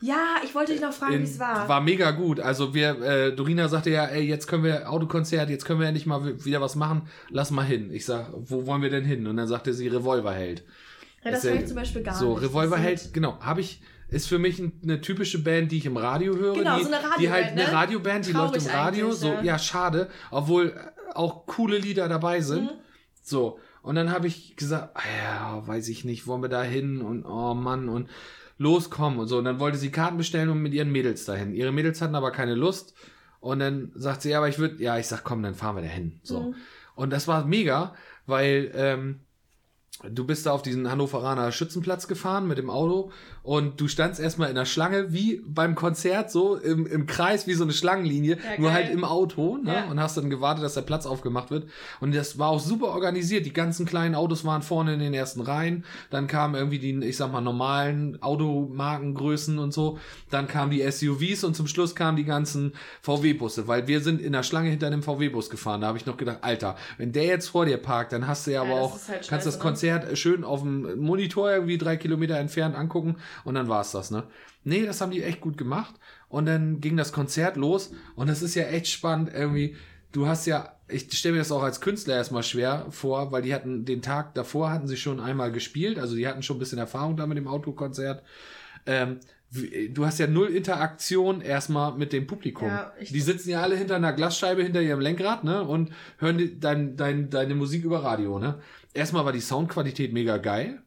Ja, 0.01 0.36
ich 0.43 0.53
wollte 0.55 0.73
dich 0.73 0.81
noch 0.81 0.91
fragen, 0.93 1.19
wie 1.19 1.23
es 1.23 1.39
war. 1.39 1.67
War 1.69 1.79
mega 1.81 2.12
gut. 2.12 2.39
Also 2.39 2.73
wir, 2.73 3.01
äh, 3.01 3.36
Dorina 3.36 3.67
sagte 3.69 3.89
ja, 3.89 4.05
ey, 4.05 4.23
jetzt 4.23 4.47
können 4.47 4.63
wir 4.63 4.89
Autokonzert, 4.91 5.49
jetzt 5.49 5.63
können 5.65 5.79
wir 5.79 5.88
endlich 5.88 6.05
mal 6.05 6.25
wi- 6.25 6.43
wieder 6.45 6.59
was 6.62 6.75
machen. 6.75 7.07
Lass 7.29 7.51
mal 7.51 7.63
hin. 7.65 7.89
Ich 7.91 8.05
sag, 8.05 8.27
wo 8.33 8.65
wollen 8.65 8.81
wir 8.81 8.89
denn 8.89 9.05
hin? 9.05 9.27
Und 9.27 9.38
dann 9.38 9.47
sagte 9.47 9.73
sie 9.73 9.88
Revolverheld. 9.88 10.63
ja, 11.23 11.31
das 11.31 11.43
ja- 11.43 11.51
höre 11.51 11.59
ich 11.62 11.67
zum 11.67 11.75
Beispiel 11.75 12.03
gar 12.03 12.15
so, 12.15 12.33
nicht. 12.33 12.43
Revolverheld, 12.43 12.99
Das 12.99 13.13
genau, 13.13 13.38
habe 13.39 13.62
ich, 13.62 13.81
ist 14.09 14.27
für 14.27 14.39
mich 14.39 14.59
ein- 14.59 14.73
eine 14.83 14.99
typische 14.99 15.41
Band, 15.41 15.71
die 15.71 15.77
ich 15.77 15.86
im 15.86 15.95
Radio 15.95 16.36
höre. 16.36 16.55
Genau, 16.55 16.77
die, 16.77 16.83
so 16.83 16.89
eine 16.91 16.97
Die 17.19 17.29
halt 17.31 17.45
Radioband, 17.45 17.51
eine 17.62 17.63
ne? 17.63 17.71
Radioband, 17.73 18.25
die 18.27 18.31
Traurig 18.33 18.53
läuft 18.55 18.65
im 18.67 18.71
Radio. 18.73 19.12
So, 19.12 19.27
ja. 19.27 19.41
ja, 19.43 19.59
schade. 19.59 20.09
Obwohl 20.31 20.67
äh, 20.67 21.13
auch 21.15 21.45
coole 21.45 21.77
Lieder 21.77 22.09
dabei 22.09 22.41
sind. 22.41 22.63
Mhm. 22.63 22.69
So, 23.23 23.59
und 23.81 23.95
dann 23.95 24.12
habe 24.12 24.27
ich 24.27 24.55
gesagt, 24.55 24.95
ah 24.95 25.01
ja, 25.23 25.67
weiß 25.67 25.88
ich 25.88 26.05
nicht, 26.05 26.27
wollen 26.27 26.41
wir 26.41 26.49
da 26.49 26.62
hin? 26.62 27.01
Und 27.01 27.25
oh 27.25 27.53
Mann, 27.53 27.89
und 27.89 28.09
loskommen 28.57 29.19
und 29.19 29.27
so. 29.27 29.38
Und 29.38 29.45
dann 29.45 29.59
wollte 29.59 29.77
sie 29.77 29.91
Karten 29.91 30.17
bestellen 30.17 30.49
und 30.49 30.62
mit 30.62 30.73
ihren 30.73 30.91
Mädels 30.91 31.25
dahin. 31.25 31.53
Ihre 31.53 31.71
Mädels 31.71 32.01
hatten 32.01 32.15
aber 32.15 32.31
keine 32.31 32.55
Lust. 32.55 32.93
Und 33.39 33.59
dann 33.59 33.91
sagt 33.95 34.21
sie, 34.21 34.29
ja, 34.29 34.38
aber 34.38 34.47
ich 34.47 34.59
würde, 34.59 34.81
ja, 34.81 34.97
ich 34.97 35.07
sag, 35.07 35.23
komm, 35.23 35.43
dann 35.43 35.55
fahren 35.55 35.75
wir 35.75 35.81
da 35.81 35.89
hin. 35.89 36.19
So. 36.23 36.41
Mhm. 36.41 36.55
Und 36.95 37.09
das 37.09 37.27
war 37.27 37.45
mega, 37.45 37.95
weil 38.25 38.71
ähm, 38.75 39.19
du 40.09 40.25
bist 40.25 40.45
da 40.45 40.51
auf 40.51 40.62
diesen 40.62 40.89
Hannoveraner 40.89 41.51
Schützenplatz 41.51 42.07
gefahren 42.07 42.47
mit 42.47 42.57
dem 42.57 42.69
Auto 42.69 43.12
und 43.43 43.82
du 43.82 43.89
standst 43.89 44.21
erstmal 44.21 44.47
in 44.47 44.56
der 44.56 44.63
Schlange, 44.63 45.12
wie 45.12 45.41
beim 45.45 45.75
Konzert, 45.75 46.32
so 46.32 46.56
im, 46.56 46.88
im 46.88 47.06
Kreis, 47.06 47.45
wie 47.45 47.53
so 47.53 47.65
eine 47.65 47.73
Schlangenlinie, 47.73 48.38
Ja, 48.38 48.62
nur 48.62 48.71
halt 48.71 48.89
im 48.89 49.03
Auto, 49.03 49.58
ne? 49.58 49.73
Ja. 49.73 49.86
Und 49.91 49.99
hast 49.99 50.15
dann 50.15 50.29
gewartet, 50.29 50.63
dass 50.63 50.75
der 50.75 50.82
Platz 50.82 51.06
aufgemacht 51.06 51.51
wird. 51.51 51.67
Und 51.99 52.15
das 52.15 52.39
war 52.39 52.47
auch 52.47 52.62
super 52.62 52.88
organisiert. 52.88 53.45
Die 53.45 53.51
ganzen 53.51 53.86
kleinen 53.86 54.15
Autos 54.15 54.45
waren 54.45 54.62
vorne 54.62 54.93
in 54.93 55.01
den 55.01 55.13
ersten 55.13 55.41
Reihen. 55.41 55.84
Dann 56.10 56.27
kamen 56.27 56.56
irgendwie 56.56 56.79
die, 56.79 56.93
ich 57.06 57.17
sag 57.17 57.34
mal, 57.34 57.41
normalen 57.41 58.21
Automarkengrößen 58.21 59.60
und 59.60 59.73
so. 59.73 59.99
Dann 60.29 60.47
kamen 60.47 60.71
die 60.71 60.89
SUVs 60.89 61.43
und 61.43 61.53
zum 61.53 61.67
Schluss 61.67 61.95
kamen 61.95 62.15
die 62.15 62.23
ganzen 62.23 62.71
VW-Busse, 63.01 63.67
weil 63.67 63.88
wir 63.88 63.99
sind 63.99 64.21
in 64.21 64.32
der 64.32 64.43
Schlange 64.43 64.69
hinter 64.69 64.88
einem 64.88 65.03
VW-Bus 65.03 65.49
gefahren. 65.49 65.82
Da 65.82 65.88
habe 65.88 65.97
ich 65.97 66.06
noch 66.06 66.15
gedacht, 66.15 66.38
Alter, 66.41 66.77
wenn 66.97 67.12
der 67.12 67.25
jetzt 67.25 67.49
vor 67.49 67.65
dir 67.65 67.77
parkt, 67.77 68.13
dann 68.13 68.25
hast 68.25 68.47
du 68.47 68.51
ja, 68.51 68.62
aber 68.62 68.69
das 68.69 68.79
auch, 68.79 69.10
halt 69.10 69.27
kannst 69.27 69.47
das 69.47 69.56
ne? 69.56 69.62
Konzert 69.62 70.17
schön 70.17 70.45
auf 70.45 70.62
dem 70.62 71.01
Monitor 71.01 71.51
irgendwie 71.51 71.77
drei 71.77 71.97
Kilometer 71.97 72.38
entfernt 72.38 72.77
angucken 72.77 73.17
und 73.43 73.56
dann 73.56 73.69
war's 73.69 73.91
das, 73.91 74.12
ne? 74.12 74.24
Nee, 74.63 74.86
das 74.86 75.02
haben 75.02 75.12
die 75.12 75.24
echt 75.24 75.41
gut 75.41 75.58
gemacht. 75.58 75.96
Und 76.30 76.46
dann 76.46 76.80
ging 76.82 76.98
das 76.98 77.12
Konzert 77.12 77.58
los 77.58 77.91
und 78.15 78.28
das 78.28 78.41
ist 78.41 78.56
ja 78.56 78.63
echt 78.63 78.88
spannend 78.88 79.32
irgendwie. 79.34 79.76
Du 80.12 80.28
hast 80.28 80.46
ja, 80.46 80.78
ich 80.88 81.12
stelle 81.12 81.34
mir 81.34 81.39
das 81.39 81.52
auch 81.52 81.63
als 81.63 81.82
Künstler 81.82 82.15
erstmal 82.15 82.43
schwer 82.43 82.88
vor, 82.89 83.32
weil 83.32 83.41
die 83.41 83.54
hatten 83.54 83.86
den 83.86 84.02
Tag 84.02 84.34
davor 84.36 84.72
hatten 84.72 84.88
sie 84.88 84.98
schon 84.98 85.19
einmal 85.19 85.52
gespielt, 85.52 86.00
also 86.00 86.15
die 86.15 86.28
hatten 86.28 86.43
schon 86.43 86.58
ein 86.58 86.60
bisschen 86.60 86.80
Erfahrung 86.80 87.17
da 87.17 87.28
mit 87.28 87.38
dem 87.38 87.48
Autokonzert. 87.48 88.24
Ähm, 88.86 89.19
du 89.89 90.06
hast 90.06 90.19
ja 90.19 90.28
null 90.28 90.48
Interaktion 90.48 91.41
erstmal 91.41 91.96
mit 91.96 92.13
dem 92.13 92.26
Publikum. 92.28 92.67
Ja, 92.67 92.91
die 93.00 93.22
sitzen 93.22 93.50
ja 93.50 93.62
alle 93.62 93.76
hinter 93.76 93.96
einer 93.96 94.13
Glasscheibe 94.13 94.63
hinter 94.63 94.82
ihrem 94.82 95.00
Lenkrad, 95.00 95.43
ne? 95.43 95.63
Und 95.63 95.91
hören 96.17 96.38
die, 96.38 96.60
dein, 96.60 96.96
dein, 96.96 97.30
deine 97.30 97.56
Musik 97.56 97.84
über 97.84 98.04
Radio, 98.04 98.39
ne? 98.39 98.60
Erstmal 98.93 99.26
war 99.26 99.32
die 99.32 99.41
Soundqualität 99.41 100.13
mega 100.13 100.38
geil. 100.38 100.82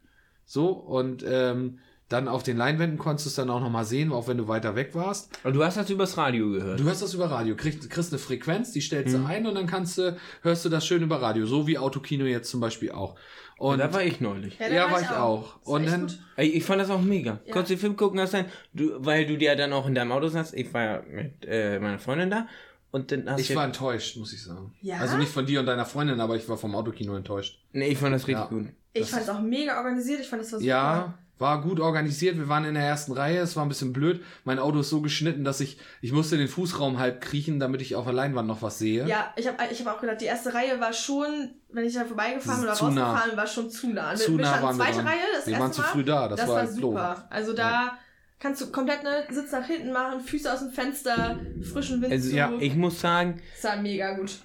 So, 0.45 0.71
und 0.71 1.25
ähm, 1.27 1.79
dann 2.09 2.29
auf 2.29 2.43
den 2.45 2.57
Leinwänden 2.57 2.99
konntest 2.99 3.27
du 3.27 3.31
es 3.31 3.35
dann 3.37 3.51
auch 3.51 3.61
nochmal 3.61 3.85
sehen, 3.85 4.13
auch 4.13 4.29
wenn 4.29 4.39
du 4.39 4.47
weiter 4.47 4.77
weg 4.77 4.91
warst. 4.95 5.29
Und 5.45 5.55
du 5.55 5.65
hast 5.65 5.77
das 5.77 5.91
übers 5.91 6.17
Radio 6.17 6.51
gehört. 6.51 6.79
Du 6.79 6.85
hörst 6.85 7.03
das 7.03 7.15
über 7.15 7.31
Radio, 7.31 7.57
kriegst, 7.57 7.91
kriegst 7.91 8.13
eine 8.13 8.19
Frequenz, 8.21 8.71
die 8.73 8.81
stellst 8.81 9.15
Mhm. 9.17 9.23
du 9.23 9.27
ein 9.29 9.47
und 9.47 9.55
dann 9.57 9.67
kannst 9.67 9.99
du, 9.99 10.17
hörst 10.43 10.65
du 10.65 10.69
das 10.69 10.87
schön 10.87 11.03
über 11.03 11.21
Radio, 11.21 11.47
so 11.47 11.67
wie 11.67 11.79
Autokino 11.79 12.25
jetzt 12.25 12.49
zum 12.51 12.61
Beispiel 12.61 12.93
auch. 12.93 13.17
Und 13.59 13.79
da 13.79 13.93
war 13.93 14.03
ich 14.03 14.21
neulich. 14.21 14.59
da 14.59 14.69
Ja, 14.69 14.91
war 14.91 15.01
ich 15.01 15.09
auch. 15.11 15.57
War 15.65 15.73
Und 15.75 15.87
dann-. 15.87 16.13
Ey, 16.37 16.49
ich 16.49 16.63
fand 16.65 16.81
das 16.81 16.91
auch 16.91 17.01
mega. 17.01 17.41
Ja. 17.47 17.53
Konntest 17.53 17.71
du 17.71 17.75
den 17.75 17.81
Film 17.81 17.97
gucken, 17.97 18.21
hast 18.21 18.35
dann, 18.35 18.45
du, 18.75 18.93
weil 19.05 19.27
du 19.27 19.37
dir 19.39 19.57
dann 19.57 19.73
auch 19.73 19.87
in 19.89 19.95
deinem 19.95 20.13
Auto 20.13 20.29
saßt. 20.29 20.55
Ich 20.55 20.73
war 20.75 20.83
ja 20.85 21.03
mit 21.11 21.45
äh, 21.47 21.79
meiner 21.81 21.99
Freundin 21.99 22.31
da. 22.31 22.47
Und 22.93 23.11
dann 23.13 23.29
hast 23.29 23.41
ich 23.41 23.57
war 23.57 23.65
enttäuscht, 23.65 24.17
muss 24.17 24.33
ich 24.33 24.43
sagen. 24.45 24.75
Ja? 24.81 24.99
Also 24.99 25.17
nicht 25.17 25.31
von 25.33 25.45
dir 25.45 25.61
und 25.61 25.67
deiner 25.67 25.87
Freundin, 25.87 26.21
aber 26.21 26.37
ich 26.37 26.49
war 26.49 26.57
vom 26.57 26.75
Autokino 26.75 27.17
enttäuscht. 27.17 27.59
nee, 27.73 27.89
ich 27.89 27.99
fand 27.99 28.15
das 28.15 28.27
richtig 28.29 28.45
Ja. 28.45 28.49
gut. 28.51 28.67
Ich 28.93 29.01
das 29.03 29.11
fand 29.11 29.23
es 29.25 29.29
auch 29.29 29.41
mega 29.41 29.77
organisiert. 29.79 30.21
Ich 30.21 30.29
fand 30.29 30.43
das 30.43 30.53
war 30.53 30.59
super. 30.61 30.69
Ja, 30.69 31.19
war 31.39 31.61
gut 31.61 31.81
organisiert. 31.81 32.37
Wir 32.39 32.49
waren 32.49 32.65
in 32.65 32.75
der 32.75 32.85
ersten 32.85 33.13
Reihe. 33.13 33.39
Es 33.41 33.57
war 33.57 33.65
ein 33.65 33.69
bisschen 33.69 33.93
blöd. 33.93 34.23
Mein 34.45 34.59
Auto 34.59 34.81
ist 34.81 34.89
so 34.89 35.01
geschnitten, 35.03 35.45
dass 35.45 35.61
ich, 35.61 35.79
ich 36.01 36.13
musste 36.13 36.37
den 36.37 36.49
Fußraum 36.49 36.99
halb 36.99 37.21
kriechen, 37.21 37.61
damit 37.61 37.83
ich 37.83 37.95
auf 37.95 38.05
der 38.05 38.15
Leinwand 38.15 38.49
noch 38.49 38.63
was 38.63 38.79
sehe. 38.79 39.07
Ja, 39.07 39.33
ich 39.37 39.47
habe 39.47 39.59
ich 39.71 39.85
hab 39.85 39.97
auch 39.97 40.01
gedacht, 40.01 40.21
die 40.21 40.25
erste 40.27 40.55
Reihe 40.55 40.81
war 40.81 40.93
schon, 40.93 41.51
wenn 41.71 41.85
ich 41.85 41.95
da 41.95 42.05
vorbeigefahren 42.05 42.61
oder 42.65 42.73
nah. 42.91 43.13
rausgefahren, 43.13 43.37
war 43.37 43.47
schon 43.47 43.71
zu 43.71 43.89
nah. 43.91 44.15
Zu 44.15 44.39
wir 44.39 44.45
nah 44.45 44.49
standen 44.57 44.67
waren 44.67 44.77
wir 44.79 44.85
zweite 44.85 44.97
dran. 44.99 45.07
Reihe, 45.09 45.19
das 45.37 45.47
Wir 45.47 45.53
erste 45.53 45.63
waren 45.63 45.73
zu 45.73 45.83
früh 45.83 46.05
da. 46.05 46.29
Das, 46.29 46.41
Das, 46.41 46.49
war, 46.49 46.57
war 46.57 46.65
doof. 46.65 46.75
super. 46.75 47.27
Also 47.31 47.53
da 47.53 47.99
kannst 48.39 48.61
du 48.63 48.71
komplett 48.73 49.03
ne 49.03 49.25
Sitz 49.31 49.53
nach 49.53 49.67
hinten 49.67 49.93
machen, 49.93 50.21
Füße 50.21 50.51
aus 50.53 50.61
dem 50.61 50.71
Fenster, 50.71 51.39
frischen 51.73 52.01
Wind 52.03 52.13
Also, 52.13 52.31
zu. 52.31 52.37
ja, 52.37 52.51
Ich 52.61 52.75
muss 52.75 53.01
sagen, 53.01 53.41
das 53.61 53.71
war 53.73 53.83
mega 53.83 54.15
gut. 54.15 54.39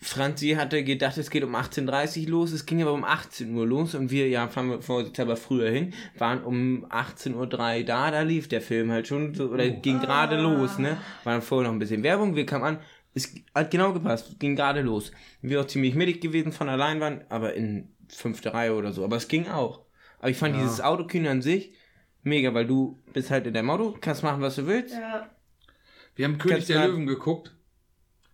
Franzi 0.00 0.50
hatte 0.50 0.84
gedacht, 0.84 1.18
es 1.18 1.28
geht 1.30 1.42
um 1.42 1.56
18.30 1.56 2.24
Uhr 2.24 2.30
los, 2.30 2.52
es 2.52 2.66
ging 2.66 2.80
aber 2.82 2.92
um 2.92 3.04
18 3.04 3.52
Uhr 3.54 3.66
los 3.66 3.94
und 3.96 4.10
wir, 4.12 4.28
ja, 4.28 4.46
fahren 4.48 4.70
wir 4.70 4.80
vorsichtshalber 4.80 5.36
früher 5.36 5.70
hin, 5.70 5.92
waren 6.16 6.42
um 6.44 6.86
18.03 6.86 7.34
Uhr 7.80 7.84
da, 7.84 8.10
da 8.12 8.22
lief 8.22 8.46
der 8.48 8.60
Film 8.60 8.92
halt 8.92 9.08
schon, 9.08 9.34
so, 9.34 9.48
oder 9.48 9.64
Oh. 9.64 9.80
ging 9.82 9.98
gerade 10.00 10.36
Ah. 10.36 10.40
los, 10.40 10.78
ne? 10.78 10.98
War 11.24 11.32
dann 11.32 11.42
vorher 11.42 11.68
noch 11.68 11.74
ein 11.74 11.80
bisschen 11.80 12.04
Werbung, 12.04 12.36
wir 12.36 12.46
kamen 12.46 12.64
an, 12.64 12.78
es 13.14 13.34
hat 13.54 13.72
genau 13.72 13.92
gepasst, 13.92 14.38
ging 14.38 14.54
gerade 14.54 14.82
los. 14.82 15.10
Wir 15.42 15.60
auch 15.60 15.66
ziemlich 15.66 15.94
mittig 15.96 16.20
gewesen 16.20 16.52
von 16.52 16.68
der 16.68 16.76
Leinwand, 16.76 17.24
aber 17.30 17.54
in 17.54 17.88
fünfte 18.08 18.54
Reihe 18.54 18.74
oder 18.76 18.92
so, 18.92 19.02
aber 19.04 19.16
es 19.16 19.26
ging 19.26 19.48
auch. 19.48 19.80
Aber 20.20 20.30
ich 20.30 20.36
fand 20.36 20.54
Ja. 20.54 20.62
dieses 20.62 20.80
Autokino 20.80 21.28
an 21.28 21.42
sich 21.42 21.72
mega, 22.22 22.54
weil 22.54 22.66
du 22.66 23.00
bist 23.12 23.30
halt 23.32 23.48
in 23.48 23.54
deinem 23.54 23.70
Auto, 23.70 23.96
kannst 24.00 24.22
machen, 24.22 24.42
was 24.42 24.54
du 24.56 24.66
willst. 24.68 24.94
Ja. 24.94 25.28
Wir 26.14 26.24
haben 26.26 26.38
König 26.38 26.58
Kannst 26.58 26.68
der 26.68 26.86
Löwen 26.86 27.06
geguckt. 27.06 27.54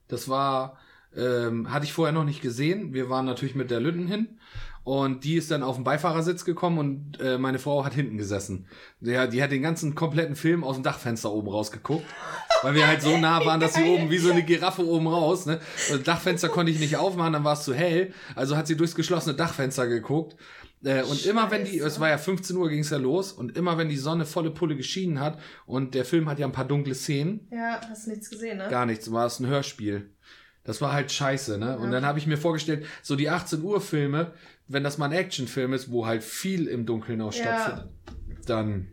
Das 0.08 0.28
war, 0.28 0.78
ähm, 1.16 1.72
hatte 1.72 1.84
ich 1.84 1.92
vorher 1.92 2.12
noch 2.12 2.24
nicht 2.24 2.42
gesehen. 2.42 2.92
Wir 2.94 3.10
waren 3.10 3.26
natürlich 3.26 3.54
mit 3.54 3.70
der 3.70 3.80
Lütten 3.80 4.06
hin. 4.06 4.38
Und 4.84 5.24
die 5.24 5.36
ist 5.36 5.50
dann 5.50 5.62
auf 5.62 5.76
den 5.76 5.84
Beifahrersitz 5.84 6.44
gekommen 6.44 6.78
und 6.78 7.18
äh, 7.18 7.38
meine 7.38 7.58
Frau 7.58 7.86
hat 7.86 7.94
hinten 7.94 8.18
gesessen. 8.18 8.66
Der, 9.00 9.26
die 9.26 9.42
hat 9.42 9.50
den 9.50 9.62
ganzen 9.62 9.94
kompletten 9.94 10.36
Film 10.36 10.62
aus 10.62 10.76
dem 10.76 10.82
Dachfenster 10.82 11.32
oben 11.32 11.48
rausgeguckt. 11.48 12.04
Weil 12.62 12.74
wir 12.74 12.86
halt 12.86 13.00
so 13.00 13.16
nah 13.16 13.44
waren, 13.46 13.60
dass 13.60 13.74
sie 13.74 13.84
oben 13.84 14.10
wie 14.10 14.18
so 14.18 14.30
eine 14.30 14.42
Giraffe 14.42 14.86
oben 14.86 15.06
raus. 15.06 15.46
Ne? 15.46 15.58
Das 15.90 16.02
Dachfenster 16.02 16.50
konnte 16.50 16.70
ich 16.70 16.80
nicht 16.80 16.98
aufmachen, 16.98 17.32
dann 17.32 17.44
war 17.44 17.54
es 17.54 17.64
zu 17.64 17.72
hell. 17.72 18.12
Also 18.34 18.58
hat 18.58 18.66
sie 18.66 18.76
durchs 18.76 18.94
geschlossene 18.94 19.34
Dachfenster 19.34 19.86
geguckt. 19.86 20.36
Äh, 20.84 21.02
und 21.04 21.24
immer 21.24 21.50
wenn 21.50 21.64
die, 21.64 21.78
Scheiße. 21.78 21.86
es 21.86 22.00
war 22.00 22.10
ja 22.10 22.18
15 22.18 22.54
Uhr 22.56 22.68
ging 22.68 22.80
es 22.80 22.90
ja 22.90 22.98
los, 22.98 23.32
und 23.32 23.56
immer 23.56 23.78
wenn 23.78 23.88
die 23.88 23.96
Sonne 23.96 24.26
volle 24.26 24.50
Pulle 24.50 24.76
geschienen 24.76 25.18
hat, 25.18 25.38
und 25.66 25.94
der 25.94 26.04
Film 26.04 26.28
hat 26.28 26.38
ja 26.38 26.46
ein 26.46 26.52
paar 26.52 26.66
dunkle 26.66 26.94
Szenen, 26.94 27.48
Ja, 27.50 27.80
hast 27.88 28.06
nichts 28.06 28.28
gesehen, 28.28 28.58
ne? 28.58 28.68
Gar 28.68 28.84
nichts, 28.84 29.10
war 29.10 29.26
es 29.26 29.40
ein 29.40 29.46
Hörspiel. 29.46 30.10
Das 30.64 30.80
war 30.80 30.92
halt 30.92 31.12
scheiße, 31.12 31.58
ne? 31.58 31.76
Und 31.78 31.86
Ja. 31.86 31.90
dann 31.92 32.06
habe 32.06 32.18
ich 32.18 32.26
mir 32.26 32.38
vorgestellt, 32.38 32.86
so 33.02 33.16
die 33.16 33.28
18 33.30 33.62
Uhr 33.62 33.80
Filme, 33.80 34.32
wenn 34.66 34.82
das 34.82 34.96
mal 34.98 35.06
ein 35.06 35.12
Actionfilm 35.12 35.72
ist, 35.74 35.90
wo 35.90 36.06
halt 36.06 36.22
viel 36.24 36.66
im 36.68 36.86
Dunkeln 36.86 37.20
auch 37.20 37.32
Ja. 37.34 37.40
stattfindet, 37.40 37.88
dann 38.46 38.88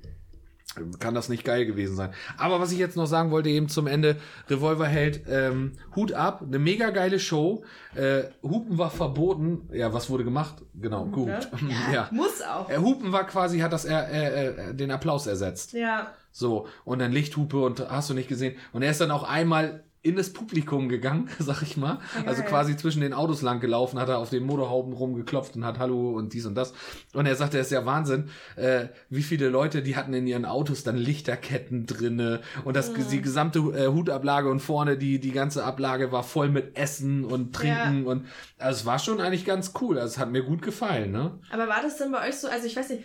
kann 1.00 1.14
das 1.14 1.28
nicht 1.28 1.44
geil 1.44 1.66
gewesen 1.66 1.96
sein. 1.98 2.14
Aber 2.38 2.62
was 2.62 2.72
ich 2.72 2.78
jetzt 2.78 2.96
noch 2.96 3.06
sagen 3.06 3.30
wollte, 3.32 3.50
eben 3.50 3.68
zum 3.68 3.88
Ende, 3.88 4.16
Revolverheld, 4.50 5.24
ähm, 5.30 5.74
Hut 5.98 6.14
ab, 6.14 6.42
eine 6.48 6.60
mega 6.60 6.92
geile 6.92 7.20
Show. 7.20 7.64
Äh, 7.94 8.24
Hupen 8.42 8.78
war 8.78 8.90
verboten. 8.90 9.68
Ja, 9.74 9.92
was 9.94 10.10
wurde 10.10 10.24
gemacht? 10.24 10.56
Genau, 10.74 11.06
gut. 11.08 11.28
Ne? 11.28 11.40
ja. 11.94 12.08
Muss 12.14 12.42
auch. 12.42 12.70
Äh, 12.70 12.78
Hupen 12.78 13.12
war 13.12 13.26
quasi, 13.28 13.60
hat 13.60 13.74
das 13.74 13.84
äh, 13.84 13.94
äh, 13.94 14.46
äh, 14.70 14.74
den 14.74 14.92
Applaus 14.92 15.28
ersetzt. 15.28 15.74
Ja. 15.74 16.14
So, 16.32 16.68
und 16.86 17.00
dann 17.00 17.12
Lichthupe 17.12 17.58
und 17.62 17.90
hast 17.90 18.10
du 18.10 18.14
nicht 18.14 18.30
gesehen. 18.30 18.56
Und 18.72 18.82
er 18.82 18.92
ist 18.92 19.02
dann 19.02 19.12
auch 19.12 19.24
einmal 19.24 19.84
in 20.04 20.16
das 20.16 20.34
Publikum 20.34 20.90
gegangen, 20.90 21.30
sag 21.40 21.62
ich 21.62 21.78
mal. 21.78 22.00
Ja, 22.16 22.24
Also 22.28 22.42
quasi 22.42 22.76
zwischen 22.76 23.02
den 23.02 23.14
Autos 23.14 23.42
lang 23.44 23.60
gelaufen, 23.60 24.00
hat 24.00 24.10
er 24.10 24.18
auf 24.18 24.32
den 24.32 24.44
Motorhauben 24.44 24.94
rumgeklopft 24.94 25.56
und 25.56 25.64
hat 25.64 25.78
Hallo 25.78 26.12
und 26.18 26.34
dies 26.34 26.46
und 26.48 26.56
das. 26.56 26.74
Und 27.14 27.28
er 27.28 27.36
sagte, 27.36 27.60
es 27.60 27.68
ist 27.68 27.72
ja 27.72 27.86
Wahnsinn, 27.86 28.30
äh, 28.56 28.88
wie 29.10 29.22
viele 29.22 29.50
Leute, 29.50 29.84
die 29.84 29.96
hatten 29.96 30.14
in 30.14 30.26
ihren 30.26 30.46
Autos 30.46 30.84
dann 30.84 30.98
Lichterketten 30.98 31.86
drinne 31.86 32.42
und 32.66 32.76
das, 32.76 32.92
Mhm. 32.92 33.08
die 33.12 33.22
gesamte 33.22 33.60
äh, 33.60 33.88
Hutablage 33.90 34.50
und 34.50 34.60
vorne 34.60 34.98
die, 34.98 35.20
die 35.20 35.32
ganze 35.32 35.64
Ablage 35.64 36.12
war 36.12 36.24
voll 36.24 36.50
mit 36.50 36.76
Essen 36.78 37.24
und 37.24 37.54
Trinken 37.56 38.08
und 38.08 38.26
also 38.58 38.80
es 38.80 38.86
war 38.88 38.98
schon 38.98 39.22
eigentlich 39.22 39.46
ganz 39.46 39.74
cool. 39.82 40.00
Also 40.00 40.14
es 40.14 40.18
hat 40.18 40.32
mir 40.32 40.42
gut 40.44 40.62
gefallen, 40.64 41.12
ne? 41.12 41.40
Aber 41.52 41.68
war 41.68 41.82
das 41.84 41.98
denn 41.98 42.12
bei 42.12 42.28
euch 42.28 42.36
so, 42.38 42.48
also 42.48 42.66
ich 42.66 42.76
weiß 42.76 42.90
nicht, 42.90 43.04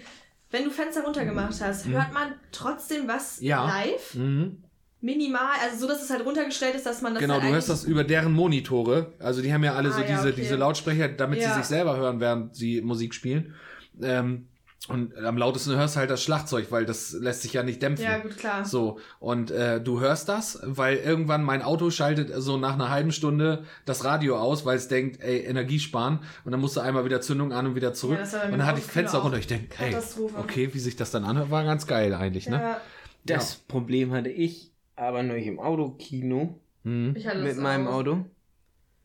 wenn 0.50 0.64
du 0.64 0.70
Fenster 0.70 1.02
runtergemacht 1.04 1.60
hast, 1.60 1.86
hört 1.88 2.14
man 2.14 2.32
trotzdem 2.52 3.06
was 3.06 3.40
Mhm. 3.40 3.46
Ja. 3.46 3.66
live? 3.66 4.14
Mhm. 4.14 4.62
Minimal, 5.00 5.52
also 5.62 5.78
so, 5.78 5.88
dass 5.88 6.02
es 6.02 6.10
halt 6.10 6.24
runtergestellt 6.24 6.74
ist, 6.74 6.86
dass 6.86 7.02
man 7.02 7.14
das 7.14 7.20
Genau, 7.20 7.34
halt 7.34 7.44
du 7.44 7.48
hörst 7.48 7.68
das 7.68 7.84
über 7.84 8.02
deren 8.02 8.32
Monitore. 8.32 9.12
Also 9.18 9.42
die 9.42 9.52
haben 9.52 9.62
ja 9.62 9.74
alle 9.74 9.90
Ah, 9.90 9.92
so 9.92 10.00
ja, 10.00 10.06
diese, 10.06 10.28
okay. 10.28 10.34
diese 10.40 10.56
Lautsprecher, 10.56 11.08
damit 11.08 11.40
Ja. 11.40 11.50
sie 11.50 11.58
sich 11.60 11.66
selber 11.66 11.96
hören, 11.96 12.18
während 12.20 12.56
sie 12.56 12.80
Musik 12.80 13.14
spielen. 13.14 13.54
Ähm, 14.02 14.48
und 14.88 15.16
am 15.18 15.36
lautesten 15.36 15.74
hörst 15.76 15.96
du 15.96 16.00
halt 16.00 16.10
das 16.10 16.22
Schlagzeug, 16.22 16.66
weil 16.70 16.86
das 16.86 17.12
lässt 17.12 17.42
sich 17.42 17.52
ja 17.52 17.62
nicht 17.64 17.82
dämpfen. 17.82 18.04
Ja, 18.04 18.18
gut, 18.18 18.38
klar. 18.38 18.64
So, 18.64 18.98
und 19.18 19.50
äh, 19.50 19.80
du 19.80 20.00
hörst 20.00 20.28
das, 20.28 20.60
weil 20.62 20.96
irgendwann 20.98 21.42
mein 21.42 21.60
Auto 21.62 21.90
schaltet 21.90 22.30
so 22.36 22.56
nach 22.56 22.74
einer 22.74 22.88
halben 22.88 23.10
Stunde 23.10 23.64
das 23.84 24.04
Radio 24.04 24.38
aus, 24.38 24.64
weil 24.64 24.76
es 24.76 24.86
denkt, 24.88 25.20
ey, 25.22 25.38
Energie 25.40 25.80
sparen. 25.80 26.20
Und 26.44 26.52
dann 26.52 26.60
musst 26.60 26.76
du 26.76 26.80
einmal 26.80 27.04
wieder 27.04 27.20
Zündung 27.20 27.52
an 27.52 27.66
und 27.66 27.74
wieder 27.74 27.94
zurück. 27.94 28.18
Ja, 28.32 28.42
und 28.44 28.52
dann 28.52 28.64
hatte 28.66 28.78
ich 28.78 28.84
Fenster 28.86 29.18
früher 29.18 29.22
runter. 29.24 29.38
Ich 29.38 29.48
denke, 29.48 29.74
ey, 29.82 29.90
Katastrophe. 29.90 30.36
okay, 30.38 30.70
wie 30.72 30.78
sich 30.78 30.94
das 30.96 31.10
dann 31.10 31.24
anhört, 31.24 31.50
war 31.50 31.64
ganz 31.64 31.86
geil 31.86 32.14
eigentlich, 32.14 32.48
ne? 32.48 32.56
Ja, 32.60 32.80
Das 33.24 33.56
Problem 33.56 34.12
hatte 34.12 34.28
ich 34.28 34.72
aber 34.96 35.22
neulich 35.22 35.46
im 35.46 35.58
Autokino 35.58 36.60
ich 36.86 37.26
hatte 37.26 37.42
mit 37.42 37.56
meinem 37.58 37.88
auch. 37.88 37.94
Auto. 37.94 38.24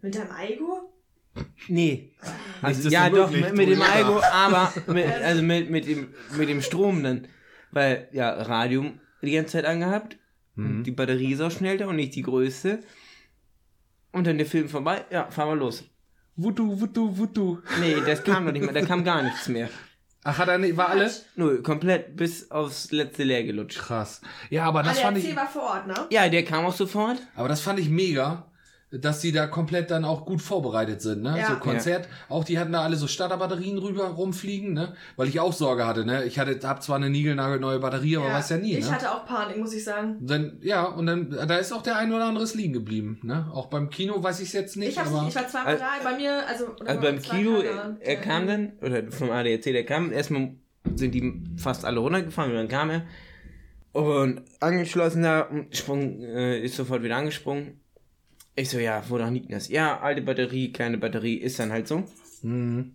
Mit 0.01 0.15
deinem 0.15 0.31
Aigo? 0.31 0.93
Nee. 1.67 2.11
Also, 2.61 2.89
ja, 2.89 3.09
doch, 3.09 3.31
mit, 3.31 3.55
mit 3.55 3.69
dem. 3.69 3.81
Algo, 3.81 4.21
aber 4.21 4.71
mit, 4.87 5.05
also 5.05 5.41
mit, 5.41 5.69
mit, 5.69 5.87
dem, 5.87 6.13
mit 6.37 6.49
dem 6.49 6.61
Strom 6.61 7.01
dann. 7.03 7.27
Weil, 7.71 8.07
ja, 8.11 8.29
Radio 8.29 8.91
die 9.21 9.31
ganze 9.31 9.53
Zeit 9.53 9.65
angehabt. 9.65 10.17
Mhm. 10.55 10.83
Die 10.83 10.91
Batterie 10.91 11.33
ist 11.33 11.41
auch 11.41 11.51
schneller 11.51 11.87
und 11.87 11.95
nicht 11.95 12.15
die 12.15 12.21
größte. 12.21 12.79
Und 14.11 14.27
dann 14.27 14.37
der 14.37 14.45
Film 14.45 14.67
vorbei, 14.69 15.05
ja, 15.09 15.31
fahren 15.31 15.49
wir 15.49 15.55
los. 15.55 15.85
Wutu, 16.35 16.79
wutu, 16.79 17.17
wutu. 17.17 17.57
Nee, 17.79 17.95
das 18.05 18.23
kam 18.23 18.45
noch 18.45 18.51
nicht 18.51 18.63
mehr, 18.63 18.73
da 18.73 18.85
kam 18.85 19.03
gar 19.03 19.23
nichts 19.23 19.47
mehr. 19.47 19.69
Ach, 20.23 20.37
hat 20.37 20.47
er 20.49 20.59
nicht, 20.59 20.77
war 20.77 20.89
alle? 20.89 21.11
Null, 21.35 21.63
komplett 21.63 22.15
bis 22.15 22.51
aufs 22.51 22.91
letzte 22.91 23.23
leer 23.23 23.43
gelutscht. 23.43 23.79
Krass. 23.79 24.21
Ja, 24.51 24.65
aber 24.65 24.83
das 24.83 24.99
ah, 24.99 25.01
fand 25.01 25.17
der 25.17 25.23
ich, 25.23 25.31
AC 25.31 25.35
war 25.35 25.47
vor 25.47 25.63
Ort, 25.63 25.87
ne? 25.87 25.95
Ja, 26.11 26.29
der 26.29 26.45
kam 26.45 26.65
auch 26.65 26.73
sofort. 26.73 27.17
aber 27.35 27.47
das 27.47 27.61
fand 27.61 27.79
ich 27.79 27.89
mega, 27.89 28.45
dass 28.91 29.21
die 29.21 29.31
da 29.31 29.47
komplett 29.47 29.89
dann 29.89 30.03
auch 30.03 30.25
gut 30.25 30.41
vorbereitet 30.41 31.01
sind, 31.01 31.21
ne? 31.23 31.35
Ja. 31.39 31.47
So 31.47 31.55
Konzert, 31.55 32.09
auch 32.27 32.43
die 32.43 32.59
hatten 32.59 32.73
da 32.73 32.81
alle 32.81 32.97
so 32.97 33.07
Starterbatterien 33.07 33.77
rüber 33.77 34.03
rumfliegen, 34.09 34.73
ne? 34.73 34.93
Weil 35.15 35.29
ich 35.29 35.39
auch 35.39 35.53
Sorge 35.53 35.85
hatte, 35.87 36.05
ne? 36.05 36.25
Ich 36.25 36.37
hatte, 36.37 36.59
hab 36.67 36.83
zwar 36.83 36.97
eine 36.97 37.09
niegelnagelneue 37.09 37.79
Batterie, 37.79 38.17
aber 38.17 38.27
weiß 38.33 38.49
ja 38.49 38.57
nie, 38.57 38.75
Ich 38.77 38.85
ne? 38.85 38.91
hatte 38.91 39.09
auch 39.11 39.25
Panik, 39.25 39.57
muss 39.57 39.73
ich 39.73 39.83
sagen. 39.85 40.17
Dann, 40.19 40.57
ja, 40.61 40.83
und 40.83 41.05
dann, 41.05 41.29
da 41.31 41.55
ist 41.57 41.71
auch 41.71 41.83
der 41.83 41.95
ein 41.97 42.11
oder 42.11 42.25
andere 42.25 42.45
liegen 42.53 42.73
geblieben, 42.73 43.19
ne? 43.23 43.49
Auch 43.53 43.67
beim 43.67 43.89
Kino 43.89 44.21
weiß 44.21 44.41
ich 44.41 44.47
es 44.47 44.53
jetzt 44.53 44.75
nicht, 44.75 44.89
Ich, 44.89 44.99
hab's 44.99 45.09
aber. 45.13 45.23
nicht, 45.23 45.35
ich 45.35 45.41
war 45.41 45.47
zweimal 45.47 45.67
Also- 45.73 45.83
da, 46.03 46.09
bei 46.09 46.17
mir, 46.17 46.47
also. 46.47 46.65
Also 46.85 46.85
bei 46.85 46.95
beim 46.97 47.21
Kino, 47.21 47.61
er, 48.01 48.15
kam 48.17 48.47
dann, 48.47 48.73
oder 48.81 49.09
vom 49.11 49.31
ADAC, 49.31 49.63
der 49.63 49.85
kam, 49.85 50.11
erstmal 50.11 50.49
sind 50.95 51.13
die 51.15 51.41
fast 51.55 51.85
alle 51.85 51.99
runtergefahren 51.99 52.51
und 52.51 52.57
dann 52.57 52.67
kam 52.67 52.89
er. 52.89 53.03
Und 53.93 54.41
angeschlossen 54.59 55.23
da, 55.23 55.41
und 55.41 55.75
sprung, 55.75 56.21
äh, 56.23 56.59
ist 56.59 56.75
sofort 56.75 57.03
wieder 57.03 57.17
angesprungen. 57.17 57.79
Ich 58.55 58.69
so, 58.69 58.79
ja, 58.79 59.03
wo 59.07 59.17
doch 59.17 59.29
liegt 59.29 59.51
das? 59.51 59.69
Ja, 59.69 59.99
alte 60.01 60.21
Batterie, 60.21 60.71
kleine 60.71 60.97
Batterie, 60.97 61.35
ist 61.35 61.59
dann 61.59 61.71
halt 61.71 61.87
so. 61.87 62.03
Mhm. 62.41 62.93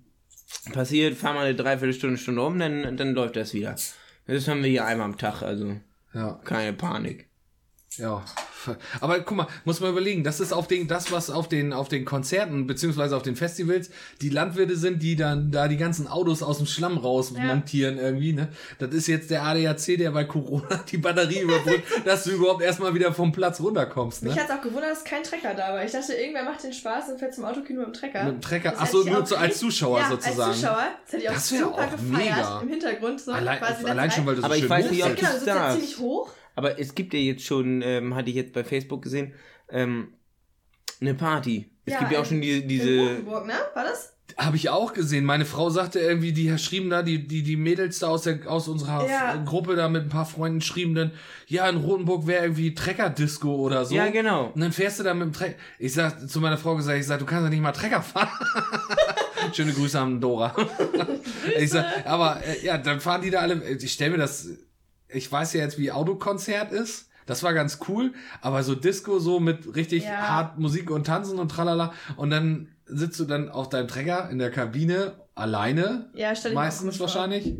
Passiert, 0.72 1.16
fahr 1.16 1.34
mal 1.34 1.46
eine 1.46 1.54
Dreiviertelstunde, 1.54 2.18
Stunde 2.18 2.42
um, 2.42 2.58
dann, 2.58 2.96
dann 2.96 3.14
läuft 3.14 3.36
das 3.36 3.54
wieder. 3.54 3.74
Das 4.26 4.48
haben 4.48 4.62
wir 4.62 4.70
hier 4.70 4.84
einmal 4.84 5.06
am 5.06 5.16
Tag, 5.18 5.42
also 5.42 5.76
Ja, 6.12 6.40
keine 6.44 6.72
Panik. 6.72 7.28
ja. 7.96 8.24
Aber 9.00 9.20
guck 9.20 9.36
mal, 9.36 9.46
muss 9.64 9.80
man 9.80 9.90
überlegen, 9.90 10.24
das 10.24 10.40
ist 10.40 10.52
auf 10.52 10.66
den, 10.66 10.88
das, 10.88 11.12
was 11.12 11.30
auf 11.30 11.48
den, 11.48 11.72
auf 11.72 11.88
den 11.88 12.04
Konzerten, 12.04 12.66
beziehungsweise 12.66 13.16
auf 13.16 13.22
den 13.22 13.36
Festivals, 13.36 13.90
die 14.20 14.28
Landwirte 14.28 14.76
sind, 14.76 15.02
die 15.02 15.16
dann 15.16 15.50
da 15.50 15.68
die 15.68 15.76
ganzen 15.76 16.08
Autos 16.08 16.42
aus 16.42 16.58
dem 16.58 16.66
Schlamm 16.66 16.98
raus 16.98 17.32
Ja. 17.36 17.44
montieren 17.44 17.98
irgendwie, 17.98 18.32
ne? 18.32 18.48
Das 18.78 18.90
ist 18.90 19.06
jetzt 19.06 19.30
der 19.30 19.42
ADAC, 19.44 19.98
der 19.98 20.10
bei 20.10 20.24
Corona 20.24 20.82
die 20.90 20.98
Batterie 20.98 21.40
überbrückt, 21.40 21.84
dass 22.04 22.24
du 22.24 22.30
überhaupt 22.32 22.62
erstmal 22.62 22.94
wieder 22.94 23.12
vom 23.12 23.32
Platz 23.32 23.60
runterkommst, 23.60 24.22
ne? 24.22 24.30
Mich 24.30 24.38
hat's 24.38 24.50
auch 24.50 24.60
gewundert, 24.62 24.90
dass 24.92 25.04
kein 25.04 25.22
Trecker 25.22 25.54
da 25.54 25.74
war. 25.74 25.84
Ich 25.84 25.92
dachte, 25.92 26.12
irgendwer 26.14 26.44
macht 26.44 26.62
den 26.64 26.72
Spaß 26.72 27.08
und 27.10 27.18
fährt 27.18 27.34
zum 27.34 27.44
Autokino 27.44 27.80
mit 27.80 27.88
dem 27.88 27.92
Trecker. 27.94 28.24
Mit 28.24 28.34
dem 28.34 28.40
Trecker, 28.40 28.70
Das 28.70 28.80
ach 28.80 28.86
so, 28.88 28.98
hätte 29.00 29.08
ich 29.10 29.14
nur 29.16 29.26
so 29.26 29.36
als 29.36 29.58
Zuschauer 29.58 29.98
ja, 30.00 30.08
sozusagen. 30.10 30.40
Als 30.50 30.60
Zuschauer. 30.60 30.84
Das 31.04 31.12
hätte 31.12 31.22
ich 31.22 31.28
auch 31.30 31.34
Das 31.34 31.48
super 31.48 31.66
auch 31.74 31.90
gefeiert. 31.90 32.00
mega. 32.36 32.60
Im 32.62 32.68
Hintergrund 32.68 33.20
so. 33.20 33.32
Allein, 33.32 33.62
allein 33.62 34.10
schon, 34.10 34.26
weil 34.26 34.34
du 34.34 34.40
so 34.40 34.46
Aber 34.46 34.54
ich 34.56 34.60
schön 34.62 34.70
weiß 34.70 34.86
hoch 34.86 34.90
nicht, 34.90 35.04
ob. 35.04 35.16
Genau, 35.16 35.20
du 35.20 35.22
das 35.26 35.32
sitzt 35.34 35.46
ja 35.46 35.54
darfst. 35.54 35.78
ziemlich 35.78 35.98
hoch. 35.98 36.30
Aber 36.56 36.80
es 36.80 36.94
gibt 36.96 37.14
ja 37.14 37.20
jetzt 37.20 37.44
schon, 37.44 37.80
ähm, 37.82 38.14
hatte 38.16 38.30
ich 38.30 38.36
jetzt 38.36 38.52
bei 38.52 38.64
Facebook 38.64 39.02
gesehen, 39.02 39.32
ähm, 39.70 40.08
eine 41.00 41.14
Party. 41.14 41.70
Es 41.84 41.92
Ja, 41.92 41.98
gibt 42.00 42.10
ja 42.12 42.18
auch 42.18 42.22
in- 42.24 42.28
schon 42.30 42.40
diese, 42.40 42.62
diese 42.62 42.98
Rotenburg, 42.98 43.46
ne? 43.46 43.52
War 43.74 43.84
das? 43.84 44.14
Habe 44.36 44.56
ich 44.56 44.68
auch 44.70 44.92
gesehen. 44.92 45.24
Meine 45.24 45.44
Frau 45.44 45.70
sagte 45.70 45.98
irgendwie, 46.00 46.32
die 46.32 46.58
schrieben 46.58 46.90
da, 46.90 47.02
die, 47.02 47.26
die, 47.28 47.42
die 47.42 47.56
Mädels 47.56 48.00
da 48.00 48.08
aus, 48.08 48.22
der, 48.22 48.40
aus 48.50 48.66
unserer 48.68 49.08
Ja. 49.08 49.36
Gruppe 49.44 49.76
da 49.76 49.88
mit 49.88 50.02
ein 50.02 50.08
paar 50.08 50.26
Freunden 50.26 50.60
schrieben 50.60 50.94
dann, 50.94 51.12
ja, 51.46 51.68
in 51.68 51.76
Rotenburg 51.76 52.26
wäre 52.26 52.42
irgendwie 52.44 52.74
Trecker-Disco 52.74 53.54
oder 53.54 53.84
so. 53.84 53.94
Ja, 53.94 54.08
genau. 54.08 54.50
Und 54.54 54.60
dann 54.60 54.72
fährst 54.72 54.98
du 54.98 55.04
da 55.04 55.14
mit 55.14 55.26
dem 55.26 55.32
Trecker. 55.32 55.54
Ich 55.78 55.94
sag 55.94 56.28
zu 56.28 56.40
meiner 56.40 56.58
Frau 56.58 56.74
gesagt, 56.74 56.98
ich 56.98 57.06
sag, 57.06 57.20
du 57.20 57.24
kannst 57.24 57.44
ja 57.44 57.50
nicht 57.50 57.62
mal 57.62 57.72
Trecker 57.72 58.02
fahren. 58.02 58.28
Schöne 59.52 59.72
Grüße 59.72 59.98
an 60.00 60.20
Dora. 60.20 60.54
ich 61.58 61.70
sag, 61.70 62.04
aber 62.06 62.40
äh, 62.44 62.64
ja, 62.64 62.78
dann 62.78 63.00
fahren 63.00 63.22
die 63.22 63.30
da 63.30 63.40
alle. 63.40 63.62
Ich 63.78 63.92
stell 63.92 64.10
mir 64.10 64.18
das. 64.18 64.48
Ich 65.08 65.30
weiß 65.30 65.52
ja 65.54 65.60
jetzt, 65.60 65.78
wie 65.78 65.92
Autokonzert 65.92 66.72
ist. 66.72 67.08
Das 67.26 67.42
war 67.42 67.54
ganz 67.54 67.80
cool, 67.88 68.12
aber 68.40 68.62
so 68.62 68.74
Disco 68.74 69.18
so 69.18 69.40
mit 69.40 69.74
richtig 69.74 70.04
Ja. 70.04 70.28
hart 70.28 70.58
Musik 70.58 70.90
und 70.90 71.06
Tanzen 71.06 71.38
und 71.40 71.50
tralala. 71.50 71.92
Und 72.16 72.30
dann 72.30 72.68
sitzt 72.86 73.18
du 73.18 73.24
dann 73.24 73.48
auf 73.48 73.68
deinem 73.68 73.88
Trecker 73.88 74.30
in 74.30 74.38
der 74.38 74.50
Kabine 74.50 75.14
alleine. 75.34 76.10
Ja, 76.14 76.34
stell 76.36 76.52
ich 76.52 76.54
Meistens 76.54 77.00
wahrscheinlich. 77.00 77.56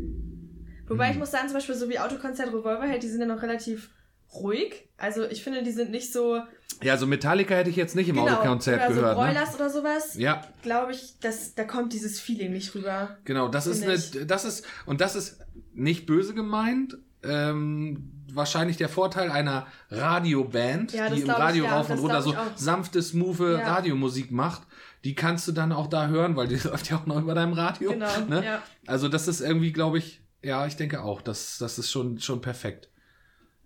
Wobei 0.87 1.11
ich 1.11 1.17
muss 1.17 1.31
sagen, 1.31 1.47
zum 1.47 1.55
Beispiel 1.55 1.75
so 1.75 1.89
wie 1.89 1.99
Autokonzert 1.99 2.47
Revolverheld, 2.47 3.03
die 3.03 3.09
sind 3.09 3.19
ja 3.19 3.27
noch 3.27 3.41
relativ 3.41 3.89
ruhig. 4.33 4.87
Also 4.97 5.25
ich 5.25 5.43
finde, 5.43 5.63
die 5.63 5.71
sind 5.71 5.91
nicht 5.91 6.13
so. 6.13 6.41
Ja, 6.81 6.95
so 6.97 7.07
Metallica 7.07 7.55
hätte 7.55 7.69
ich 7.69 7.75
jetzt 7.75 7.95
nicht 7.95 8.07
im 8.07 8.15
genau, 8.15 8.27
Autokonzert 8.27 8.77
oder 8.77 8.87
gehört. 8.87 9.15
so 9.17 9.21
ne? 9.21 9.27
Broilers 9.27 9.55
oder 9.55 9.69
sowas. 9.69 10.15
Ja, 10.15 10.43
Glaube 10.61 10.93
ich, 10.93 11.19
dass, 11.19 11.55
da 11.55 11.63
kommt 11.63 11.91
dieses 11.91 12.19
Feeling 12.19 12.53
nicht 12.53 12.73
rüber. 12.75 13.17
Genau, 13.25 13.47
das 13.47 13.67
ist 13.67 13.83
eine, 13.83 13.97
das 14.25 14.45
ist, 14.45 14.65
und 14.85 15.01
das 15.01 15.15
ist 15.15 15.39
nicht 15.73 16.05
böse 16.05 16.33
gemeint, 16.33 16.97
ähm, 17.27 18.11
wahrscheinlich 18.33 18.77
der 18.77 18.89
Vorteil 18.89 19.31
einer 19.31 19.67
Radioband, 19.89 20.93
Ja, 20.93 21.09
die 21.09 21.19
im 21.19 21.25
glaub 21.25 21.37
ich, 21.37 21.43
Radio 21.43 21.63
ja, 21.65 21.77
rauf 21.77 21.89
und 21.89 21.99
runter 21.99 22.21
so 22.21 22.31
auch. 22.31 22.45
sanfte, 22.55 23.01
smooth 23.01 23.39
Ja. 23.39 23.73
Radiomusik 23.75 24.31
macht. 24.31 24.63
Die 25.03 25.15
kannst 25.15 25.47
du 25.47 25.51
dann 25.51 25.71
auch 25.71 25.87
da 25.87 26.07
hören, 26.07 26.35
weil 26.35 26.47
die 26.47 26.55
läuft 26.67 26.89
ja 26.89 26.97
auch 26.97 27.05
noch 27.05 27.19
über 27.21 27.33
deinem 27.35 27.53
Radio. 27.53 27.91
Genau. 27.91 28.07
Ne? 28.29 28.43
Ja. 28.43 28.61
Also 28.85 29.07
das 29.07 29.27
ist 29.27 29.41
irgendwie, 29.41 29.71
glaube 29.71 29.97
ich, 29.99 30.21
ja, 30.43 30.65
ich 30.67 30.75
denke 30.75 31.01
auch, 31.03 31.21
das, 31.21 31.57
das 31.59 31.79
ist 31.79 31.91
schon, 31.91 32.19
schon 32.19 32.41
perfekt. 32.41 32.89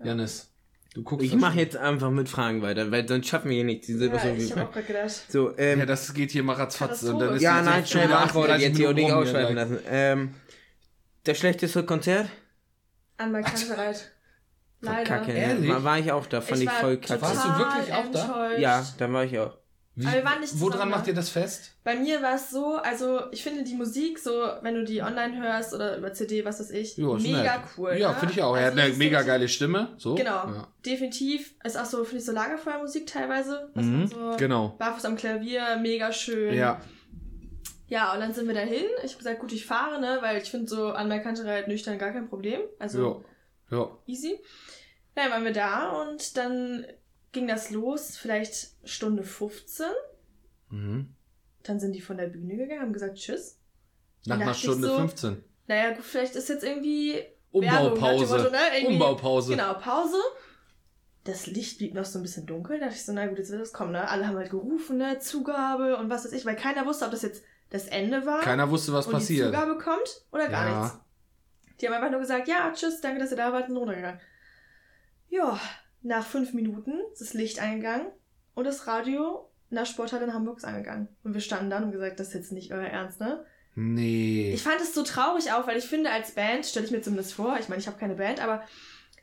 Janis, 0.04 0.52
du 0.94 1.04
guckst. 1.04 1.26
Ich 1.26 1.36
mache 1.36 1.60
jetzt 1.60 1.78
einfach 1.78 2.10
mit 2.12 2.28
Fragen 2.30 2.62
weiter, 2.62 2.92
weil 2.92 3.08
sonst 3.08 3.28
schaffen 3.28 3.50
wir 3.50 3.56
hier 3.56 3.66
nicht 3.66 3.88
diese 3.88 4.08
Ja, 4.08 4.20
so 4.20 4.28
ich 4.30 4.56
auch 4.56 4.72
gedacht. 4.72 5.26
So, 5.30 5.56
ähm, 5.58 5.80
Ja, 5.80 5.86
das 5.86 6.14
geht 6.14 6.32
hier 6.32 6.44
mal 6.44 6.56
ratzfatz. 6.56 7.04
Und 7.04 7.20
dann 7.20 7.36
ist 7.36 7.42
ja, 7.42 7.60
die 7.60 7.66
nein, 7.66 7.80
jetzt 7.80 7.92
schnell 7.92 8.04
schon 8.04 8.10
wieder 8.10 8.20
beantwortet 8.20 8.56
38 8.56 8.68
jetzt 8.68 8.78
hier 8.78 8.90
und 8.90 8.96
nicht 8.96 9.12
ausschreiben 9.12 9.56
lassen. 9.56 9.80
Ähm, 9.90 10.34
das 11.24 11.38
schlechteste 11.38 11.84
Konzert? 11.84 12.30
An 13.22 13.32
mein 13.32 13.44
Kanzlereit. 13.44 14.12
Leider. 14.82 15.04
Kacke, 15.04 15.32
Ehrlich? 15.32 15.70
ja. 15.70 15.84
War 15.84 16.00
ich 16.00 16.12
auch 16.12 16.26
da, 16.26 16.42
fand 16.42 16.62
ich, 16.62 16.68
war 16.68 16.74
voll 16.76 16.98
kacke. 16.98 17.22
Warst 17.22 17.46
du 17.46 17.50
wirklich 17.60 17.94
auch 17.94 18.12
da? 18.12 18.58
Ja, 18.58 18.86
da 18.98 19.14
war 19.14 19.24
ich 19.24 19.38
auch. 19.38 19.58
Wie, 19.94 20.06
Aber 20.08 20.16
wir 20.16 20.24
waren 20.24 20.40
nicht 20.40 20.58
woran 20.60 20.90
macht 20.90 21.04
ne? 21.04 21.10
ihr 21.10 21.16
das 21.16 21.30
fest? 21.30 21.74
Bei 21.84 21.96
mir 21.98 22.22
war 22.22 22.36
es 22.36 22.50
so, 22.50 22.78
also 22.78 23.30
ich 23.32 23.44
finde 23.44 23.64
die 23.64 23.76
Musik 23.76 24.18
so, 24.20 24.32
wenn 24.62 24.74
du 24.74 24.86
die 24.86 25.02
online 25.02 25.38
hörst 25.40 25.74
oder 25.74 25.98
über 25.98 26.14
CD, 26.14 26.46
was 26.46 26.62
weiß 26.62 26.72
ich, 26.72 26.98
ist 26.98 26.98
mega 26.98 27.42
nett. 27.44 27.62
cool. 27.78 27.96
Ja, 27.98 28.10
ne? 28.12 28.16
finde 28.18 28.34
ich 28.34 28.42
auch. 28.42 28.56
Er 28.56 28.62
Also 28.64 28.66
hat 28.68 28.72
eine 28.72 28.82
das 28.84 28.92
ist 28.94 28.98
mega 28.98 29.20
so- 29.22 29.28
geile 29.28 29.50
Stimme. 29.50 29.90
So. 29.98 30.16
Genau, 30.16 30.32
Ja. 30.48 30.68
definitiv. 30.86 31.54
Ist 31.64 31.78
auch 31.78 31.86
so, 31.86 32.04
finde 32.06 32.20
ich, 32.20 32.26
so 32.26 32.32
Lagerfeuermusik 32.32 33.06
teilweise. 33.06 33.70
Was 33.76 33.86
Mhm, 33.86 34.08
so 34.08 34.36
genau. 34.38 34.70
barfuß 34.80 35.04
am 35.06 35.18
Klavier, 35.18 35.78
mega 35.82 36.12
schön. 36.14 36.56
Ja. 36.56 36.80
Ja, 37.92 38.14
und 38.14 38.22
dann 38.22 38.34
sind 38.34 38.48
wir 38.48 38.54
dahin. 38.54 38.86
Ich 39.04 39.12
habe 39.12 39.18
gesagt, 39.18 39.40
gut, 39.42 39.52
ich 39.52 39.66
fahre, 39.66 40.00
ne, 40.00 40.20
weil 40.22 40.42
ich 40.42 40.50
finde 40.50 40.68
so 40.70 40.88
an 40.94 41.10
der 41.10 41.20
Kanterei 41.20 41.64
nüchtern 41.68 41.98
gar 42.00 42.12
kein 42.14 42.30
Problem. 42.30 42.62
Also 42.80 43.22
Ja. 43.70 43.78
Ja. 43.78 43.98
easy. 44.08 44.40
Ja, 45.18 45.24
dann 45.24 45.32
waren 45.32 45.44
wir 45.44 45.52
da 45.52 46.02
und 46.02 46.38
dann 46.38 46.86
ging 47.34 47.48
das 47.50 47.70
los, 47.70 48.16
vielleicht 48.16 48.70
Stunde 48.86 49.24
15. 49.24 49.88
Mhm. 50.70 51.14
Dann 51.64 51.80
sind 51.82 51.92
die 51.92 52.00
von 52.00 52.16
der 52.16 52.28
Bühne 52.28 52.56
gegangen, 52.56 52.82
haben 52.82 52.94
gesagt 52.94 53.18
Tschüss. 53.18 53.60
Nach 54.26 54.40
einer 54.40 54.54
Stunde 54.54 54.88
so, 54.88 54.96
15. 54.96 55.44
Naja, 55.68 55.92
gut, 55.94 56.06
vielleicht 56.06 56.36
ist 56.36 56.48
jetzt 56.48 56.64
irgendwie 56.64 57.22
Werbung 57.52 57.94
Umbaupause. 57.94 58.38
Motto, 58.38 58.52
ne? 58.52 58.58
Irgendwie- 58.78 58.94
Umbaupause. 58.94 59.52
Genau, 59.52 59.74
Pause. 59.74 60.18
Das 61.26 61.46
Licht 61.46 61.78
blieb 61.80 61.94
noch 61.94 62.06
so 62.06 62.20
ein 62.20 62.24
bisschen 62.24 62.46
dunkel. 62.46 62.80
Da 62.80 62.86
dachte 62.86 62.98
ich 62.98 63.06
so, 63.06 63.12
na 63.12 63.28
gut, 63.28 63.38
jetzt 63.38 63.52
wird 63.52 63.62
das 63.62 63.74
kommen, 63.74 63.92
ne? 63.92 64.08
Alle 64.08 64.28
haben 64.28 64.38
halt 64.38 64.50
gerufen, 64.50 64.98
ne? 64.98 65.20
Zugabe 65.20 65.98
und 65.98 66.10
was 66.10 66.24
weiß 66.24 66.32
ich, 66.32 66.46
weil 66.46 66.56
keiner 66.56 66.86
wusste, 66.86 67.04
ob 67.06 67.12
das 67.12 67.22
jetzt 67.22 67.44
das 67.72 67.88
Ende 67.88 68.26
war. 68.26 68.42
Keiner 68.42 68.70
wusste, 68.70 68.94
was 68.94 69.08
und 69.08 69.14
die 69.14 69.18
passiert. 69.18 69.48
Zugabe 69.48 69.78
kommt 69.80 70.26
oder 70.32 70.48
gar 70.50 70.70
Ja. 70.70 70.82
nichts. 70.84 71.00
Die 71.80 71.88
haben 71.88 71.96
einfach 71.96 72.12
nur 72.12 72.20
gesagt, 72.20 72.48
ja, 72.48 72.72
tschüss, 72.74 73.02
danke, 73.02 73.20
dass 73.20 73.32
ihr 73.32 73.38
da 73.38 73.52
wart 73.52 73.68
und 73.70 73.78
runtergegangen. 73.78 74.20
Ja, 75.30 75.60
nach 76.04 76.26
fünf 76.26 76.54
Minuten 76.54 77.00
ist 77.12 77.22
das 77.22 77.34
Licht 77.34 77.60
eingegangen 77.60 78.08
und 78.54 78.66
das 78.66 78.86
Radio 78.86 79.50
der 79.72 79.86
Sporthalle 79.86 80.26
in 80.26 80.34
Hamburg 80.34 80.58
ist 80.58 80.66
angegangen. 80.66 81.08
Und 81.24 81.34
wir 81.34 81.40
standen 81.42 81.70
dann 81.70 81.86
und 81.86 81.92
gesagt, 81.94 82.20
das 82.20 82.28
ist 82.28 82.34
jetzt 82.34 82.52
nicht 82.52 82.74
euer 82.74 82.86
Ernst, 82.88 83.20
ne? 83.22 83.46
Nee. 83.76 84.52
Ich 84.54 84.64
fand 84.64 84.82
es 84.82 84.94
so 84.94 85.02
traurig 85.02 85.54
auch, 85.54 85.66
weil 85.66 85.78
ich 85.78 85.86
finde, 85.86 86.12
als 86.12 86.32
Band, 86.36 86.66
stelle 86.66 86.86
ich 86.86 86.92
mir 86.92 87.02
zumindest 87.02 87.34
vor, 87.34 87.58
ich 87.58 87.70
meine, 87.70 87.80
ich 87.80 87.88
habe 87.88 87.98
keine 87.98 88.16
Band, 88.16 88.42
aber 88.44 88.64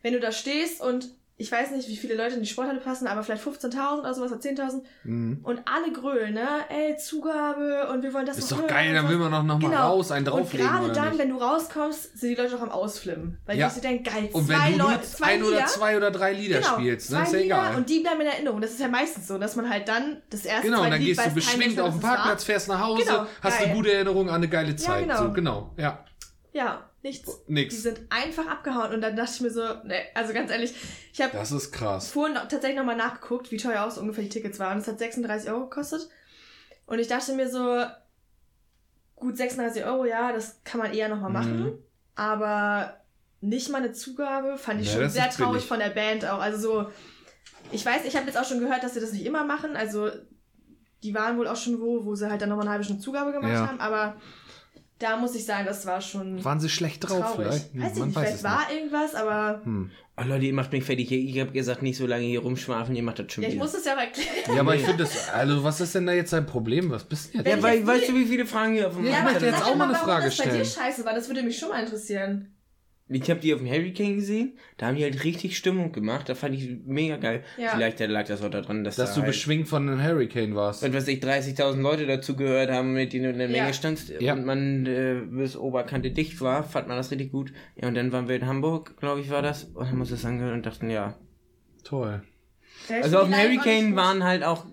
wenn 0.00 0.14
du 0.14 0.20
da 0.20 0.32
stehst 0.32 0.80
und 0.80 1.10
ich 1.40 1.52
weiß 1.52 1.70
nicht, 1.70 1.88
wie 1.88 1.96
viele 1.96 2.14
Leute 2.16 2.34
in 2.34 2.40
die 2.40 2.48
Sporthalle 2.48 2.80
passen, 2.80 3.06
aber 3.06 3.22
vielleicht 3.22 3.44
15.000 3.46 4.00
oder 4.00 4.12
sowas 4.12 4.32
oder 4.32 4.40
10.000 4.40 4.82
Mhm. 5.04 5.38
und 5.44 5.60
alle 5.66 5.92
grölen, 5.92 6.34
ne? 6.34 6.46
Ey, 6.68 6.96
Zugabe 6.96 7.88
und 7.92 8.02
wir 8.02 8.12
wollen 8.12 8.26
das 8.26 8.38
Ist 8.38 8.50
doch 8.50 8.66
geil, 8.66 8.88
und 8.88 8.94
dann 8.96 9.08
will 9.08 9.18
man 9.18 9.30
doch 9.30 9.42
noch 9.44 9.58
mal 9.60 9.68
Genau. 9.70 9.86
raus, 9.88 10.10
einen 10.10 10.26
Und 10.26 10.34
drauflegen. 10.34 10.66
gerade 10.68 10.84
oder 10.86 10.94
dann, 10.94 11.08
nicht? 11.10 11.18
wenn 11.20 11.28
du 11.30 11.36
rauskommst, 11.36 12.18
sind 12.18 12.30
die 12.30 12.34
Leute 12.34 12.50
doch 12.52 12.62
am 12.62 12.70
Ausflippen. 12.70 13.38
Weil 13.46 13.56
Ja. 13.56 13.68
die 13.68 13.74
sich 13.74 13.82
denken, 13.82 14.02
geil, 14.02 14.28
Und 14.32 14.48
wenn 14.48 14.56
zwei 14.56 14.70
du 14.72 14.78
nur 14.78 14.90
Leute, 14.90 15.02
zwei 15.04 15.26
ein 15.26 15.42
oder 15.42 15.50
Lieder. 15.52 15.66
zwei 15.66 15.96
oder 15.96 16.10
drei 16.10 16.32
Lieder 16.32 16.58
genau, 16.60 16.72
spielst, 16.74 17.10
ne? 17.12 17.22
Ist 17.22 17.32
ja 17.32 17.38
egal. 17.38 17.76
Und 17.76 17.88
die 17.88 18.00
bleiben 18.00 18.20
in 18.20 18.26
Erinnerung. 18.26 18.60
Das 18.60 18.72
ist 18.72 18.80
ja 18.80 18.88
meistens 18.88 19.28
so, 19.28 19.38
dass 19.38 19.54
man 19.54 19.70
halt 19.70 19.86
dann 19.88 20.20
das 20.30 20.44
erste 20.44 20.66
Genau, 20.68 20.82
und 20.82 20.90
dann 20.90 20.98
Lied 21.00 21.16
gehst 21.16 21.24
du 21.26 21.30
beschwingt 21.34 21.78
auf 21.80 21.94
den 21.94 22.02
war. 22.02 22.14
Parkplatz, 22.16 22.44
fährst 22.44 22.66
nach 22.68 22.80
Hause, 22.80 23.04
Genau, 23.04 23.26
hast 23.42 23.58
geil. 23.58 23.66
eine 23.68 23.74
gute 23.76 23.92
Erinnerung 23.92 24.28
an 24.28 24.34
eine 24.36 24.48
geile 24.48 24.74
Zeit. 24.74 25.02
genau. 25.02 25.16
So, 25.22 25.32
genau, 25.32 25.74
ja. 25.76 26.04
Ja, 26.52 26.87
nichts. 27.02 27.44
Die 27.46 27.52
Nix. 27.52 27.82
sind 27.82 28.00
einfach 28.10 28.46
abgehauen 28.46 28.92
und 28.92 29.00
dann 29.00 29.14
dachte 29.16 29.32
ich 29.34 29.40
mir 29.40 29.50
so, 29.50 29.60
ne, 29.84 30.02
also 30.14 30.32
ganz 30.34 30.50
ehrlich, 30.50 30.74
ich 31.12 31.20
habe 31.20 31.32
Das 31.32 31.52
ist 31.52 31.70
krass. 31.72 32.10
vorhin 32.10 32.34
noch, 32.34 32.48
tatsächlich 32.48 32.76
nochmal 32.78 32.96
nachgeguckt, 32.96 33.50
wie 33.50 33.56
teuer 33.56 33.84
auch 33.84 33.90
so 33.90 34.00
ungefähr 34.00 34.24
die 34.24 34.30
Tickets 34.30 34.58
waren. 34.58 34.78
Es 34.78 34.88
hat 34.88 34.98
36 34.98 35.50
Euro 35.50 35.62
gekostet. 35.68 36.08
Und 36.86 36.98
ich 36.98 37.06
dachte 37.08 37.34
mir 37.34 37.48
so, 37.50 37.84
gut, 39.16 39.36
36 39.36 39.84
Euro, 39.84 40.04
ja, 40.04 40.32
das 40.32 40.60
kann 40.64 40.80
man 40.80 40.92
eher 40.92 41.08
nochmal 41.08 41.30
machen. 41.30 41.62
Mhm. 41.64 41.78
Aber 42.14 43.00
nicht 43.40 43.68
mal 43.70 43.78
eine 43.78 43.92
Zugabe 43.92 44.56
fand 44.58 44.80
ich 44.80 44.88
Ja, 44.92 45.00
schon 45.00 45.10
sehr 45.10 45.30
traurig 45.30 45.52
billig. 45.52 45.66
von 45.66 45.78
der 45.78 45.90
Band 45.90 46.24
auch. 46.24 46.40
Also 46.40 46.58
so, 46.58 46.90
ich 47.70 47.84
weiß, 47.84 48.04
ich 48.04 48.16
habe 48.16 48.26
jetzt 48.26 48.36
auch 48.38 48.44
schon 48.44 48.60
gehört, 48.60 48.82
dass 48.82 48.94
sie 48.94 49.00
das 49.00 49.12
nicht 49.12 49.24
immer 49.26 49.44
machen. 49.44 49.76
Also 49.76 50.10
die 51.02 51.14
waren 51.14 51.38
wohl 51.38 51.46
auch 51.46 51.56
schon 51.56 51.80
wo, 51.80 52.04
wo 52.04 52.14
sie 52.16 52.28
halt 52.28 52.42
dann 52.42 52.48
nochmal 52.48 52.64
eine 52.64 52.72
halbe 52.72 52.84
Stunde 52.84 53.02
Zugabe 53.02 53.30
gemacht 53.32 53.52
Ja. 53.52 53.68
haben. 53.68 53.80
Aber 53.80 54.16
da 54.98 55.16
muss 55.16 55.34
ich 55.34 55.44
sagen, 55.44 55.64
das 55.66 55.86
war 55.86 56.00
schon 56.00 56.42
Waren 56.44 56.60
sie 56.60 56.68
schlecht 56.68 57.08
drauf 57.08 57.20
traurig. 57.20 57.36
vielleicht? 57.36 57.72
Hm, 57.74 57.82
weiß 57.82 57.96
ich 57.96 58.04
nicht, 58.04 58.16
weiß 58.16 58.24
vielleicht 58.28 58.44
war 58.44 58.72
irgendwas, 58.72 59.14
aber 59.14 59.56
nicht. 59.58 59.66
Hm. 59.66 59.90
Oh 60.20 60.24
Leute, 60.26 60.46
ihr 60.46 60.52
macht 60.52 60.72
mich 60.72 60.82
fertig. 60.82 61.12
Ich 61.12 61.38
habe 61.38 61.52
gesagt, 61.52 61.82
nicht 61.82 61.96
so 61.96 62.04
lange 62.04 62.24
hier 62.24 62.40
rumschwafeln, 62.40 62.96
ihr 62.96 63.04
macht 63.04 63.20
das 63.20 63.32
schon 63.32 63.42
ja, 63.44 63.48
ich 63.50 63.54
wieder. 63.54 63.64
muss 63.64 63.74
es 63.74 63.84
ja 63.84 63.94
auch 63.94 64.00
erklären. 64.00 64.28
Ja, 64.52 64.60
aber 64.60 64.74
ich 64.74 64.82
finde 64.82 65.04
das, 65.04 65.28
also 65.30 65.62
was 65.62 65.80
ist 65.80 65.94
denn 65.94 66.06
da 66.06 66.12
jetzt 66.12 66.32
dein 66.32 66.44
Problem? 66.46 66.90
Was 66.90 67.04
bist 67.04 67.34
du 67.34 67.38
denn 67.38 67.46
jetzt? 67.46 67.52
ja, 67.52 67.56
ich 67.56 67.62
weil, 67.62 67.86
weißt 67.86 68.08
du, 68.08 68.14
wie 68.16 68.24
viele 68.24 68.44
Fragen 68.44 68.72
hier 68.74 68.88
auf 68.88 68.96
dem 68.96 69.04
Ja, 69.06 69.18
ich 69.18 69.24
möchte 69.24 69.46
jetzt 69.46 69.62
auch 69.62 69.76
mal 69.76 69.76
mal, 69.76 69.84
eine 69.84 69.92
warum 69.94 70.06
Frage 70.08 70.24
das 70.24 70.36
bei 70.38 70.44
dir 70.44 70.64
stellen. 70.64 70.88
scheiße 70.88 71.04
war, 71.04 71.14
das 71.14 71.28
würde 71.28 71.42
mich 71.44 71.56
schon 71.56 71.68
mal 71.68 71.80
interessieren. 71.80 72.52
Ich 73.10 73.30
habe 73.30 73.40
die 73.40 73.54
auf 73.54 73.60
dem 73.60 73.68
Hurricane 73.68 74.16
gesehen, 74.16 74.58
da 74.76 74.86
haben 74.86 74.96
die 74.96 75.02
halt 75.02 75.24
richtig 75.24 75.56
Stimmung 75.56 75.92
gemacht, 75.92 76.28
da 76.28 76.34
fand 76.34 76.54
ich 76.54 76.68
mega 76.84 77.16
geil. 77.16 77.42
Ja. 77.56 77.70
Vielleicht 77.70 78.00
lag 78.00 78.26
das 78.26 78.42
auch 78.42 78.50
daran, 78.50 78.84
dass, 78.84 78.96
Dass 78.96 79.10
da 79.10 79.14
du 79.14 79.20
halt, 79.22 79.30
beschwingt 79.32 79.66
von 79.66 79.88
einem 79.88 80.02
Hurricane 80.02 80.54
warst. 80.54 80.82
wenn 80.82 80.92
weiß 80.92 81.08
ich, 81.08 81.22
30.000 81.22 81.80
Leute 81.80 82.06
dazu 82.06 82.36
gehört 82.36 82.70
haben, 82.70 82.92
mit 82.92 83.14
denen 83.14 83.24
du 83.24 83.30
in 83.30 83.38
der 83.38 83.48
Ja. 83.50 83.62
Menge 83.62 83.72
standst 83.74 84.10
Ja. 84.20 84.34
und 84.34 84.44
man 84.44 84.84
äh, 84.84 85.22
bis 85.26 85.56
Oberkante 85.56 86.10
dicht 86.10 86.38
war, 86.42 86.62
fand 86.64 86.86
man 86.88 86.98
das 86.98 87.10
richtig 87.10 87.32
gut. 87.32 87.52
Ja, 87.76 87.88
und 87.88 87.94
dann 87.94 88.12
waren 88.12 88.28
wir 88.28 88.36
in 88.36 88.46
Hamburg, 88.46 88.98
glaube 88.98 89.22
ich, 89.22 89.30
war 89.30 89.40
das, 89.40 89.64
und 89.64 89.88
haben 89.90 90.00
uns 90.00 90.10
das 90.10 90.24
angehört 90.26 90.52
und 90.52 90.66
dachten, 90.66 90.90
ja. 90.90 91.16
Toll. 91.84 92.22
Also 92.90 93.20
auf 93.20 93.24
dem 93.28 93.36
Hurricane 93.38 93.96
waren 93.96 94.22
halt 94.22 94.44
auch 94.44 94.66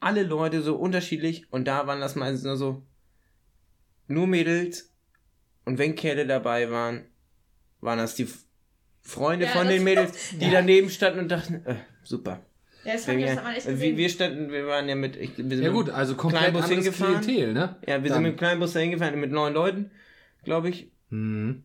alle 0.00 0.24
Leute 0.24 0.62
so 0.62 0.74
unterschiedlich 0.74 1.46
und 1.52 1.68
da 1.68 1.86
waren 1.86 2.00
das 2.00 2.16
meistens 2.16 2.42
nur 2.42 2.56
so 2.56 2.82
nur 4.08 4.26
Mädels 4.26 4.92
und 5.64 5.78
wenn 5.78 5.94
Kerle 5.94 6.26
dabei 6.26 6.70
waren, 6.72 7.04
waren 7.82 7.98
das 7.98 8.14
die 8.14 8.26
Freunde 9.02 9.44
Ja, 9.46 9.50
von 9.52 9.66
das- 9.66 9.74
den 9.74 9.84
Mädels, 9.84 10.30
die 10.38 10.46
Ja. 10.46 10.52
daneben 10.52 10.88
standen 10.88 11.18
und 11.20 11.28
dachten, 11.28 11.64
äh, 11.66 11.74
super. 12.04 12.40
Ja, 12.84 12.94
das 12.94 13.06
ich, 13.06 13.16
wir, 13.16 13.26
das 13.26 13.36
hat 13.36 13.44
man 13.44 13.54
echt 13.54 13.80
wir, 13.80 13.96
wir 13.96 14.08
standen, 14.08 14.50
wir 14.50 14.66
waren 14.66 14.88
ja 14.88 14.94
mit, 14.96 15.16
ich, 15.16 15.36
wir 15.36 15.44
sind 15.56 15.62
Ja 15.62 15.70
mit 15.70 15.72
gut, 15.72 15.90
also 15.90 16.14
komplett 16.16 16.42
Kleinbus 16.42 16.68
hingefahren. 16.68 17.20
Klientel, 17.20 17.52
ne? 17.52 17.76
Ja, 17.86 18.02
wir 18.02 18.08
Dann. 18.08 18.14
sind 18.14 18.22
mit 18.22 18.32
dem 18.32 18.36
kleinen 18.38 18.60
Bus 18.60 18.72
da 18.72 18.80
hingefahren, 18.80 19.20
mit 19.20 19.30
neun 19.30 19.52
Leuten, 19.52 19.90
glaube 20.44 20.68
ich. 20.70 20.90
Mhm. 21.10 21.62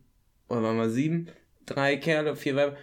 Oder 0.48 0.62
waren 0.62 0.76
wir 0.76 0.90
sieben? 0.90 1.28
Drei 1.66 1.96
Kerle, 1.96 2.36
vier 2.36 2.54
Weiber. 2.56 2.76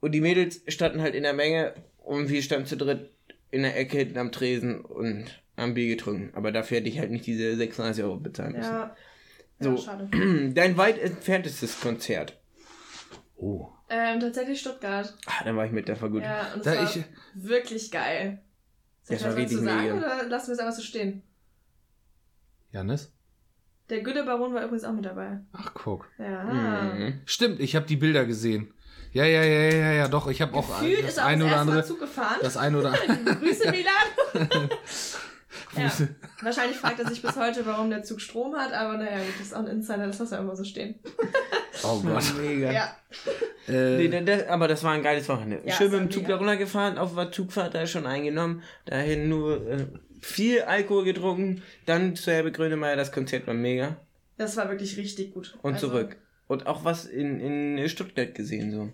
Und 0.00 0.12
die 0.12 0.20
Mädels 0.20 0.62
standen 0.68 1.02
halt 1.02 1.14
in 1.14 1.24
der 1.24 1.32
Menge 1.32 1.74
und 1.98 2.28
wir 2.30 2.42
standen 2.42 2.66
zu 2.66 2.76
dritt 2.76 3.10
in 3.50 3.62
der 3.62 3.76
Ecke 3.76 3.98
hinten 3.98 4.18
am 4.18 4.30
Tresen 4.32 4.80
und 4.84 5.42
am 5.56 5.74
Bier 5.74 5.88
getrunken. 5.88 6.30
Aber 6.34 6.52
dafür 6.52 6.78
hätte 6.78 6.88
ich 6.88 6.98
halt 7.00 7.10
nicht 7.10 7.26
diese 7.26 7.56
36 7.56 8.02
Euro 8.04 8.16
bezahlen 8.16 8.52
müssen. 8.52 8.70
ja. 8.72 8.96
So. 9.58 9.70
ja, 9.72 9.76
schade. 9.76 10.08
Dein 10.54 10.76
weit 10.78 10.98
entferntestes 10.98 11.80
Konzert. 11.80 12.39
Oh. 13.42 13.68
Ähm, 13.88 14.20
tatsächlich 14.20 14.60
Stuttgart. 14.60 15.16
Ah, 15.26 15.42
dann 15.44 15.56
war 15.56 15.64
ich 15.64 15.72
mit, 15.72 15.88
der 15.88 16.00
war 16.00 16.10
gut. 16.10 16.22
Ja, 16.22 16.52
und 16.54 16.64
Da 16.66 16.74
das 16.74 16.96
war 16.96 17.02
ich- 17.02 17.04
wirklich 17.34 17.90
geil. 17.90 18.42
Soll 19.02 19.16
ich 19.16 19.22
Das 19.22 19.30
war 19.30 19.36
richtig 19.36 19.58
sagen 19.58 19.82
mega. 19.82 19.94
oder 19.96 20.28
lassen 20.28 20.48
wir 20.48 20.52
es 20.54 20.58
einfach 20.60 20.74
so 20.74 20.82
stehen? 20.82 21.22
Janis? 22.72 23.12
Der 23.88 24.02
Gülle-Baron 24.02 24.54
war 24.54 24.62
übrigens 24.62 24.84
auch 24.84 24.92
mit 24.92 25.04
dabei. 25.04 25.40
Ach, 25.52 25.72
guck. 25.74 26.06
Ja. 26.18 26.44
Mhm. 26.44 27.20
Stimmt, 27.24 27.58
ich 27.60 27.74
habe 27.74 27.86
die 27.86 27.96
Bilder 27.96 28.24
gesehen. 28.26 28.72
Ja, 29.12 29.24
ja, 29.24 29.42
ja, 29.42 29.70
ja, 29.76 29.92
ja, 29.92 30.08
doch. 30.08 30.28
Ich 30.28 30.40
habe 30.40 30.54
auch 30.54 30.68
Gefühlt 30.80 31.02
das 31.02 31.10
ist 31.12 31.16
er 31.18 31.24
eine 31.26 31.46
oder 31.46 31.56
andere. 31.56 31.84
Zug 31.84 31.98
gefahren. 31.98 32.36
Das 32.42 32.56
eine 32.56 32.78
oder 32.78 32.94
andere. 33.08 33.36
Grüße, 33.36 33.70
Milan. 33.70 34.06
ja. 35.76 35.82
Grüße. 35.88 36.14
Wahrscheinlich 36.42 36.76
fragt 36.76 37.00
er 37.00 37.08
sich 37.08 37.20
bis 37.20 37.34
heute, 37.36 37.66
warum 37.66 37.90
der 37.90 38.04
Zug 38.04 38.20
Strom 38.20 38.54
hat, 38.54 38.72
aber 38.72 38.98
naja, 38.98 39.18
das 39.18 39.46
ist 39.48 39.54
auch 39.54 39.60
ein 39.60 39.66
Insider, 39.66 40.06
das 40.06 40.20
lassen 40.20 40.30
wir 40.32 40.38
immer 40.38 40.54
so 40.54 40.62
stehen. 40.62 41.00
Oh 41.84 42.00
Gott. 42.04 42.24
Mega. 42.40 42.72
Ja. 42.72 42.96
Nee, 43.66 44.06
Äh, 44.06 44.24
das, 44.24 44.48
aber 44.48 44.68
das 44.68 44.82
war 44.84 44.92
ein 44.92 45.02
geiles 45.02 45.28
Wochenende. 45.28 45.60
Ja, 45.66 45.74
Schön 45.74 45.90
mit 45.90 46.00
dem 46.00 46.10
Zug 46.10 46.22
mega. 46.22 46.34
da 46.34 46.38
runtergefahren, 46.38 46.98
auf 46.98 47.14
der 47.14 47.30
Zugfahrt 47.32 47.74
da 47.74 47.86
schon 47.86 48.06
eingenommen, 48.06 48.62
dahin 48.86 49.28
nur 49.28 49.66
äh, 49.70 49.86
viel 50.20 50.62
Alkohol 50.62 51.04
getrunken, 51.04 51.62
dann 51.86 52.16
zu 52.16 52.30
Herbe 52.32 52.52
Grönemeyer, 52.52 52.96
das 52.96 53.12
Konzert 53.12 53.46
war 53.46 53.54
mega. 53.54 53.96
Das 54.38 54.56
war 54.56 54.68
wirklich 54.70 54.96
richtig 54.96 55.32
gut. 55.34 55.56
Und 55.62 55.74
Also, 55.74 55.88
zurück. 55.88 56.16
Und 56.48 56.66
auch 56.66 56.84
was 56.84 57.04
in, 57.04 57.38
in 57.40 57.88
Stuttgart 57.88 58.34
gesehen, 58.34 58.72
so. 58.72 58.88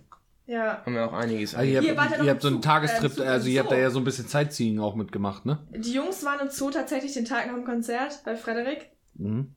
Ja. 0.45 0.81
Haben 0.85 0.93
wir 0.95 1.05
auch 1.05 1.13
einiges. 1.13 1.55
also 1.55 1.69
ihr 1.69 1.81
Ihr 1.81 1.97
wart 1.97 2.05
habt, 2.05 2.11
ja 2.11 2.17
noch 2.19 2.25
ihr 2.25 2.31
habt 2.31 2.41
so 2.41 2.47
einen 2.47 2.57
Zug, 2.57 2.63
äh, 2.63 2.67
Tagestrip, 2.67 3.13
Zug 3.15 3.25
also 3.25 3.49
ihr 3.49 3.59
habt 3.59 3.71
da 3.71 3.77
ja 3.77 3.89
so 3.89 3.99
ein 3.99 4.05
bisschen 4.05 4.27
Sightseeing 4.27 4.79
auch 4.79 4.95
mitgemacht, 4.95 5.45
ne? 5.45 5.59
Die 5.71 5.91
Jungs 5.93 6.23
waren 6.23 6.39
im 6.39 6.49
Zoo 6.49 6.69
tatsächlich 6.69 7.13
den 7.13 7.25
Tag 7.25 7.47
nach 7.47 7.55
dem 7.55 7.65
Konzert 7.65 8.21
bei 8.23 8.35
Frederik. 8.37 8.89
Mhm. 9.15 9.55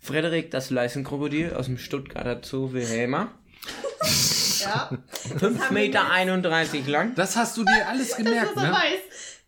Frederik, 0.00 0.50
das 0.50 0.70
Leistenkrokodil 0.70 1.54
aus 1.54 1.66
dem 1.66 1.78
Stuttgarter 1.78 2.40
Zoo 2.42 2.72
Wilhelma. 2.72 3.28
Ja. 4.60 4.90
5 5.38 5.42
haben 5.42 5.56
wir 5.60 5.70
Meter 5.70 6.00
jetzt. 6.00 6.10
31 6.10 6.86
lang. 6.88 7.14
Das 7.14 7.36
hast 7.36 7.56
du 7.56 7.64
dir 7.64 7.86
alles 7.88 8.08
Das 8.16 8.16
gemerkt, 8.16 8.48
ist 8.48 8.54
so 8.56 8.60
ne? 8.66 8.72
weiß. 8.72 9.00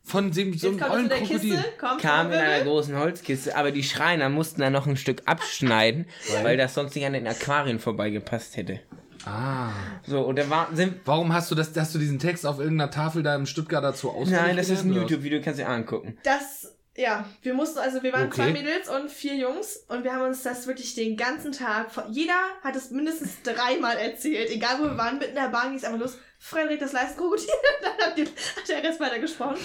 Von 0.04 0.30
dem, 0.30 0.56
so 0.56 0.68
einem 0.68 0.78
kommt 0.78 0.90
er 0.90 0.94
ollen 0.96 1.08
Krokodil. 1.08 1.50
Kiste. 1.56 1.64
Komm, 1.80 1.98
Kam 1.98 2.26
in 2.32 2.38
einer 2.38 2.64
großen 2.64 2.96
Holzkiste, 2.96 3.56
aber 3.56 3.72
die 3.72 3.82
Schreiner 3.82 4.28
mussten 4.28 4.60
da 4.60 4.70
noch 4.70 4.86
ein 4.86 4.96
Stück 4.96 5.22
abschneiden, 5.26 6.06
weil 6.44 6.56
das 6.56 6.74
sonst 6.74 6.94
nicht 6.94 7.04
an 7.06 7.12
den 7.14 7.26
Aquarien 7.26 7.80
vorbeigepasst 7.80 8.56
hätte. 8.56 8.80
Ah. 9.26 9.70
So, 10.06 10.20
und 10.22 10.36
da 10.38 10.48
war, 10.48 10.68
sind 10.72 11.00
Warum 11.04 11.32
hast 11.32 11.50
du 11.50 11.54
das, 11.56 11.72
hast 11.76 11.94
du 11.94 11.98
diesen 11.98 12.18
Text 12.20 12.46
auf 12.46 12.58
irgendeiner 12.58 12.90
Tafel 12.90 13.22
da 13.22 13.34
im 13.34 13.46
Stuttgarter 13.46 13.92
Zoo 13.92 14.10
auswendig 14.10 14.40
Nein, 14.40 14.56
das 14.56 14.70
ist 14.70 14.84
ein? 14.84 14.92
YouTube-Video, 14.94 15.40
kannst 15.42 15.58
du 15.60 15.64
dir 15.64 15.70
angucken. 15.70 16.16
Das, 16.22 16.72
ja, 16.96 17.24
wir 17.42 17.54
mussten, 17.54 17.78
also 17.78 18.02
wir 18.02 18.12
waren 18.12 18.26
Okay. 18.26 18.36
zwei 18.42 18.52
Mädels 18.52 18.88
und 18.88 19.10
vier 19.10 19.34
Jungs 19.36 19.76
und 19.88 20.04
wir 20.04 20.12
haben 20.12 20.22
uns 20.26 20.42
das 20.42 20.66
wirklich 20.66 20.94
den 20.94 21.16
ganzen 21.16 21.52
Tag, 21.52 21.90
von- 21.92 22.12
jeder 22.12 22.34
hat 22.62 22.74
es 22.76 22.90
mindestens 22.90 23.40
dreimal 23.42 23.96
erzählt, 23.96 24.50
egal 24.50 24.78
wo 24.80 24.84
wir 24.84 24.98
waren, 24.98 25.18
mitten 25.18 25.30
in 25.30 25.36
der 25.42 25.48
Bahn 25.50 25.68
ging 25.68 25.76
es 25.78 25.84
einfach 25.84 26.00
los, 26.00 26.18
Frederik, 26.38 26.80
das 26.80 26.92
Leistenkrokodil, 26.92 27.46
dann 27.82 28.06
hat, 28.08 28.18
die, 28.18 28.22
hat 28.24 28.68
der 28.68 28.82
Rest 28.82 29.00
weiter 29.00 29.18
gesprochen. 29.18 29.56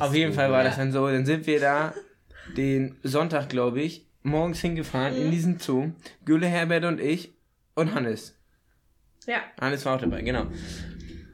Auf 0.00 0.14
jeden 0.14 0.32
Fall 0.32 0.50
war 0.50 0.64
das 0.64 0.76
Ja. 0.76 0.82
dann 0.84 0.92
so. 0.92 1.06
Dann 1.08 1.26
sind 1.26 1.46
wir 1.46 1.60
da 1.60 1.92
den 2.56 2.98
Sonntag, 3.02 3.48
glaube 3.48 3.80
ich, 3.82 4.06
morgens 4.22 4.60
hingefahren 4.60 5.14
in 5.16 5.26
Mhm. 5.26 5.30
diesen 5.32 5.58
Zoo. 5.58 5.92
Gülle, 6.24 6.46
Herbert 6.46 6.84
und 6.84 7.00
ich 7.00 7.34
und 7.74 7.94
Hannes. 7.94 8.36
Ja, 9.26 9.38
Hannes 9.60 9.84
war 9.84 9.96
auch 9.96 10.00
dabei, 10.00 10.22
genau. 10.22 10.46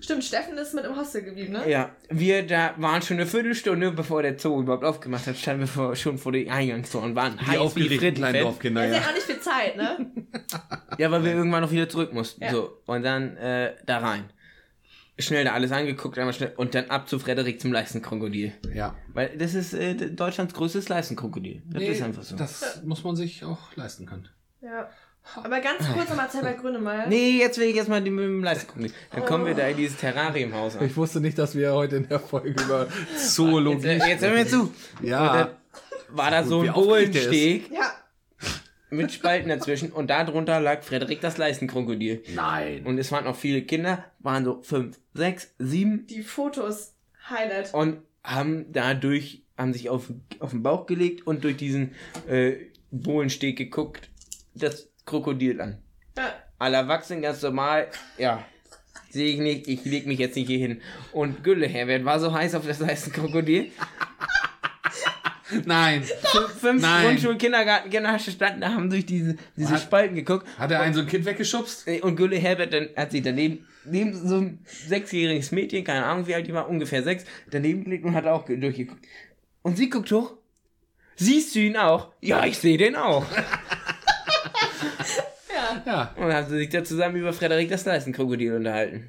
Stimmt, 0.01 0.25
Steffen 0.25 0.57
ist 0.59 0.75
mit 0.75 0.85
im 0.85 0.97
Hostel 0.97 1.23
geblieben, 1.23 1.53
ne? 1.53 1.71
Ja, 1.71 1.91
wir 2.09 2.47
da 2.47 2.75
waren 2.79 3.03
schon 3.03 3.19
eine 3.19 3.27
Viertelstunde, 3.27 3.93
bevor 3.93 4.23
der 4.23 4.39
Zoo 4.39 4.61
überhaupt 4.61 4.85
aufgemacht 4.85 5.27
hat, 5.27 5.37
standen 5.37 5.61
wir 5.61 5.67
vor, 5.69 5.97
schon 5.97 6.19
vor 6.19 6.33
den 6.33 6.51
Eingangstor 6.51 7.03
und 7.03 7.15
waren 7.15 7.39
Die 7.39 7.47
heiß 7.47 7.77
wie 7.77 7.87
kleinen 7.87 7.99
Frittenfett. 8.01 8.43
Dorfkinder, 8.43 8.87
ja. 8.87 8.95
ja 8.95 9.01
auch 9.01 9.15
nicht 9.15 9.27
viel 9.27 9.41
Zeit, 9.41 9.77
ne? 9.77 10.11
Ja, 10.99 11.11
weil 11.11 11.25
wir 11.25 11.33
irgendwann 11.33 11.63
noch 11.63 11.71
wieder 11.71 11.89
zurück 11.89 12.13
mussten. 12.13 12.43
Ja. 12.43 12.51
So, 12.51 12.79
und 12.87 13.03
dann 13.03 13.37
äh, 13.37 13.75
da 13.87 13.99
rein. 13.99 14.31
Schnell 15.19 15.45
da 15.45 15.53
alles 15.53 15.71
angeguckt, 15.71 16.19
einmal 16.19 16.33
schnell 16.33 16.55
und 16.57 16.75
dann 16.75 16.87
ab 16.87 17.07
zu 17.07 17.19
Frederik 17.19 17.61
zum 17.61 17.73
Leistenkrokodil. 17.73 18.53
Ja. 18.75 18.97
Weil 19.13 19.37
das 19.37 19.55
ist 19.55 19.75
äh, 19.75 19.95
Deutschlands 19.95 20.55
größtes 20.55 20.89
Leistenkrokodil. 20.89 21.63
Das 21.67 21.83
Nee, 21.83 21.89
ist 21.89 22.03
einfach 22.03 22.23
so. 22.23 22.37
Das 22.37 22.83
muss 22.85 23.05
man 23.05 23.17
sich 23.17 23.45
auch 23.45 23.59
leisten 23.77 24.07
können. 24.07 24.29
Ja. 24.63 24.89
Aber 25.45 25.61
ganz 25.61 25.87
kurz 25.93 26.09
nochmal 26.09 26.31
Zeit 26.31 26.43
bei 26.43 26.55
Grünemeyer. 26.55 27.07
Nee, 27.07 27.39
jetzt 27.39 27.59
will 27.59 27.69
ich 27.69 27.77
erstmal 27.77 28.03
die 28.03 28.11
mit 28.11 28.25
dem 28.25 28.43
Leistenkrokodil. 28.43 28.93
Dann 29.13 29.25
kommen 29.25 29.47
wir 29.47 29.55
da 29.55 29.69
in 29.69 29.77
dieses 29.77 29.97
Terrariumhaus 29.99 30.77
an. 30.77 30.85
Ich 30.87 30.97
wusste 30.97 31.21
nicht, 31.21 31.39
dass 31.39 31.55
wir 31.55 31.73
heute 31.73 31.97
in 31.97 32.09
der 32.09 32.19
Folge 32.19 32.51
über 32.51 32.89
Zoologie 33.17 33.87
Jetzt, 33.87 34.03
äh, 34.05 34.09
jetzt 34.09 34.23
hör 34.25 34.33
mir 34.35 34.47
zu. 34.47 34.73
Ja, 35.03 35.53
war 36.09 36.31
da 36.31 36.43
so 36.45 36.63
ein. 36.63 36.73
Bohlensteg 36.73 37.71
Ja, 37.71 37.93
mit 38.91 39.13
Spalten 39.13 39.49
dazwischen 39.49 39.93
und 39.93 40.11
darunter 40.11 40.59
lag 40.59 40.83
Frederik 40.83 41.21
das 41.21 41.39
Leistenkrokodil. 41.39 42.25
nein. 42.35 42.85
Und 42.85 42.99
es 42.99 43.13
waren 43.13 43.25
noch 43.25 43.37
viele 43.37 43.63
Kinder, 43.63 44.05
waren 44.19 44.45
so 44.45 44.61
fünf, 44.63 44.99
sechs, 45.15 45.55
sieben 45.59 46.09
die 46.09 46.23
Fotos, 46.23 46.95
Highlight. 47.29 47.73
und 47.73 47.99
haben 48.25 48.67
dadurch, 48.73 49.45
haben 49.57 49.73
sich 49.73 49.89
auf, 49.91 50.11
auf 50.41 50.51
den 50.51 50.65
Bauch 50.65 50.87
gelegt 50.87 51.25
und 51.25 51.45
durch 51.45 51.57
diesen 51.57 51.95
äh, 52.29 52.55
Bohlensteg 52.91 53.57
geguckt, 53.57 54.11
das 54.55 54.90
Krokodil 55.11 55.61
an. 55.61 55.79
Ja. 56.17 56.33
Alle 56.59 56.77
Erwachsenen 56.79 57.23
ganz 57.23 57.43
normal, 57.43 57.89
ja. 58.19 58.45
Sehe 59.11 59.33
ich 59.35 59.39
nicht, 59.41 59.67
ich 59.69 59.85
leg 59.85 60.07
mich 60.07 60.19
jetzt 60.19 60.37
nicht 60.37 60.47
hier 60.47 60.59
hin. 60.59 60.81
Und 61.13 61.43
Gülle, 61.43 61.67
Herbert 61.67 62.05
war 62.05 62.21
so 62.21 62.33
heiß 62.33 62.55
auf 62.55 62.67
das 62.67 62.79
Leistenkrokodil. 62.79 63.73
Nein. 65.65 66.05
Fünf 66.61 66.81
Nein. 66.81 67.07
Grundschul-Kindergartenkinder 67.07 68.17
standen 68.21 68.61
da, 68.61 68.69
haben 68.69 68.89
durch 68.89 69.05
diese, 69.05 69.37
diese 69.57 69.71
Hat- 69.75 69.81
Spalten 69.83 70.15
geguckt. 70.15 70.47
Hat 70.59 70.71
er 70.71 70.81
einen 70.81 70.95
so 70.95 71.01
ein 71.01 71.09
Kind 71.09 71.25
weggeschubst? 71.25 71.89
Äh, 71.89 72.01
Und 72.03 72.15
Gülle 72.15 72.37
Herbert 72.37 72.73
dann, 72.73 72.89
hat 72.97 73.11
sich 73.11 73.23
daneben, 73.23 73.67
neben 73.85 74.15
so 74.15 74.37
ein 74.37 74.61
sechsjähriges 74.65 75.51
Mädchen, 75.51 75.83
keine 75.83 76.05
Ahnung 76.07 76.29
wie 76.29 76.35
alt 76.37 76.47
die 76.47 76.55
war, 76.55 76.69
ungefähr 76.69 77.03
sechs, 77.03 77.25
daneben 77.51 77.83
gelegt 77.83 78.05
und 78.05 78.15
hat 78.15 78.27
auch 78.27 78.45
ge- 78.47 78.59
durchgeguckt. 78.59 79.05
Und 79.63 79.77
sie 79.77 79.91
guckt 79.91 80.13
hoch. 80.13 80.35
Siehst 81.17 81.55
du 81.57 81.59
ihn 81.59 81.77
auch? 81.77 82.13
Ja, 82.21 82.45
ich 82.47 82.57
sehe 82.59 82.79
den 82.79 82.95
auch. 82.95 83.27
Ja. 85.55 85.83
Ja. 85.87 86.15
Und 86.17 86.23
dann 86.29 86.35
haben 86.35 86.49
sie 86.49 86.59
sich 86.59 86.69
da 86.69 86.85
zusammen 86.85 87.17
über 87.17 87.33
Frederik 87.33 87.69
das 87.69 87.85
Leistenkrokodil 87.85 88.55
unterhalten. 88.55 89.09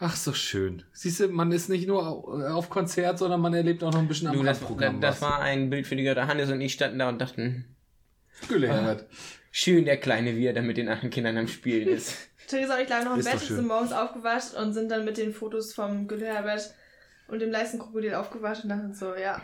Ach, 0.00 0.14
so 0.14 0.32
schön. 0.32 0.84
Siehst 0.92 1.18
du, 1.20 1.28
man 1.28 1.50
ist 1.50 1.68
nicht 1.68 1.88
nur 1.88 2.06
auf 2.54 2.70
Konzert, 2.70 3.18
sondern 3.18 3.40
man 3.40 3.52
erlebt 3.52 3.82
auch 3.82 3.92
noch 3.92 3.98
ein 3.98 4.06
bisschen 4.06 4.32
Du, 4.32 4.38
am 4.40 4.46
das, 4.46 4.60
das, 4.60 4.68
Programm. 4.68 5.00
das 5.00 5.20
war 5.20 5.40
ein 5.40 5.70
Bild 5.70 5.88
für 5.88 5.96
die 5.96 6.04
Götter. 6.04 6.28
Hannes 6.28 6.50
und 6.50 6.60
ich 6.60 6.72
standen 6.74 7.00
da 7.00 7.08
und 7.08 7.20
dachten, 7.20 7.64
Gülle, 8.46 8.68
Herbert. 8.68 9.06
schön 9.50 9.84
der 9.84 9.96
Kleine, 9.96 10.36
wie 10.36 10.46
er 10.46 10.52
da 10.52 10.62
mit 10.62 10.76
den 10.76 10.88
anderen 10.88 11.10
Kindern 11.10 11.36
am 11.36 11.48
Spielen 11.48 11.88
ist. 11.88 12.14
Theresa 12.46 12.76
und 12.76 12.82
ich 12.82 12.88
lagen 12.88 13.04
noch 13.06 13.14
im 13.14 13.20
Ist 13.20 13.28
Bett, 13.30 13.40
sind 13.40 13.66
morgens 13.66 13.90
aufgewacht 13.92 14.54
und 14.54 14.72
sind 14.72 14.88
dann 14.90 15.04
mit 15.04 15.16
den 15.18 15.34
Fotos 15.34 15.74
vom 15.74 16.06
Gülle-Herbert 16.06 16.72
und 17.26 17.40
dem 17.40 17.50
Leistenkrokodil 17.50 18.14
aufgewacht 18.14 18.62
und 18.62 18.68
dachten 18.70 18.94
so, 18.94 19.16
ja, 19.16 19.42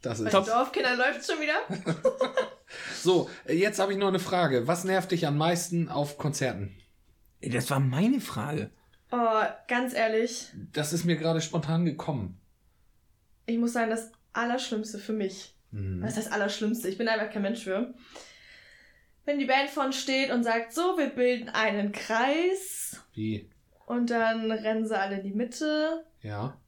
Das 0.00 0.20
bei 0.22 0.30
ist 0.30 0.34
den 0.38 0.44
Dorfkindern 0.46 0.96
läuft 0.96 1.20
es 1.20 1.26
schon 1.30 1.40
wieder. 1.40 1.54
So, 3.00 3.28
jetzt 3.46 3.78
habe 3.78 3.92
ich 3.92 3.98
noch 3.98 4.08
eine 4.08 4.18
Frage. 4.18 4.66
Was 4.66 4.84
nervt 4.84 5.10
dich 5.12 5.26
am 5.26 5.36
meisten 5.38 5.88
auf 5.88 6.18
Konzerten? 6.18 6.76
Das 7.42 7.68
war 7.70 7.80
meine 7.80 8.20
Frage. 8.20 8.70
Oh, 9.12 9.42
ganz 9.68 9.94
ehrlich, 9.94 10.48
Das 10.72 10.92
ist 10.92 11.04
mir 11.04 11.16
gerade 11.16 11.40
spontan 11.40 11.84
gekommen. 11.84 12.40
ich 13.46 13.58
muss 13.58 13.72
sagen, 13.74 13.90
das 13.90 14.10
Allerschlimmste 14.32 14.98
für 14.98 15.12
mich, 15.12 15.54
Hm. 15.70 16.02
was 16.02 16.16
ist 16.16 16.26
das 16.26 16.32
Allerschlimmste? 16.32 16.88
Ich 16.88 16.98
bin 16.98 17.06
einfach 17.08 17.30
kein 17.32 17.42
Mensch 17.42 17.62
für. 17.64 17.94
Wenn 19.24 19.38
die 19.38 19.44
Band 19.46 19.70
vorne 19.70 19.92
steht 19.92 20.30
und 20.30 20.42
sagt, 20.44 20.72
so, 20.72 20.96
wir 20.98 21.08
bilden 21.10 21.48
einen 21.50 21.92
Kreis 21.92 23.00
Wie? 23.14 23.48
und 23.86 24.10
dann 24.10 24.50
rennen 24.50 24.86
sie 24.86 24.98
alle 24.98 25.18
in 25.18 25.22
die 25.24 25.32
Mitte, 25.34 26.04
Ja. 26.20 26.58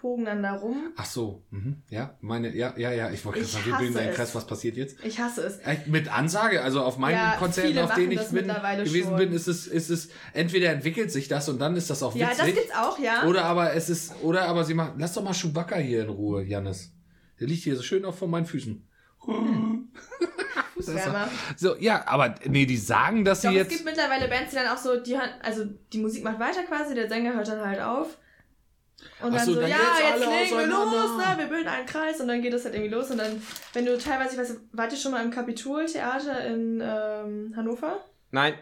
Pogen 0.00 0.24
dann 0.24 0.42
da 0.42 0.54
rum. 0.54 0.92
Ach 0.96 1.04
so. 1.04 1.44
Mhm. 1.50 1.82
Ja, 1.90 2.16
meine, 2.20 2.54
ja, 2.54 2.74
ja, 2.76 2.90
ja. 2.92 3.10
Ich 3.10 3.24
wollte 3.24 3.40
gerade 3.40 3.50
sagen, 3.52 3.66
wir 3.66 3.76
bilden 3.78 3.96
einen 3.96 4.08
es. 4.10 4.16
Kreis. 4.16 4.34
Was 4.34 4.46
passiert 4.46 4.76
jetzt? 4.76 5.02
Ich 5.04 5.18
hasse 5.18 5.42
es. 5.42 5.58
Äh, 5.58 5.76
Mit 5.86 6.08
Ansage, 6.12 6.62
also 6.62 6.82
auf 6.82 6.98
meinen 6.98 7.14
Ja, 7.16 7.36
Konzerten, 7.38 7.78
auf 7.78 7.94
denen 7.94 8.12
ich 8.12 8.30
mittlerweile 8.30 8.84
gewesen 8.84 9.08
schon. 9.10 9.16
bin, 9.18 9.32
ist 9.32 9.46
es, 9.46 9.66
ist 9.66 9.90
es, 9.90 10.08
entweder 10.32 10.70
entwickelt 10.70 11.10
sich 11.12 11.28
das 11.28 11.48
und 11.48 11.58
dann 11.58 11.76
ist 11.76 11.90
das 11.90 12.02
auch 12.02 12.14
Ja, 12.16 12.28
das 12.28 12.38
witzig. 12.40 12.54
gibt's 12.54 12.74
auch, 12.76 12.98
ja. 12.98 13.24
Oder 13.24 13.44
aber 13.44 13.74
es 13.74 13.88
ist, 13.90 14.14
oder 14.22 14.46
aber 14.46 14.64
sie 14.64 14.74
machen, 14.74 14.94
lass 14.98 15.12
doch 15.14 15.22
mal 15.22 15.32
Chewbacca 15.34 15.76
hier 15.76 16.02
in 16.02 16.08
Ruhe, 16.08 16.42
Jannis. 16.44 16.92
Der 17.40 17.46
liegt 17.46 17.62
hier 17.64 17.76
so 17.76 17.82
schön 17.82 18.04
auch 18.04 18.14
vor 18.14 18.28
meinen 18.28 18.46
Füßen. 18.46 18.86
Fußwärmer. 20.74 21.28
So, 21.56 21.76
ja, 21.78 22.06
aber 22.06 22.34
nee, 22.46 22.66
die 22.66 22.76
sagen, 22.76 23.24
dass 23.24 23.42
sie 23.42 23.46
Doch, 23.48 23.52
es 23.54 23.58
jetzt. 23.60 23.70
gibt 23.70 23.84
mittlerweile 23.84 24.28
Bands, 24.28 24.50
die 24.50 24.56
dann 24.56 24.68
auch 24.68 24.76
so, 24.78 25.00
die 25.00 25.16
also 25.42 25.64
die 25.92 25.98
Musik 25.98 26.24
macht 26.24 26.38
weiter 26.40 26.62
quasi, 26.64 26.94
der 26.94 27.08
Sänger 27.08 27.34
hört 27.34 27.48
dann 27.48 27.64
halt 27.66 27.80
auf. 27.80 28.18
Und 29.22 29.34
dann 29.34 29.44
so, 29.44 29.54
so, 29.54 29.60
dann 29.60 29.70
ja, 29.70 29.76
jetzt 29.76 30.20
legen 30.20 30.58
wir 30.58 30.66
los, 30.66 31.16
ne? 31.16 31.38
wir 31.38 31.46
bilden 31.46 31.68
einen 31.68 31.86
Kreis 31.86 32.20
und 32.20 32.28
dann 32.28 32.42
geht 32.42 32.52
das 32.52 32.64
halt 32.64 32.74
irgendwie 32.74 32.94
los. 32.94 33.10
Und 33.10 33.18
dann, 33.18 33.42
wenn 33.72 33.86
du 33.86 33.98
teilweise, 33.98 34.32
ich 34.34 34.38
weiß, 34.38 34.56
wart 34.72 34.92
ihr 34.92 34.98
schon 34.98 35.12
mal 35.12 35.24
im 35.24 35.30
Kapitoltheater 35.30 36.44
in 36.46 36.80
ähm, 36.82 37.52
Hannover? 37.56 38.04
Nein, 38.30 38.54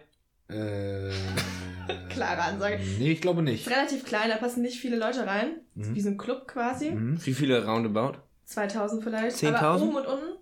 Äh, 0.48 1.10
Klare 2.10 2.42
Ansage. 2.42 2.78
Nee, 2.98 3.12
ich 3.12 3.20
glaube 3.20 3.42
nicht. 3.42 3.66
Ist 3.66 3.72
relativ 3.72 4.04
klein, 4.04 4.28
da 4.28 4.36
passen 4.36 4.62
nicht 4.62 4.80
viele 4.80 4.96
Leute 4.96 5.26
rein. 5.26 5.60
Mhm. 5.74 5.94
Wie 5.94 6.00
so 6.00 6.10
ein 6.10 6.18
Club 6.18 6.46
quasi. 6.48 6.90
Mhm. 6.90 7.24
wie 7.24 7.34
viele 7.34 7.64
Roundabout? 7.64 8.18
2000 8.44 9.02
vielleicht. 9.02 9.36
10.000? 9.36 9.54
Aber 9.56 9.82
oben 9.82 9.96
und 9.96 10.06
unten? 10.06 10.36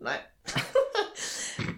Nein. 0.00 0.18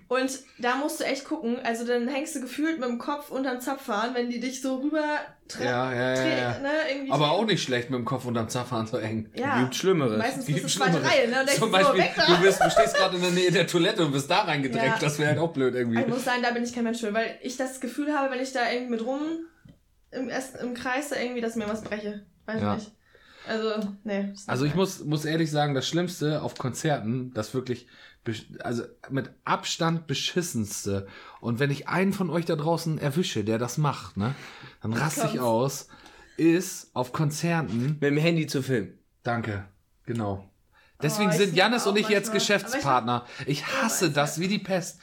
und 0.09 0.39
da 0.59 0.77
musst 0.77 1.01
du 1.01 1.05
echt 1.05 1.25
gucken. 1.25 1.59
Also 1.65 1.85
dann 1.87 2.07
hängst 2.09 2.35
du 2.37 2.41
gefühlt 2.41 2.79
mit 2.79 2.89
dem 2.89 2.99
Kopf 2.99 3.31
unterm 3.31 3.61
Zapfhahn, 3.61 4.15
wenn 4.15 4.31
die 4.31 4.39
dich 4.41 4.63
so 4.63 4.77
rüber 4.77 5.19
Ja, 5.59 5.93
ja, 5.93 6.15
ja, 6.15 6.27
ja. 6.27 6.59
Ne, 6.61 7.11
Aber 7.11 7.33
auch 7.33 7.45
nicht 7.45 7.63
schlecht 7.63 7.91
mit 7.91 7.99
dem 7.99 8.05
Kopf 8.05 8.25
unterm 8.25 8.49
Zapfhahn 8.49 8.87
so 8.87 8.99
eng. 8.99 9.31
Ja, 9.35 9.61
Gibt 9.63 9.75
Schlimmeres. 9.75 10.19
meistens 10.19 10.45
bist 10.47 10.59
du 10.59 10.63
Gibt 10.63 10.71
zweite 10.73 10.93
Schlimmeres. 10.93 11.13
Reihe, 11.13 11.29
ne? 11.29 11.47
Zum 11.47 11.59
so, 11.65 11.71
Beispiel, 11.71 12.01
weg 12.01 12.13
da. 12.17 12.27
du, 12.27 12.41
bist, 12.41 12.61
du 12.65 12.71
stehst 12.71 12.95
gerade 12.97 13.17
in 13.17 13.23
der 13.23 13.31
Nähe 13.33 13.51
der 13.51 13.67
Toilette 13.67 14.05
und 14.05 14.13
bist 14.13 14.31
da 14.31 14.43
reingedrängt. 14.43 14.85
Ja. 14.87 14.99
Das 15.01 15.19
wäre 15.19 15.31
halt 15.31 15.39
auch 15.41 15.53
blöd 15.53 15.75
irgendwie. 15.75 16.01
Ich 16.01 16.07
muss 16.09 16.25
sagen, 16.25 16.43
da 16.43 16.51
bin 16.53 16.63
ich 16.63 16.73
kein 16.73 16.85
Mensch 16.85 17.01
für, 17.01 17.13
weil 17.13 17.39
ich 17.43 17.57
das 17.57 17.81
Gefühl 17.81 18.13
habe, 18.17 18.33
wenn 18.33 18.41
ich 18.41 18.53
da 18.53 18.71
irgendwie 18.71 18.93
mit 18.93 19.05
rum 19.05 19.21
im, 20.13 20.31
im 20.63 20.75
Kreis 20.75 21.09
da 21.11 21.17
irgendwie, 21.21 21.41
dass 21.41 21.57
mir 21.57 21.69
was 21.69 21.83
breche. 21.83 22.25
Weiß 22.47 22.61
Ja. 22.63 22.75
nicht. 22.77 22.93
Also, 23.49 23.95
nee. 24.05 24.33
Also 24.47 24.65
ich 24.65 24.75
muss, 24.75 25.05
muss 25.05 25.25
ehrlich 25.25 25.51
sagen, 25.51 25.75
das 25.75 25.87
Schlimmste 25.89 26.43
auf 26.43 26.57
Konzerten, 26.57 27.33
das 27.35 27.55
wirklich, 27.55 27.87
also 28.61 28.83
mit 29.11 29.31
Abstand 29.45 30.07
beschissenste. 30.07 31.07
Und 31.41 31.59
wenn 31.59 31.71
ich 31.71 31.89
einen 31.89 32.13
von 32.13 32.31
euch 32.31 32.45
da 32.45 32.57
draußen 32.57 32.99
erwische, 32.99 33.45
der 33.45 33.59
das 33.59 33.79
macht, 33.79 34.17
ne, 34.17 34.35
dann 34.83 34.93
raste 34.93 35.29
ich 35.33 35.41
aus, 35.41 35.89
ist 36.37 36.91
auf 36.95 37.13
Konzerten, 37.13 37.99
Mit 38.01 38.03
dem 38.03 38.17
Handy 38.19 38.47
zu 38.47 38.63
filmen. 38.63 38.99
danke, 39.23 39.65
genau. 40.05 40.49
Deswegen 41.03 41.31
Oh, 41.31 41.37
sind 41.37 41.55
auch 41.55 41.91
und 41.93 41.99
ich 41.99 42.09
jetzt. 42.09 42.33
Geschäftspartner. 42.33 43.27
Ich 43.47 43.67
hasse 43.67 44.07
weiß 44.07 44.15
das 44.15 44.41
wie 44.41 44.49
die 44.49 44.59
Pest. 44.59 44.99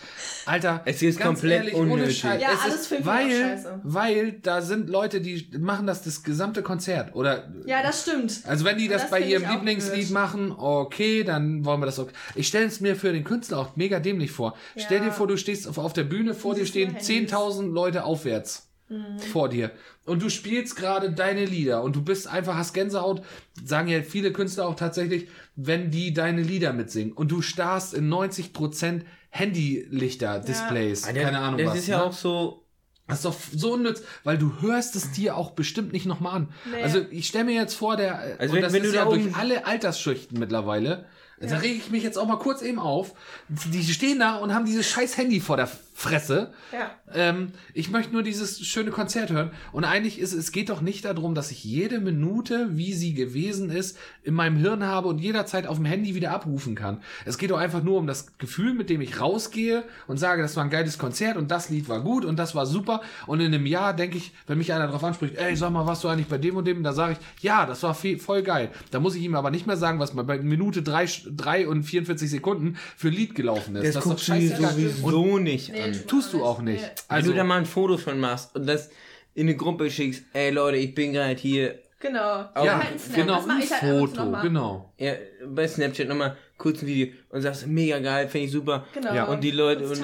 Alter, 0.45 0.81
Es 0.85 1.01
ist 1.01 1.19
komplett 1.19 1.59
ehrlich, 1.59 1.75
ohne 1.75 1.93
unnötig. 1.93 2.23
Ja, 2.23 2.35
es 2.53 2.61
alles 2.61 2.91
ist, 2.91 3.05
weil, 3.05 3.29
scheiße. 3.31 3.79
weil 3.83 4.31
da 4.33 4.61
sind 4.61 4.89
Leute, 4.89 5.21
die 5.21 5.49
machen 5.59 5.85
das 5.85 6.01
das 6.03 6.23
gesamte 6.23 6.63
Konzert. 6.63 7.15
Oder 7.15 7.53
Ja, 7.65 7.83
das 7.83 8.01
stimmt. 8.01 8.41
also 8.47 8.65
wenn 8.65 8.77
die 8.77 8.87
das, 8.87 9.03
Das 9.03 9.11
bei 9.11 9.19
ihrem 9.21 9.49
Lieblingslied 9.49 10.09
machen, 10.09 10.51
okay, 10.51 11.23
dann 11.23 11.63
wollen 11.63 11.79
wir 11.81 11.85
das 11.85 11.99
auch. 11.99 12.07
Ich 12.35 12.47
stelle 12.47 12.65
es 12.65 12.79
mir 12.81 12.95
für 12.95 13.13
den 13.13 13.23
Künstler 13.23 13.59
auch 13.59 13.75
mega 13.75 13.99
dämlich 13.99 14.31
vor. 14.31 14.55
Ja. 14.75 14.83
Stell 14.85 14.99
dir 15.01 15.11
vor, 15.11 15.27
du 15.27 15.37
stehst 15.37 15.67
auf, 15.67 15.77
auf 15.77 15.93
der 15.93 16.03
Bühne, 16.05 16.33
vor 16.33 16.55
dir 16.55 16.65
stehen 16.65 16.93
nur 16.93 17.01
Handys. 17.01 17.31
10.000 17.33 17.71
Leute 17.71 18.03
aufwärts. 18.03 18.67
Mhm. 18.89 19.17
Vor 19.19 19.49
dir. 19.49 19.71
Und 20.05 20.21
du 20.21 20.29
spielst 20.29 20.75
gerade 20.75 21.11
deine 21.11 21.45
Lieder 21.45 21.84
und 21.84 21.95
du 21.95 22.01
bist 22.03 22.27
einfach, 22.27 22.55
hast 22.55 22.73
Gänsehaut, 22.73 23.23
sagen 23.63 23.88
ja 23.88 24.01
viele 24.01 24.34
Künstler 24.34 24.67
auch 24.67 24.75
tatsächlich, 24.75 25.27
wenn 25.55 25.89
die 25.91 26.13
deine 26.13 26.41
Lieder 26.41 26.73
mitsingen. 26.73 27.13
Und 27.13 27.31
du 27.31 27.41
starrst 27.41 27.93
in 27.93 28.09
90% 28.09 29.01
Handylichter-Displays. 29.29 31.05
Ah, 31.07 31.13
der- 31.13 31.23
Keine 31.23 31.39
Ahnung 31.39 31.59
Das 31.59 31.69
was. 31.69 31.77
ist 31.79 31.88
ja 31.88 31.97
ne? 31.97 32.03
auch 32.05 32.13
so. 32.13 32.59
Das 33.07 33.17
ist 33.17 33.25
doch 33.25 33.36
so 33.53 33.73
unnütz, 33.73 34.01
weil 34.23 34.38
du 34.38 34.61
hörst 34.61 34.95
es 34.95 35.11
dir 35.11 35.36
auch 35.36 35.51
bestimmt 35.51 35.91
nicht 35.91 36.05
nochmal 36.05 36.36
an. 36.36 36.53
Nee. 36.71 36.81
Also 36.84 37.01
ich 37.11 37.27
stelle 37.27 37.43
mir 37.45 37.53
jetzt 37.55 37.73
vor, 37.75 37.97
der, 37.97 38.17
Also 38.39 38.51
und 38.51 38.53
wenn- 38.55 38.61
das 38.61 38.73
wenn 38.73 38.84
ist 38.84 38.91
du 38.93 38.95
ja 38.97 39.03
da 39.03 39.09
durch 39.11 39.36
alle 39.36 39.65
Altersschichten 39.65 40.39
mittlerweile, 40.39 41.05
da 41.39 41.47
Ja. 41.47 41.57
rege 41.57 41.75
ich 41.75 41.89
mich 41.91 42.01
jetzt 42.03 42.17
auch 42.17 42.27
mal 42.27 42.38
kurz 42.39 42.61
eben 42.61 42.79
auf. 42.79 43.13
Die 43.49 43.84
stehen 43.84 44.19
da 44.19 44.36
und 44.38 44.53
haben 44.53 44.63
dieses 44.65 44.88
scheiß 44.89 45.17
Handy 45.17 45.41
vor 45.41 45.57
der 45.57 45.69
Fresse. 45.93 46.51
Ja. 46.71 46.91
Ähm, 47.13 47.51
ich 47.73 47.91
möchte 47.91 48.13
nur 48.13 48.23
dieses 48.23 48.65
schöne 48.65 48.89
Konzert 48.89 49.29
hören. 49.29 49.51
Und 49.71 49.85
eigentlich 49.85 50.19
ist 50.19 50.33
es 50.33 50.51
geht 50.51 50.69
doch 50.69 50.81
nicht 50.81 51.05
darum, 51.05 51.35
dass 51.35 51.51
ich 51.51 51.63
jede 51.63 51.99
Minute, 51.99 52.69
wie 52.71 52.93
sie 52.93 53.13
gewesen 53.13 53.69
ist, 53.69 53.97
in 54.23 54.33
meinem 54.33 54.57
Hirn 54.57 54.83
habe 54.83 55.07
und 55.07 55.19
jederzeit 55.19 55.67
auf 55.67 55.77
dem 55.77 55.85
Handy 55.85 56.15
wieder 56.15 56.31
abrufen 56.31 56.73
kann. 56.73 57.01
Es 57.25 57.37
geht 57.37 57.51
doch 57.51 57.59
einfach 57.59 57.83
nur 57.83 57.99
um 57.99 58.07
das 58.07 58.37
Gefühl, 58.39 58.73
mit 58.73 58.89
dem 58.89 59.01
ich 59.01 59.21
rausgehe 59.21 59.83
und 60.07 60.17
sage, 60.17 60.41
das 60.41 60.55
war 60.55 60.63
ein 60.63 60.71
geiles 60.71 60.97
Konzert 60.97 61.37
und 61.37 61.51
das 61.51 61.69
Lied 61.69 61.87
war 61.89 62.01
gut 62.01 62.25
und 62.25 62.37
das 62.37 62.55
war 62.55 62.65
super. 62.65 63.01
Und 63.27 63.39
in 63.39 63.53
einem 63.53 63.67
Jahr 63.67 63.93
denke 63.95 64.17
ich, 64.17 64.33
wenn 64.47 64.57
mich 64.57 64.73
einer 64.73 64.87
darauf 64.87 65.03
anspricht, 65.03 65.35
ey, 65.35 65.55
sag 65.55 65.71
mal, 65.71 65.85
warst 65.85 66.03
du 66.03 66.07
eigentlich 66.07 66.27
bei 66.27 66.39
dem 66.39 66.57
und 66.57 66.65
dem? 66.65 66.83
Da 66.83 66.93
sage 66.93 67.13
ich, 67.13 67.43
ja, 67.43 67.65
das 67.67 67.83
war 67.83 67.93
voll 67.93 68.41
geil. 68.41 68.71
Da 68.89 68.99
muss 68.99 69.15
ich 69.15 69.23
ihm 69.23 69.35
aber 69.35 69.51
nicht 69.51 69.67
mehr 69.67 69.77
sagen, 69.77 69.99
was 69.99 70.13
mal 70.15 70.23
bei 70.23 70.39
Minute 70.39 70.81
drei, 70.81 71.07
drei 71.29 71.67
und 71.67 71.83
44 71.83 72.29
Sekunden 72.29 72.77
für 72.97 73.09
ein 73.09 73.13
Lied 73.13 73.35
gelaufen 73.35 73.75
ist. 73.75 73.83
Das, 73.85 73.93
das 73.93 74.05
ist 74.05 74.05
doch 74.05 74.11
guckst 74.11 74.27
du 74.27 74.33
dir 74.33 74.49
scheißegal. 74.49 74.73
Und 74.73 74.81
sowieso 74.81 75.37
nicht 75.37 75.71
Nee, 75.73 75.82
an. 75.86 75.93
tu- 75.93 75.99
tust 76.07 76.34
du 76.34 76.43
auch 76.43 76.61
nicht. 76.61 76.81
Nee. 76.81 76.88
Wenn 77.09 77.17
Also, 77.17 77.31
du 77.31 77.38
da 77.38 77.43
mal 77.43 77.57
ein 77.59 77.65
Foto 77.65 77.97
von 77.97 78.19
machst 78.19 78.55
und 78.55 78.65
das 78.67 78.89
in 79.36 79.47
eine 79.47 79.55
Gruppe 79.55 79.89
schickst, 79.89 80.23
ey 80.34 80.51
Leute, 80.51 80.77
ich 80.77 80.93
bin 80.93 81.13
gerade 81.13 81.36
hier 81.36 81.79
Genau. 81.99 82.19
Ja, 82.19 82.84
Halt 82.84 82.95
genau, 83.15 83.38
das 83.38 83.45
mach 83.45 83.55
ein 83.55 83.61
ich 83.61 83.71
halt 83.71 83.81
Foto, 83.99 84.23
noch 84.25 84.31
mal. 84.31 84.41
genau. 84.41 84.93
ja, 84.97 85.13
bei 85.47 85.65
Snapchat 85.65 86.09
nochmal 86.09 86.36
kurz 86.57 86.81
ein 86.81 86.88
Video 86.88 87.13
und 87.29 87.41
sagst, 87.41 87.65
mega 87.65 87.97
geil, 87.99 88.27
finde 88.27 88.47
ich 88.47 88.51
super. 88.51 88.86
Genau. 88.93 89.13
Ja, 89.13 89.23
Und 89.25 89.41
die 89.41 89.51
Leute, 89.51 89.88
und 89.88 90.03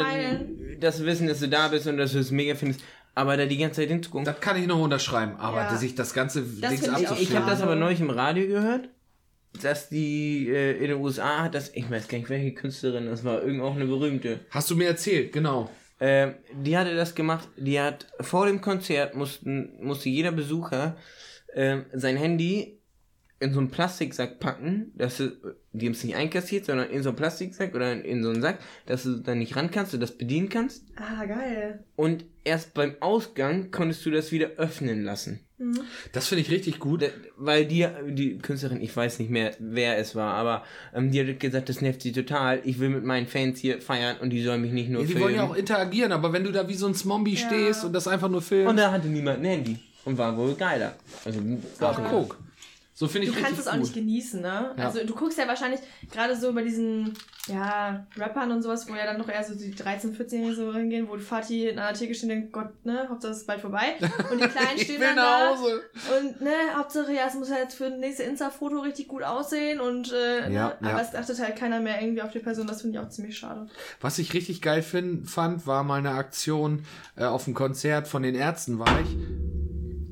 dass 0.80 1.04
wissen, 1.04 1.28
dass 1.28 1.40
du 1.42 1.50
da 1.50 1.68
bist 1.68 1.88
und 1.88 1.98
dass 1.98 2.14
du 2.14 2.20
es 2.20 2.32
mega 2.32 2.56
findest. 2.56 2.82
Aber 3.16 3.36
da 3.36 3.46
die 3.46 3.58
ganze 3.58 3.82
Zeit 3.82 3.90
hinzugucken. 3.90 4.24
Das 4.24 4.40
kann 4.40 4.56
ich 4.56 4.66
noch 4.66 4.80
unterschreiben, 4.82 5.36
aber 5.40 5.58
Ja. 5.58 5.76
sich 5.76 5.94
das 5.94 6.14
ganze 6.14 6.42
Das 6.42 6.70
Dings 6.72 6.86
find 6.88 7.02
ich 7.20 7.30
Ich 7.30 7.36
habe 7.36 7.50
das 7.52 7.62
aber 7.62 7.76
neulich 7.76 8.00
im 8.00 8.12
Radio 8.12 8.48
gehört, 8.48 8.88
dass 9.62 9.90
die 9.90 10.48
äh, 10.50 10.78
in 10.78 10.90
den 10.90 11.02
USA 11.02 11.44
hat 11.44 11.56
das, 11.56 11.72
ich 11.74 11.90
weiß 11.90 12.08
gar 12.08 12.18
nicht, 12.18 12.30
welche 12.30 12.54
Künstlerin 12.54 13.08
das 13.08 13.24
war, 13.24 13.42
irgend 13.42 13.62
auch 13.62 13.76
eine 13.76 13.86
berühmte. 13.86 14.40
Hast 14.52 14.70
du 14.70 14.76
mir 14.76 14.88
erzählt, 14.88 15.32
genau. 15.34 15.70
Ähm, 16.00 16.36
die 16.54 16.78
hatte 16.78 16.96
das 16.96 17.14
gemacht, 17.16 17.50
die 17.58 17.80
hat 17.80 18.08
vor 18.22 18.46
dem 18.46 18.62
Konzert 18.62 19.16
mussten, 19.16 19.74
musste 19.82 20.10
jeder 20.10 20.32
Besucher 20.32 20.96
ähm, 21.54 21.86
sein 21.94 22.16
Handy 22.16 22.79
in 23.42 23.54
so 23.54 23.60
einen 23.60 23.70
Plastiksack 23.70 24.40
packen, 24.40 24.92
dass 24.96 25.18
du, 25.18 25.32
die 25.72 25.86
haben 25.86 25.94
es 25.94 26.04
nicht 26.04 26.16
einkassiert, 26.16 26.66
sondern 26.66 26.90
in 26.90 27.04
so 27.04 27.10
einen 27.10 27.16
Plastiksack 27.16 27.74
oder 27.74 27.94
in, 27.94 28.02
in 28.02 28.24
so 28.24 28.30
einen 28.32 28.42
Sack, 28.42 28.60
dass 28.86 29.04
du 29.04 29.16
dann 29.18 29.40
nicht 29.40 29.56
ran 29.56 29.72
kannst, 29.72 29.94
du 29.94 29.98
das 29.98 30.18
bedienen 30.18 30.50
kannst. 30.50 30.84
Ah, 30.98 31.26
geil. 31.26 31.84
Und 31.96 32.26
erst 32.44 32.74
beim 32.74 32.96
Ausgang 33.00 33.72
konntest 33.72 34.06
du 34.06 34.12
das 34.12 34.32
wieder 34.34 34.48
öffnen 34.58 35.04
lassen. 35.04 35.40
Mhm. 35.58 35.80
Das 36.12 36.28
finde 36.28 36.42
ich 36.42 36.52
richtig 36.52 36.80
gut. 36.80 37.02
Da- 37.02 37.08
Weil 37.38 37.66
die, 37.66 37.88
die 38.10 38.38
Künstlerin, 38.40 38.82
ich 38.82 38.96
weiß 38.96 39.20
nicht 39.20 39.30
mehr, 39.32 39.52
wer 39.60 39.98
es 39.98 40.16
war, 40.16 40.34
aber 40.34 40.64
ähm, 40.94 41.12
die 41.12 41.22
hat 41.26 41.40
gesagt, 41.40 41.70
das 41.70 41.80
nervt 41.82 42.02
sie 42.02 42.12
total. 42.12 42.62
Ich 42.66 42.80
will 42.80 42.90
mit 42.90 43.04
meinen 43.06 43.28
Fans 43.28 43.60
hier 43.60 43.82
feiern 43.82 44.18
und 44.22 44.32
die 44.32 44.42
sollen 44.44 44.62
mich 44.62 44.72
nicht 44.74 44.90
nur 44.90 45.02
Ja, 45.02 45.08
die 45.08 45.14
filmen. 45.14 45.24
wollen 45.26 45.36
ja 45.36 45.44
auch 45.44 45.56
interagieren, 45.56 46.12
aber 46.12 46.34
wenn 46.34 46.44
du 46.44 46.52
da 46.52 46.68
wie 46.68 46.74
so 46.76 46.88
ein 46.88 46.94
Zombie 46.96 47.36
Ja. 47.36 47.48
stehst 47.48 47.86
und 47.86 47.94
das 47.94 48.08
einfach 48.08 48.28
nur 48.30 48.38
und 48.40 48.44
filmst. 48.44 48.78
da 48.78 48.92
hatte 48.92 49.08
niemand 49.08 49.40
ein 49.40 49.46
Handy 49.46 49.78
und 50.06 50.18
war 50.18 50.36
wohl 50.38 50.56
geiler. 50.56 50.96
Also, 51.26 51.40
war 51.80 51.92
Ach, 51.98 52.00
cool. 52.12 52.26
guck. 52.28 52.38
So 53.00 53.08
finde 53.08 53.28
ich 53.30 53.34
Du 53.34 53.42
kannst 53.42 53.58
es 53.58 53.66
auch 53.68 53.72
gut. 53.72 53.84
nicht 53.84 53.94
genießen, 53.94 54.42
ne? 54.42 54.76
Ja. 54.78 54.88
Also 54.88 55.06
du 55.06 55.16
guckst 55.16 55.38
ja 55.38 55.48
wahrscheinlich 55.48 55.80
gerade 56.12 56.36
so 56.36 56.52
bei 56.52 56.64
diesen, 56.64 57.14
ja, 57.48 58.06
Rappern 58.18 58.52
und 58.52 58.62
sowas, 58.62 58.90
wo 58.90 58.94
ja 58.94 59.06
dann 59.06 59.18
noch 59.18 59.30
eher 59.30 59.42
so 59.42 59.56
die 59.56 59.74
13-, 59.74 60.18
14-Jährigen 60.18 60.54
so 60.54 60.74
hingehen, 60.74 61.08
wo 61.08 61.16
Vati 61.18 61.70
in 61.70 61.80
einer 61.80 61.98
Theke 61.98 62.14
stehen 62.14 62.30
und 62.30 62.36
denkt, 62.36 62.52
Gott, 62.52 62.86
ne, 62.86 63.08
Hauptsache 63.08 63.32
es 63.32 63.38
ist 63.38 63.48
bald 63.48 63.62
vorbei. 63.62 63.96
Und 64.30 64.42
die 64.44 64.48
Kleinen 64.50 64.78
stehen 64.78 65.00
dann 65.00 65.16
nach 65.16 65.56
da 65.56 66.18
und, 66.18 66.42
ne, 66.42 66.52
Hauptsache, 66.76 67.14
ja, 67.14 67.28
es 67.30 67.36
muss 67.36 67.50
halt 67.50 67.72
für 67.72 67.90
das 67.90 68.00
nächste 68.02 68.24
Insta-Foto 68.24 68.80
richtig 68.82 69.08
gut 69.08 69.24
aussehen 69.24 69.80
und, 69.80 70.12
äh, 70.12 70.52
Ja, 70.52 70.76
ne? 70.82 70.90
ja. 70.90 70.90
aber 70.90 71.02
es 71.02 71.16
achtet 71.16 71.40
halt 71.40 71.56
keiner 71.56 71.80
mehr 71.80 72.02
irgendwie 72.02 72.22
auf 72.22 72.32
die 72.32 72.40
Person, 72.40 72.68
das 72.68 72.82
finde 72.82 73.00
ich 73.00 73.06
auch 73.06 73.08
ziemlich 73.10 73.38
schade. 73.38 73.68
Was 74.02 74.20
ich 74.20 74.34
richtig 74.34 74.62
geil 74.62 74.82
find, 74.82 75.30
fand, 75.30 75.66
war 75.66 75.86
mal 75.86 76.00
eine 76.00 76.12
Aktion 76.12 76.84
äh, 77.16 77.24
auf 77.24 77.46
dem 77.46 77.54
Konzert 77.54 78.10
von 78.10 78.24
den 78.24 78.36
Ärzten, 78.36 78.78
war 78.78 79.00
ich. 79.00 79.16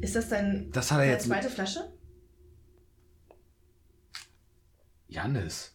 Ist 0.01 0.15
das 0.15 0.29
dein, 0.29 0.69
Das 0.71 0.89
hat 0.89 0.99
er 0.99 1.01
deine 1.01 1.11
jetzt 1.11 1.25
zweite 1.27 1.49
Flasche? 1.49 1.83
Jannis, 5.07 5.73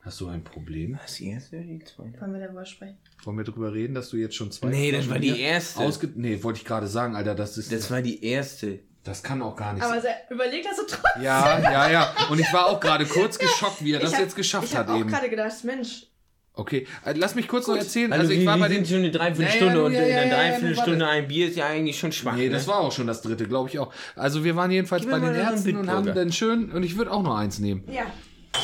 hast 0.00 0.20
du 0.20 0.28
ein 0.28 0.42
Problem? 0.44 0.98
Was, 1.02 1.14
die 1.16 1.28
erste 1.30 1.56
oder 1.56 1.66
die 1.66 1.78
zweite? 1.84 2.20
Wollen 2.20 2.32
wir 2.32 2.40
darüber 2.40 2.64
sprechen? 2.64 2.98
Wollen 3.24 3.36
wir 3.38 3.44
drüber 3.44 3.72
reden, 3.72 3.94
dass 3.94 4.10
du 4.10 4.16
jetzt 4.16 4.34
schon 4.34 4.50
zwei 4.50 4.68
Nee, 4.68 4.92
das 4.92 5.08
war 5.10 5.18
die 5.18 5.40
erste. 5.40 5.80
Ausge 5.80 6.08
nee, 6.14 6.42
wollte 6.42 6.58
ich 6.60 6.64
gerade 6.64 6.86
sagen, 6.86 7.14
Alter, 7.16 7.34
das 7.34 7.58
ist. 7.58 7.72
Das 7.72 7.90
war 7.90 8.00
die 8.02 8.24
erste. 8.24 8.80
das 9.04 9.22
kann 9.22 9.42
auch 9.42 9.56
gar 9.56 9.74
nicht 9.74 9.82
Aber 9.82 9.94
sein. 9.94 10.02
sehr, 10.02 10.16
überleg 10.30 10.64
das 10.64 10.76
so 10.76 10.82
trotzdem. 10.88 11.22
Ja, 11.22 11.58
ja, 11.60 11.90
ja. 11.90 12.14
Und 12.30 12.38
ich 12.40 12.52
war 12.52 12.66
auch 12.66 12.80
gerade 12.80 13.04
kurz 13.06 13.38
geschockt, 13.38 13.84
wie 13.84 13.92
er 13.92 14.00
das 14.00 14.10
Ich 14.10 14.16
hab- 14.16 14.22
jetzt 14.24 14.36
geschafft 14.36 14.68
Ich 14.68 14.76
hat 14.76 14.86
habe 14.88 14.96
auch 14.96 15.00
eben. 15.00 15.10
gerade 15.10 15.28
gedacht, 15.28 15.64
Mensch, 15.64 16.06
Okay, 16.52 16.86
äh, 17.06 17.12
lass 17.12 17.36
mich 17.36 17.46
kurz 17.46 17.68
noch 17.68 17.76
erzählen. 17.76 18.12
Also, 18.12 18.22
Also 18.22 18.32
ich 18.34 18.40
wir, 18.40 18.46
war 18.46 18.58
bei 18.58 18.66
den 18.68 18.84
sind 18.84 18.88
schon 18.88 18.98
eine 19.04 19.10
Dreiviertelstunde 19.12 19.72
Ja, 19.76 19.80
ja, 19.80 19.84
und 19.86 19.92
ja, 19.94 20.00
in 20.00 20.04
einer 20.12 20.22
ja, 20.26 20.26
ja, 20.26 20.50
Dreiviertelstunde 20.50 21.06
ein 21.08 21.28
Bier 21.28 21.48
ist 21.48 21.56
ja 21.56 21.66
eigentlich 21.66 21.98
schon 21.98 22.10
schwach. 22.12 22.34
Nee, 22.34 22.46
ne? 22.46 22.50
das 22.50 22.66
war 22.66 22.80
auch 22.80 22.90
schon 22.92 23.06
das 23.06 23.22
dritte, 23.22 23.46
glaube 23.46 23.68
ich 23.70 23.78
auch. 23.78 23.94
Also 24.16 24.42
wir 24.44 24.56
waren 24.56 24.70
jedenfalls 24.70 25.02
Gib 25.02 25.12
bei 25.12 25.20
den 25.20 25.34
Ärzten 25.36 25.76
und 25.76 25.88
haben 25.88 26.12
dann 26.12 26.32
schön, 26.32 26.70
und 26.72 26.82
ich 26.82 26.98
würde 26.98 27.12
auch 27.12 27.22
noch 27.22 27.36
eins 27.36 27.60
nehmen. 27.60 27.84
ja. 27.90 28.02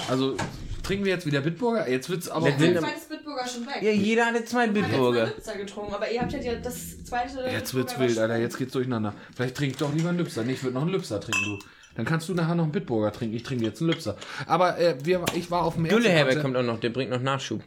Also 0.08 0.36
trinken 0.82 1.04
wir 1.04 1.12
jetzt 1.12 1.26
wieder 1.26 1.40
Bitburger? 1.40 1.88
Jetzt 1.88 2.08
wird's 2.08 2.28
aber... 2.28 2.50
Das 2.50 2.58
sind- 2.60 2.78
zweites 2.78 3.04
Bitburger 3.08 3.46
schon 3.46 3.66
weg. 3.66 3.82
Ja, 3.82 3.90
jeder 3.90 4.24
zwei 4.44 4.64
Ich 4.64 4.70
hab 4.70 4.76
jetzt 4.76 4.88
Bitburger. 4.90 5.22
mal 5.24 5.28
Lübzer 5.34 5.56
getrunken, 5.56 5.94
aber 5.94 6.10
ihr 6.10 6.20
habt 6.20 6.32
ja 6.32 6.38
die- 6.38 6.62
das 6.62 7.04
zweite. 7.04 7.40
Jetzt 7.50 7.74
wird's 7.74 7.92
Bitburger 7.92 8.08
wild, 8.10 8.18
Alter. 8.18 8.36
Jetzt 8.38 8.58
geht's 8.58 8.72
durcheinander. 8.72 9.14
Vielleicht 9.34 9.56
trinke 9.56 9.72
ich 9.72 9.78
doch 9.78 9.92
lieber 9.94 10.08
einen 10.10 10.18
Lübser. 10.18 10.44
Nee, 10.44 10.52
ich 10.52 10.62
würde 10.62 10.74
noch 10.74 10.82
einen 10.82 10.92
Lübser 10.92 11.20
trinken, 11.20 11.44
du. 11.44 11.58
Dann 11.96 12.04
kannst 12.04 12.28
du 12.28 12.34
nachher 12.34 12.54
noch 12.54 12.64
einen 12.64 12.72
Bitburger 12.72 13.10
trinken. 13.12 13.34
Ich 13.36 13.42
trinke 13.42 13.64
jetzt 13.64 13.80
einen 13.80 13.90
Lübser. 13.90 14.16
Aber 14.46 14.78
äh, 14.78 14.96
wir, 15.02 15.24
ich 15.34 15.50
war 15.50 15.62
auf 15.64 15.74
dem 15.74 15.84
Gülle 15.88 16.10
Herbert 16.10 16.42
kommt 16.42 16.56
auch 16.56 16.62
noch, 16.62 16.78
der 16.78 16.90
bringt 16.90 17.10
noch 17.10 17.20
Nachschub. 17.22 17.62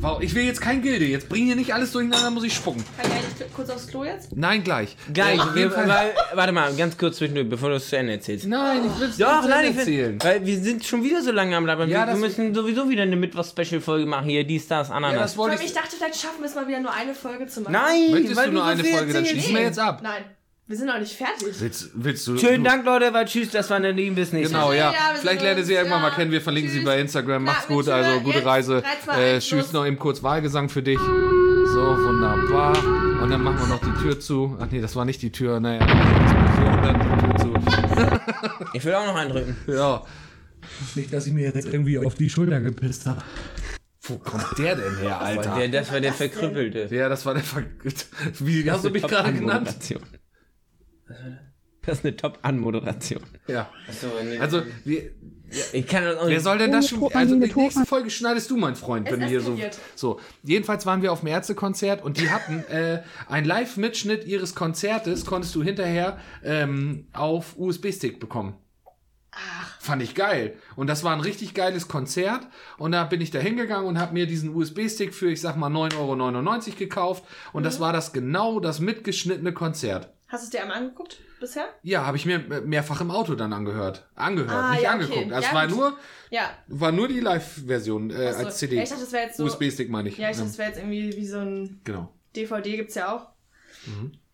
Wow, 0.00 0.20
ich 0.20 0.34
will 0.34 0.42
jetzt 0.44 0.60
kein 0.60 0.82
Gilde. 0.82 1.04
Jetzt 1.06 1.28
bring 1.28 1.46
hier 1.46 1.56
nicht 1.56 1.72
alles 1.72 1.92
durcheinander, 1.92 2.30
muss 2.30 2.44
ich 2.44 2.52
spucken. 2.52 2.84
Kann 3.00 3.10
ich 3.10 3.16
eigentlich 3.16 3.52
kurz 3.54 3.70
aufs 3.70 3.86
Klo 3.86 4.04
jetzt? 4.04 4.36
Nein, 4.36 4.62
gleich. 4.64 4.96
Geil. 5.14 5.36
Äh, 5.38 5.40
auf 5.40 5.54
wir, 5.54 5.62
jeden 5.62 5.72
Fall. 5.72 5.88
weil, 5.88 6.12
warte 6.34 6.52
mal, 6.52 6.74
ganz 6.74 6.98
kurz 6.98 7.16
zwischendurch, 7.18 7.48
bevor 7.48 7.70
du 7.70 7.76
es 7.76 7.88
zu 7.88 7.96
Ende 7.96 8.12
erzählst. 8.14 8.46
Nein, 8.46 8.80
ich 8.92 9.00
will 9.00 9.08
es 9.08 9.16
Doch, 9.16 9.46
nein, 9.48 9.70
ich 9.70 9.78
erzählen. 9.78 10.12
will, 10.20 10.28
weil 10.28 10.44
wir 10.44 10.58
sind 10.58 10.84
schon 10.84 11.02
wieder 11.02 11.22
so 11.22 11.30
lange 11.32 11.56
am 11.56 11.64
Labern. 11.64 11.88
Ja, 11.88 12.00
wir, 12.00 12.06
das- 12.06 12.14
wir 12.16 12.20
müssen 12.28 12.54
sowieso 12.54 12.88
wieder 12.90 13.02
eine 13.04 13.16
Mittwoch-Special-Folge 13.16 14.04
machen 14.06 14.28
hier, 14.28 14.44
die 14.44 14.60
Stars, 14.60 14.88
Ja, 14.88 14.94
Ananas. 14.96 15.20
das 15.20 15.34
Vor 15.34 15.44
wollte 15.44 15.56
allem, 15.56 15.62
ich. 15.64 15.68
ich 15.72 15.74
dachte, 15.80 15.96
vielleicht 15.96 16.20
schaffen 16.20 16.40
wir 16.40 16.46
es 16.46 16.54
mal 16.54 16.66
wieder 16.68 16.80
nur 16.80 16.92
eine 16.92 17.14
Folge 17.14 17.46
zu 17.46 17.60
machen. 17.62 17.72
Nein, 17.72 18.10
Möchtest 18.10 18.36
weil 18.36 18.46
du 18.48 18.52
nur 18.52 18.64
eine 18.64 18.84
Folge, 18.84 19.12
dann 19.14 19.24
schließen 19.24 19.54
wir 19.54 19.62
jetzt 19.62 19.78
ab. 19.78 20.00
Nein, 20.02 20.24
wir 20.72 20.78
sind 20.78 20.86
noch 20.86 20.98
nicht 20.98 21.12
fertig. 21.14 21.60
Willst, 21.60 21.90
willst 21.92 22.26
du. 22.26 22.38
Schönen 22.38 22.64
du, 22.64 22.70
Dank, 22.70 22.86
Leute, 22.86 23.12
weil 23.12 23.26
tschüss, 23.26 23.50
das 23.50 23.68
war 23.68 23.76
eine 23.76 23.92
Liebe, 23.92 24.14
bis 24.14 24.32
nächstes 24.32 24.56
Genau, 24.56 24.72
ja. 24.72 24.90
Ja, 24.90 24.94
Vielleicht 25.20 25.42
lernt 25.42 25.58
ihr 25.58 25.66
sie 25.66 25.72
uns. 25.74 25.80
irgendwann 25.80 26.02
Ja, 26.02 26.08
mal 26.08 26.14
kennen. 26.14 26.30
Wir 26.30 26.40
verlinken 26.40 26.72
sie 26.72 26.78
tschüss. 26.78 26.86
bei 26.86 26.98
Instagram. 26.98 27.44
Macht's 27.44 27.68
mit 27.68 27.76
gut, 27.76 27.84
Tür. 27.84 27.94
also 27.94 28.20
gute 28.20 28.38
Jetzt 28.38 28.46
Reise. 28.46 28.76
reiz 28.76 29.06
mal 29.06 29.20
Äh, 29.20 29.38
tschüss 29.38 29.72
noch 29.74 29.84
eben 29.84 29.98
kurz 29.98 30.22
Wahlgesang 30.22 30.70
für 30.70 30.82
dich. 30.82 30.98
So, 30.98 31.98
wunderbar. 31.98 32.72
Und 33.22 33.28
dann 33.28 33.42
machen 33.42 33.58
wir 33.58 33.66
noch 33.66 33.82
die 33.82 34.02
Tür 34.02 34.18
zu. 34.18 34.56
Ach 34.58 34.66
nee, 34.70 34.80
das 34.80 34.96
war 34.96 35.04
nicht 35.04 35.20
die 35.20 35.30
Tür. 35.30 35.60
Naja, 35.60 35.80
dann 35.80 37.00
die 37.00 37.26
Tür 37.26 37.36
zu. 37.36 37.52
Ich 38.72 38.82
will 38.82 38.94
auch 38.94 39.06
noch 39.06 39.16
eindrücken. 39.16 39.54
Ja. 39.66 40.02
Nicht, 40.94 41.12
dass 41.12 41.26
ich 41.26 41.34
mir 41.34 41.52
jetzt 41.52 41.66
irgendwie 41.66 41.98
auf 41.98 42.14
die 42.14 42.30
Schulter 42.30 42.60
gepisst 42.62 43.04
habe. 43.04 43.20
Wo 44.00 44.16
kommt 44.16 44.58
der 44.58 44.76
denn 44.76 44.96
her, 44.96 45.20
Alter? 45.20 45.54
Der, 45.54 45.68
das 45.68 45.92
war 45.92 46.00
der 46.00 46.14
Verkrüppelte. 46.14 46.88
Ja, 46.94 47.10
das 47.10 47.26
war 47.26 47.34
der 47.34 47.42
Ver 47.42 47.64
Wie 48.38 48.70
hast 48.70 48.86
du 48.86 48.90
mich 48.90 49.02
gerade 49.02 49.34
genannt? 49.34 49.68
Das 51.84 51.98
ist 51.98 52.04
eine 52.04 52.16
Top-Anmoderation. 52.16 53.22
Ja. 53.48 53.68
Achso, 53.88 54.06
nee. 54.24 54.38
Also, 54.38 54.62
wir, 54.84 55.10
ich 55.72 55.86
kann 55.88 56.04
das 56.04 56.16
auch 56.16 56.22
wer 56.26 56.28
nicht. 56.34 56.42
soll 56.42 56.58
denn 56.58 56.70
das 56.70 56.88
schon. 56.88 57.12
Also, 57.12 57.40
die 57.40 57.48
Ton- 57.48 57.62
nächste 57.64 57.84
Folge 57.86 58.08
schneidest 58.10 58.50
du, 58.52 58.56
mein 58.56 58.76
Freund, 58.76 59.10
wenn 59.10 59.20
Es 59.20 59.26
du 59.26 59.30
hier 59.30 59.40
so. 59.40 59.58
So, 59.96 60.20
jedenfalls 60.44 60.86
waren 60.86 61.02
wir 61.02 61.10
auf 61.12 61.20
dem 61.20 61.26
Ärztekonzert 61.28 62.02
und 62.04 62.20
die 62.20 62.30
hatten 62.30 62.62
äh, 62.70 63.02
einen 63.28 63.46
Live-Mitschnitt 63.46 64.24
ihres 64.26 64.54
Konzertes, 64.54 65.26
konntest 65.26 65.54
du 65.56 65.62
hinterher 65.64 66.18
ähm, 66.44 67.08
auf 67.12 67.58
USB-Stick 67.58 68.20
bekommen. 68.20 68.54
Fand 69.80 70.02
ich 70.02 70.14
geil. 70.14 70.54
Und 70.76 70.86
das 70.88 71.02
war 71.02 71.12
ein 71.12 71.20
richtig 71.20 71.54
geiles 71.54 71.88
Konzert. 71.88 72.46
Und 72.78 72.92
da 72.92 73.02
bin 73.04 73.20
ich 73.20 73.30
da 73.32 73.38
hingegangen 73.40 73.88
und 73.88 73.98
habe 73.98 74.12
mir 74.12 74.26
diesen 74.26 74.54
USB-Stick 74.54 75.12
für, 75.14 75.30
ich 75.32 75.40
sag 75.40 75.56
mal, 75.56 75.70
9,99 75.70 75.98
Euro 75.98 76.76
gekauft. 76.78 77.24
Und 77.52 77.62
Mhm. 77.62 77.64
das 77.64 77.80
war 77.80 77.92
das 77.92 78.12
genau 78.12 78.60
das 78.60 78.78
mitgeschnittene 78.78 79.52
Konzert. 79.52 80.12
Hast 80.32 80.42
du 80.42 80.46
es 80.46 80.50
dir 80.50 80.62
einmal 80.62 80.78
angeguckt 80.78 81.18
bisher? 81.40 81.66
Ja, 81.82 82.06
habe 82.06 82.16
ich 82.16 82.24
mir 82.24 82.38
mehrfach 82.64 83.00
im 83.02 83.10
Auto 83.10 83.34
dann 83.34 83.52
angehört. 83.52 84.08
Angehört, 84.14 84.50
Ah, 84.50 84.70
nicht 84.72 84.82
ja, 84.82 84.94
okay. 84.94 85.02
angeguckt. 85.04 85.32
Also 85.32 85.42
Ja, 85.42 85.48
es 85.48 85.54
war 85.54 85.66
gut. 85.68 85.76
nur, 85.76 85.98
Ja. 86.30 86.50
war 86.68 86.90
nur 86.92 87.06
die 87.08 87.20
Live-Version 87.20 88.10
äh, 88.10 88.14
als 88.28 88.56
CD. 88.58 88.76
Ja, 88.76 88.82
ich 88.82 88.88
dachte, 88.88 89.02
das 89.02 89.12
wäre 89.12 89.24
jetzt 89.26 89.36
so. 89.36 89.44
USB-Stick 89.44 89.90
meine 89.90 90.08
ich. 90.08 90.16
Ja, 90.16 90.30
ich 90.30 90.36
dachte, 90.38 90.48
das 90.48 90.58
wäre 90.58 90.68
jetzt 90.70 90.78
irgendwie 90.78 91.14
wie 91.16 91.26
so 91.26 91.38
ein 91.38 91.80
genau. 91.84 92.12
DVD 92.34 92.76
gibt's 92.78 92.94
ja 92.94 93.14
auch. 93.14 93.28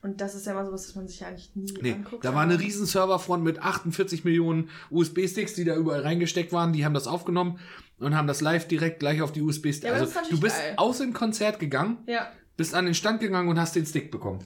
Und 0.00 0.20
das 0.20 0.34
ist 0.36 0.46
ja 0.46 0.52
immer 0.52 0.64
sowas, 0.64 0.86
das 0.86 0.94
man 0.94 1.08
sich 1.08 1.18
ja 1.20 1.26
eigentlich 1.26 1.50
nie 1.56 1.72
Nee, 1.80 1.92
anguckt. 1.94 2.24
da 2.24 2.32
war 2.34 2.42
eine 2.42 2.60
riesen 2.60 2.86
Serverfront 2.86 3.42
mit 3.42 3.60
48 3.60 4.24
Millionen 4.24 4.70
USB-Sticks, 4.90 5.54
die 5.54 5.64
da 5.64 5.74
überall 5.74 6.02
reingesteckt 6.02 6.52
waren. 6.52 6.72
Die 6.72 6.84
haben 6.84 6.94
das 6.94 7.08
aufgenommen 7.08 7.58
und 7.98 8.14
haben 8.16 8.28
das 8.28 8.40
live 8.40 8.68
direkt 8.68 9.00
gleich 9.00 9.20
auf 9.22 9.32
die 9.32 9.42
USB-Sticks. 9.42 9.82
Ja, 9.84 9.94
also 9.94 10.06
du 10.30 10.38
bist 10.38 10.56
geil. 10.56 10.74
aus 10.76 10.98
dem 10.98 11.12
Konzert 11.12 11.58
gegangen, 11.58 11.98
Ja. 12.06 12.30
bist 12.56 12.74
an 12.76 12.84
den 12.84 12.94
Stand 12.94 13.20
gegangen 13.20 13.48
und 13.48 13.58
hast 13.58 13.74
den 13.74 13.86
Stick 13.86 14.12
bekommen. 14.12 14.38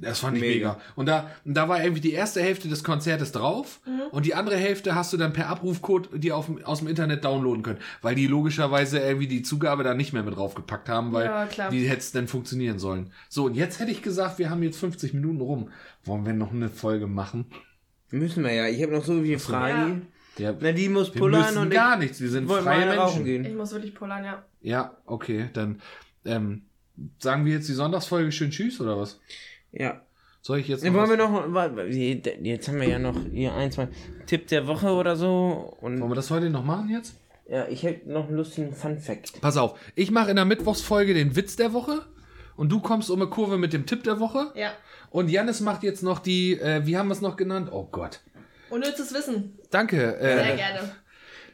Das 0.00 0.20
fand 0.20 0.36
ich 0.36 0.42
mega. 0.42 0.72
Mega. 0.72 0.80
Und 0.94 1.06
da, 1.06 1.30
und 1.44 1.54
da 1.54 1.68
war 1.68 1.82
irgendwie 1.82 2.00
die 2.00 2.12
erste 2.12 2.40
Hälfte 2.42 2.68
des 2.68 2.84
Konzertes 2.84 3.32
drauf 3.32 3.80
Mhm. 3.86 4.00
und 4.10 4.26
die 4.26 4.34
andere 4.34 4.56
Hälfte 4.56 4.94
hast 4.94 5.12
du 5.12 5.16
dann 5.16 5.32
per 5.32 5.48
Abrufcode 5.48 6.08
dir 6.22 6.36
auf, 6.36 6.50
aus 6.64 6.78
dem 6.80 6.88
Internet 6.88 7.24
downloaden 7.24 7.62
können, 7.62 7.78
weil 8.02 8.14
die 8.14 8.26
logischerweise 8.26 8.98
irgendwie 8.98 9.28
die 9.28 9.42
Zugabe 9.42 9.82
da 9.84 9.94
nicht 9.94 10.12
mehr 10.12 10.22
mit 10.22 10.36
draufgepackt 10.36 10.88
haben, 10.88 11.12
weil 11.12 11.26
Ja, 11.26 11.46
klar. 11.46 11.70
die 11.70 11.88
hätte 11.88 12.00
es 12.00 12.12
dann 12.12 12.28
funktionieren 12.28 12.78
sollen. 12.78 13.12
So, 13.28 13.44
und 13.46 13.54
jetzt 13.54 13.80
hätte 13.80 13.90
ich 13.90 14.02
gesagt, 14.02 14.38
wir 14.38 14.50
haben 14.50 14.62
jetzt 14.62 14.78
50 14.78 15.14
Minuten 15.14 15.40
rum. 15.40 15.70
Wollen 16.04 16.24
wir 16.26 16.32
noch 16.32 16.52
eine 16.52 16.68
Folge 16.68 17.06
machen? 17.06 17.46
Müssen 18.10 18.44
wir 18.44 18.52
ja. 18.52 18.66
Ich 18.68 18.82
habe 18.82 18.92
noch 18.92 19.04
so 19.04 19.20
viele 19.22 19.38
Fragen. 19.38 20.08
Ja, 20.38 20.54
Na, 20.60 20.72
die 20.72 20.88
muss 20.88 21.14
wir 21.14 21.20
pullern 21.20 21.40
müssen 21.46 21.58
und 21.58 21.70
gar 21.70 21.94
ich 21.94 22.00
nichts. 22.00 22.20
Wir 22.20 22.28
sind 22.30 22.48
freie 22.50 22.86
Menschen. 22.86 23.20
Ich 23.20 23.24
gehen. 23.24 23.56
muss 23.56 23.72
wirklich 23.72 23.94
pullern, 23.94 24.22
ja. 24.24 24.44
Ja, 24.60 24.96
okay, 25.06 25.48
dann 25.54 25.80
ähm, 26.24 26.62
sagen 27.18 27.44
wir 27.46 27.54
jetzt 27.54 27.68
die 27.68 27.72
Sonntagsfolge 27.72 28.30
schön 28.32 28.50
Tschüss 28.50 28.80
oder 28.80 28.98
was? 28.98 29.18
Ja. 29.78 30.00
Soll 30.42 30.58
ich 30.60 30.68
jetzt 30.68 30.84
noch 30.84 30.94
wollen 30.94 31.10
wir 31.10 31.16
noch, 31.16 31.84
jetzt 32.44 32.68
haben 32.68 32.80
wir 32.80 32.88
ja 32.88 32.98
noch 33.00 33.16
hier 33.32 33.52
ein, 33.54 33.72
zwei 33.72 33.88
Tipp 34.26 34.46
der 34.46 34.66
Woche 34.68 34.90
oder 34.92 35.16
so. 35.16 35.76
Und 35.80 36.00
Wollen 36.00 36.10
wir 36.10 36.14
das 36.14 36.30
heute 36.30 36.50
noch 36.50 36.64
machen 36.64 36.88
jetzt? 36.90 37.16
ja, 37.48 37.66
ich 37.68 37.82
hätte 37.82 38.10
noch 38.10 38.28
einen 38.28 38.36
lustigen 38.36 38.72
Fun 38.72 38.98
Fact. 38.98 39.40
Pass 39.40 39.56
auf, 39.56 39.78
ich 39.94 40.10
mache 40.10 40.30
in 40.30 40.36
der 40.36 40.44
Mittwochsfolge 40.44 41.14
den 41.14 41.34
Witz 41.36 41.56
der 41.56 41.72
Woche 41.72 42.02
und 42.56 42.70
du 42.70 42.80
kommst 42.80 43.10
um 43.10 43.20
eine 43.20 43.28
Kurve 43.30 43.58
mit 43.58 43.72
dem 43.72 43.86
Tipp 43.86 44.04
der 44.04 44.20
Woche. 44.20 44.52
Ja. 44.54 44.72
Und 45.10 45.30
Jannis 45.30 45.60
macht 45.60 45.82
jetzt 45.82 46.02
noch 46.02 46.18
die, 46.20 46.52
äh, 46.60 46.86
wie 46.86 46.96
haben 46.96 47.08
wir 47.08 47.12
es 47.14 47.20
noch 47.20 47.36
genannt? 47.36 47.68
Oh 47.72 47.88
Gott. 47.90 48.20
Unnützes 48.70 49.14
Wissen. 49.14 49.58
Danke. 49.70 50.16
Sehr 50.20 50.54
Äh, 50.54 50.56
gerne. 50.56 50.80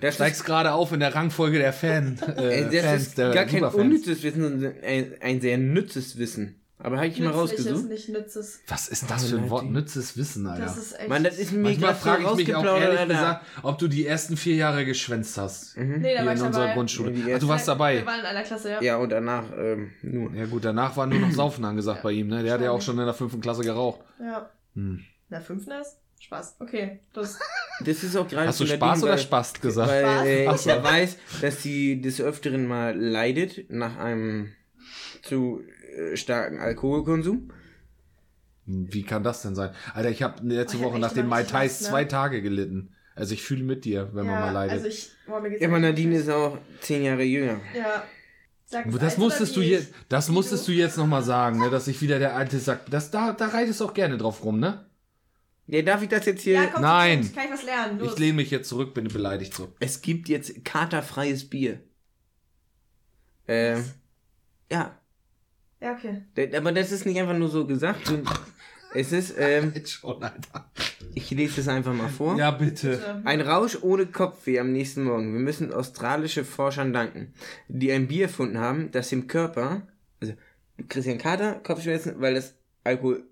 Das 0.00 0.16
steigst 0.16 0.44
gerade 0.44 0.72
auf 0.72 0.92
in 0.92 1.00
der 1.00 1.14
Rangfolge 1.14 1.58
der 1.58 1.72
Fan. 1.72 2.18
Äh, 2.36 2.64
das 2.70 2.84
Fans, 2.84 3.02
ist 3.02 3.18
der 3.18 3.30
gar 3.30 3.44
kein 3.44 3.62
unnützes 3.64 4.22
Wissen, 4.22 4.42
sondern 4.42 4.74
ein, 4.82 5.14
ein 5.20 5.40
sehr 5.40 5.58
nützes 5.58 6.18
Wissen. 6.18 6.61
Aber 6.84 6.96
habe 6.96 7.06
ich 7.06 7.18
mal 7.20 7.26
Nützliches, 7.26 7.66
rausgesucht. 7.66 7.88
nicht 7.90 8.08
nützes. 8.08 8.60
Was 8.66 8.88
ist 8.88 9.08
das 9.08 9.26
für 9.30 9.36
ein 9.38 9.48
Wort? 9.50 9.66
Nützes 9.66 10.16
Wissen, 10.16 10.46
Alter. 10.48 10.64
Das 10.64 10.76
ist 10.76 10.98
echt. 10.98 11.08
Mann, 11.08 11.22
das 11.22 11.38
ist 11.38 11.52
mir 11.52 11.60
Manchmal 11.62 11.94
frage 11.94 12.24
ich 12.24 12.34
mich 12.34 12.54
auch 12.56 12.64
ehrlich 12.64 12.98
Alter. 12.98 13.06
gesagt, 13.14 13.46
ob 13.62 13.78
du 13.78 13.86
die 13.88 14.04
ersten 14.06 14.36
vier 14.36 14.56
Jahre 14.56 14.84
geschwänzt 14.84 15.38
hast. 15.38 15.76
nee, 15.76 15.84
da 16.02 16.08
Hier 16.08 16.16
war 16.26 16.32
in 16.32 16.38
ich 16.38 16.44
unserer 16.44 16.62
dabei. 16.62 16.74
Grundschule. 16.74 17.12
Ja, 17.12 17.24
die 17.26 17.34
Ach, 17.34 17.38
du 17.38 17.48
warst 17.48 17.68
dabei. 17.68 17.98
Wir 17.98 18.06
waren 18.06 18.20
in 18.20 18.26
einer 18.26 18.42
Klasse, 18.42 18.70
ja. 18.72 18.82
Ja, 18.82 18.96
und 18.96 19.10
danach 19.10 19.44
ähm, 19.56 19.92
nur. 20.02 20.34
Ja 20.34 20.46
gut, 20.46 20.64
danach 20.64 20.96
war 20.96 21.06
nur 21.06 21.20
noch 21.20 21.30
Saufen 21.32 21.64
angesagt 21.64 22.02
bei 22.02 22.10
ihm, 22.12 22.26
ne? 22.26 22.42
Der 22.42 22.54
hat 22.54 22.60
ja 22.60 22.72
auch 22.72 22.82
schon 22.82 22.98
in 22.98 23.04
der 23.04 23.14
fünften 23.14 23.40
Klasse 23.40 23.62
geraucht. 23.62 24.00
Ja. 24.20 24.50
Hm. 24.74 25.04
Na, 25.28 25.40
fünften 25.40 25.70
ist? 25.70 25.98
Spaß. 26.20 26.56
Okay. 26.60 27.00
Das, 27.12 27.38
Das 27.84 28.02
ist 28.04 28.16
auch 28.16 28.28
gerade 28.28 28.48
Hast 28.48 28.60
du 28.60 28.66
Spaß 28.66 28.78
Nadine, 28.80 29.02
oder 29.04 29.12
weil- 29.12 29.18
Spaß 29.18 29.52
gesagt? 29.60 29.88
Weil 29.90 30.26
äh, 30.26 30.54
ich 30.54 30.64
ja 30.64 30.82
weiß, 30.84 31.16
dass 31.40 31.62
sie 31.62 32.00
des 32.00 32.20
Öfteren 32.20 32.66
mal 32.66 32.96
leidet 32.96 33.70
nach 33.70 33.98
einem 33.98 34.52
zu 35.22 35.62
starken 36.14 36.58
Alkoholkonsum. 36.58 37.50
Wie 38.66 39.02
kann 39.02 39.22
das 39.22 39.42
denn 39.42 39.54
sein? 39.54 39.70
Alter, 39.92 40.10
ich 40.10 40.22
habe 40.22 40.46
letzte 40.46 40.76
Oh, 40.76 40.80
ich 40.80 40.84
hab 40.84 40.92
Woche 40.92 41.00
nach 41.00 41.12
den 41.12 41.26
Mai 41.26 41.42
Tais 41.42 41.80
ne? 41.80 41.88
zwei 41.88 42.04
Tage 42.04 42.42
gelitten. 42.42 42.94
Also 43.14 43.34
ich 43.34 43.42
fühle 43.42 43.62
mit 43.62 43.84
dir, 43.84 44.10
wenn 44.14 44.26
man 44.26 44.40
mal 44.40 44.52
leidet. 44.52 44.72
Also 44.76 44.86
ich. 44.86 45.10
Boah, 45.26 45.40
mir 45.40 45.50
geht's 45.50 45.62
Ja, 45.62 45.68
aber 45.68 45.80
Nadine 45.80 46.16
ist 46.16 46.30
auch 46.30 46.58
zehn 46.80 47.02
Jahre 47.04 47.24
jünger. 47.24 47.60
Ja. 47.76 48.04
Sag 48.64 48.86
es 48.86 48.98
das 48.98 49.18
musstest 49.18 49.54
du 49.56 49.60
jetzt, 49.60 49.92
das 50.08 50.30
musstest 50.30 50.66
du 50.66 50.72
jetzt 50.72 50.96
noch 50.96 51.06
mal 51.06 51.22
sagen, 51.22 51.58
ne, 51.58 51.68
dass 51.68 51.88
ich 51.88 52.00
wieder 52.00 52.18
der 52.18 52.34
alte 52.34 52.58
Sack, 52.58 52.90
das 52.90 53.10
da, 53.10 53.34
da 53.34 53.48
reitest 53.48 53.80
du 53.80 53.84
auch 53.84 53.92
gerne 53.92 54.16
drauf 54.16 54.42
rum, 54.44 54.60
ne? 54.60 54.86
Ja, 55.66 55.82
darf 55.82 56.02
ich 56.02 56.08
das 56.08 56.24
jetzt 56.24 56.42
hier? 56.42 56.54
Ja, 56.54 56.66
komm, 56.66 56.82
Nein. 56.82 57.30
Kann 57.34 57.44
ich 57.44 57.52
was 57.52 57.64
lernen? 57.64 57.98
Los. 57.98 58.12
Ich 58.12 58.18
lehne 58.18 58.34
mich 58.34 58.50
jetzt 58.50 58.68
zurück, 58.68 58.94
bin 58.94 59.08
beleidigt 59.08 59.52
so. 59.54 59.72
Es 59.78 60.00
gibt 60.00 60.28
jetzt 60.30 60.64
katerfreies 60.64 61.48
Bier. 61.50 61.80
Ähm, 63.46 63.84
ja. 64.70 64.98
Ja, 65.82 65.92
okay. 65.92 66.22
Aber 66.56 66.72
das 66.72 66.92
ist 66.92 67.06
nicht 67.06 67.18
einfach 67.18 67.36
nur 67.36 67.48
so 67.48 67.66
gesagt. 67.66 68.12
Es 68.94 69.12
ist, 69.12 69.34
ähm, 69.38 69.72
Jetzt 69.74 69.92
schon, 69.92 70.22
Alter. 70.22 70.70
ich 71.14 71.30
lese 71.30 71.60
es 71.60 71.68
einfach 71.68 71.92
mal 71.92 72.08
vor. 72.08 72.36
Ja, 72.36 72.50
bitte. 72.50 73.20
Ein 73.24 73.40
Rausch 73.40 73.78
ohne 73.82 74.06
Kopfweh 74.06 74.60
am 74.60 74.72
nächsten 74.72 75.02
Morgen. 75.04 75.32
Wir 75.32 75.40
müssen 75.40 75.72
australische 75.72 76.44
Forschern 76.44 76.92
danken, 76.92 77.32
die 77.68 77.90
ein 77.90 78.06
Bier 78.06 78.24
erfunden 78.24 78.58
haben, 78.58 78.90
das 78.92 79.08
dem 79.08 79.26
Körper, 79.26 79.82
also 80.20 80.34
einen 81.10 81.18
Kater, 81.18 81.54
Kopfschmerzen, 81.54 82.14
weil 82.18 82.34
das 82.34 82.54
Alkohol 82.84 83.24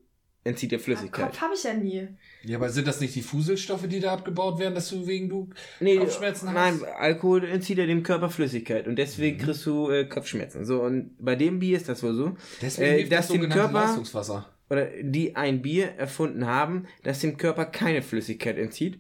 entzieht 0.45 0.73
der 0.73 0.81
Flüssigkeit. 0.81 1.27
Kopf 1.31 1.41
habe 1.43 1.55
ich 1.55 1.63
ja 1.65 1.75
nie. 1.75 2.09
Ja, 2.45 2.57
aber 2.57 2.71
sind 2.71 2.87
das 2.89 3.01
nicht 3.01 3.15
die 3.15 3.21
Fuselstoffe, 3.23 3.87
die 3.87 4.01
da 4.01 4.15
abgebaut 4.15 4.59
werden, 4.59 4.75
dass 4.75 4.89
du 4.89 5.07
wegen 5.07 5.29
du 5.29 5.51
Nee, 5.81 5.99
Kopfschmerzen 5.99 6.49
hast? 6.49 6.55
nein, 6.81 6.81
Alkohol 6.99 7.45
entzieht 7.45 7.77
ja 7.79 7.85
dem 7.87 8.03
Körper 8.03 8.31
Flüssigkeit 8.31 8.89
und 8.89 8.97
deswegen 8.97 9.37
Mhm. 9.37 9.41
kriegst 9.43 9.67
du 9.67 9.91
äh, 9.91 10.05
Kopfschmerzen. 10.07 10.65
So, 10.65 10.83
und 10.83 11.15
bei 11.19 11.37
dem 11.37 11.59
Bier 11.59 11.77
ist 11.77 11.89
das 11.89 12.03
wohl 12.03 12.15
so, 12.15 12.37
Deswegen 12.63 12.91
äh, 12.93 12.97
hilft 12.99 13.13
dass 13.13 13.29
das 13.29 13.37
dem 13.39 13.49
Körper, 13.51 13.73
Leistungswasser. 13.85 14.49
oder 14.71 14.87
die 15.03 15.37
ein 15.37 15.61
Bier 15.61 15.89
erfunden 15.99 16.47
haben, 16.47 16.87
das 17.03 17.21
dem 17.21 17.37
Körper 17.37 17.67
keine 17.67 18.01
Flüssigkeit 18.01 18.57
entzieht 18.57 18.99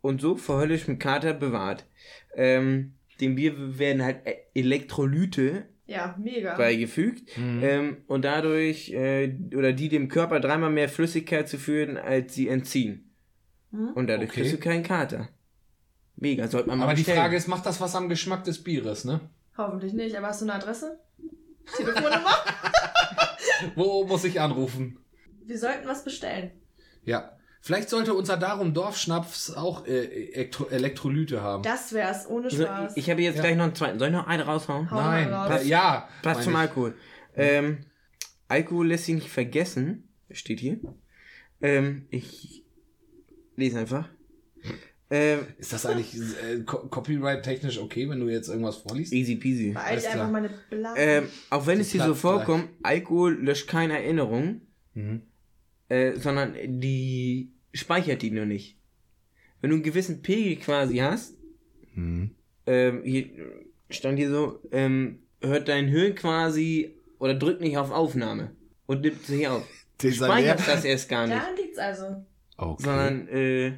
und 0.00 0.20
so 0.20 0.34
vor 0.36 0.58
höllischem 0.60 0.98
Kater 0.98 1.34
bewahrt. 1.34 1.86
Ähm, 2.34 2.94
dem 3.20 3.36
Bier 3.36 3.78
werden 3.78 4.02
halt 4.02 4.26
E- 4.26 4.60
Elektrolyte 4.60 5.66
Ja, 5.88 6.14
mega. 6.22 6.54
beigefügt 6.54 7.36
Mhm. 7.38 7.60
ähm, 7.64 7.96
und 8.06 8.24
dadurch, 8.24 8.90
äh, 8.92 9.34
oder 9.56 9.72
die 9.72 9.88
dem 9.88 10.08
Körper 10.08 10.38
dreimal 10.38 10.70
mehr 10.70 10.88
Flüssigkeit 10.88 11.48
zu 11.48 11.56
führen, 11.58 11.96
als 11.96 12.34
sie 12.34 12.46
entziehen. 12.48 13.10
Hm? 13.72 13.92
Und 13.94 14.06
dadurch 14.06 14.30
Okay. 14.30 14.42
kriegst 14.42 14.54
du 14.54 14.58
keinen 14.60 14.82
Kater. 14.84 15.28
Mega, 16.16 16.46
sollte 16.46 16.68
man 16.68 16.78
mal 16.78 16.84
Aber 16.84 16.94
die 16.94 17.00
bestellen. 17.02 17.18
Frage 17.20 17.36
ist, 17.36 17.48
macht 17.48 17.64
das 17.64 17.80
was 17.80 17.94
am 17.96 18.08
Geschmack 18.08 18.44
des 18.44 18.62
Bieres, 18.62 19.04
ne? 19.04 19.20
Hoffentlich 19.56 19.92
nicht, 19.94 20.14
aber 20.16 20.26
hast 20.28 20.42
du 20.42 20.44
eine 20.44 20.54
Adresse? 20.54 21.00
Telefonnummer? 21.76 22.34
Wo 23.74 24.04
muss 24.04 24.24
ich 24.24 24.40
anrufen? 24.40 24.98
Wir 25.44 25.58
sollten 25.58 25.86
was 25.88 26.04
bestellen. 26.04 26.50
Ja. 27.04 27.37
Vielleicht 27.60 27.88
sollte 27.90 28.14
unser 28.14 28.36
Darum 28.36 28.72
Dorfschnaps 28.72 29.50
auch 29.54 29.86
äh, 29.86 30.30
Elektro 30.32 30.66
Elektrolyte 30.68 31.42
haben. 31.42 31.62
Das 31.62 31.92
wär's, 31.92 32.28
ohne 32.28 32.44
Also, 32.46 32.62
Spaß. 32.64 32.96
ich 32.96 33.10
habe 33.10 33.20
jetzt 33.22 33.36
Ja. 33.36 33.42
gleich 33.42 33.56
noch 33.56 33.64
einen 33.64 33.74
zweiten. 33.74 33.98
Soll 33.98 34.08
ich 34.08 34.14
noch 34.14 34.26
einen 34.26 34.42
raushauen? 34.42 34.90
Hau 34.90 34.96
Nein, 34.96 35.32
raus. 35.32 35.62
äh, 35.62 35.66
ja. 35.66 36.08
Passt 36.22 36.44
zum 36.44 36.52
ich. 36.54 36.58
Alkohol. 36.58 36.94
Ähm, 37.36 37.78
Alkohol 38.48 38.86
lässt 38.88 39.04
sich 39.06 39.14
nicht 39.16 39.30
vergessen. 39.30 40.08
Steht 40.30 40.60
hier. 40.60 40.78
Ähm, 41.60 42.06
ich 42.10 42.64
lese 43.56 43.80
einfach. 43.80 44.08
Ähm, 45.10 45.40
Ist 45.56 45.72
das 45.72 45.86
eigentlich 45.86 46.14
äh, 46.16 46.60
co- 46.64 46.86
copyright-technisch 46.88 47.78
okay, 47.78 48.08
wenn 48.10 48.20
du 48.20 48.28
jetzt 48.28 48.48
irgendwas 48.48 48.76
vorliest? 48.76 49.12
easy 49.12 49.36
peasy. 49.36 49.70
Beeil 49.72 50.04
einfach 50.06 50.30
meine 50.30 50.50
Blase. 50.70 50.98
Ähm, 51.00 51.28
auch 51.48 51.66
wenn 51.66 51.76
Die 51.78 51.82
es 51.82 51.90
dir 51.92 52.04
so 52.04 52.14
vorkommt, 52.14 52.68
Alkohol 52.82 53.34
löscht 53.42 53.68
keine 53.68 53.94
Erinnerung, 53.94 54.60
Mhm. 54.94 55.22
Äh, 55.88 56.14
sondern 56.16 56.54
die 56.80 57.52
speichert 57.72 58.22
die 58.22 58.30
nur 58.30 58.46
nicht. 58.46 58.76
Wenn 59.60 59.70
du 59.70 59.76
einen 59.76 59.82
gewissen 59.82 60.22
Pegel 60.22 60.56
quasi 60.56 60.98
hast, 60.98 61.34
Mhm. 61.94 62.30
ähm, 62.66 63.02
hier 63.04 63.26
stand 63.90 64.18
hier 64.18 64.30
so, 64.30 64.60
ähm, 64.70 65.20
hört 65.42 65.68
dein 65.68 65.88
Hirn 65.88 66.14
quasi 66.14 66.94
oder 67.18 67.34
drückt 67.34 67.60
nicht 67.60 67.76
auf 67.76 67.90
Aufnahme 67.90 68.52
und 68.86 69.00
nimmt 69.02 69.24
sich 69.24 69.48
auf. 69.48 69.66
Du 70.00 70.12
speicherst 70.12 70.68
das 70.68 70.84
erst 70.84 71.08
gar 71.08 71.26
nicht, 71.26 71.36
Daran 71.36 71.56
liegt's 71.56 71.78
also. 71.78 72.24
Okay. 72.56 72.82
sondern 72.84 73.26
äh, 73.28 73.72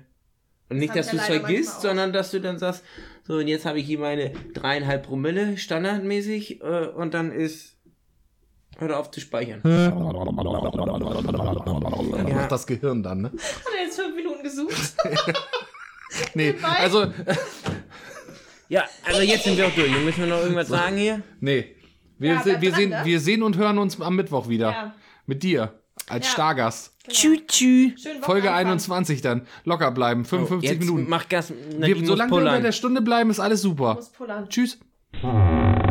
und 0.69 0.77
nicht, 0.77 0.91
hab 0.91 0.97
dass 0.99 1.07
ich 1.07 1.13
du 1.13 1.17
ja 1.17 1.23
es 1.23 1.29
vergisst, 1.29 1.81
sondern 1.81 2.13
dass 2.13 2.31
du 2.31 2.41
dann 2.43 2.59
sagst, 2.59 2.85
so 3.23 3.37
und 3.37 3.49
jetzt 3.49 3.65
habe 3.65 3.79
ich 3.79 3.87
hier 3.87 3.99
meine 3.99 4.33
dreieinhalb 4.53 5.05
Promille 5.07 5.57
standardmäßig 5.57 6.61
äh, 6.61 6.89
und 6.89 7.15
dann 7.15 7.33
ist 7.33 7.79
hör 8.79 8.99
auf 8.99 9.11
zu 9.11 9.21
speichern. 9.21 9.61
ja. 9.64 9.91
Macht 12.35 12.53
das 12.53 12.66
Gehirn 12.66 13.03
dann, 13.03 13.23
ne? 13.23 13.29
Hat 13.33 13.73
er 13.79 13.85
jetzt 13.85 14.01
fünf 14.01 14.14
Minuten 14.16 14.43
gesucht? 14.43 14.95
Nee, 16.35 16.57
also, 16.81 17.07
Ja, 18.68 18.83
also 19.05 19.21
jetzt 19.21 19.45
sind 19.45 19.57
wir 19.57 19.66
auch 19.68 19.75
durch. 19.75 19.91
Müssen 20.05 20.21
wir 20.23 20.27
noch 20.27 20.41
irgendwas 20.41 20.66
sagen 20.68 20.97
hier? 20.97 21.23
nee. 21.41 21.77
Wir, 22.18 22.35
Ja, 22.35 22.43
se- 22.43 22.61
wir, 22.61 22.71
dran, 22.71 22.81
sehen, 22.81 22.91
ne? 22.91 23.01
wir 23.05 23.21
sehen 23.21 23.43
und 23.45 23.57
hören 23.57 23.79
uns 23.79 24.01
am 24.01 24.16
Mittwoch 24.16 24.49
wieder. 24.49 24.71
Ja. 24.71 24.95
Mit 25.27 25.43
dir. 25.45 25.73
Als 26.09 26.27
Ja. 26.27 26.33
Stargast. 26.33 26.95
Genau. 27.05 27.41
tschü. 27.47 27.93
Schönen 27.97 28.23
Folge 28.23 28.49
Wochenanfang. 28.49 28.66
21 28.66 29.23
dann. 29.23 29.47
Locker 29.64 29.91
bleiben. 29.93 30.25
55 30.25 30.68
jetzt 30.71 30.81
Minuten. 30.81 31.07
Mach 31.09 31.29
Gas. 31.29 31.53
Wir, 31.79 32.05
solange 32.05 32.31
wir 32.33 32.39
unter 32.39 32.61
der 32.61 32.73
Stunde 32.73 33.01
bleiben, 33.03 33.31
ist 33.31 33.41
alles 33.41 33.62
super. 33.62 33.99
Tschüss. 34.49 34.79
Hm. 35.21 35.89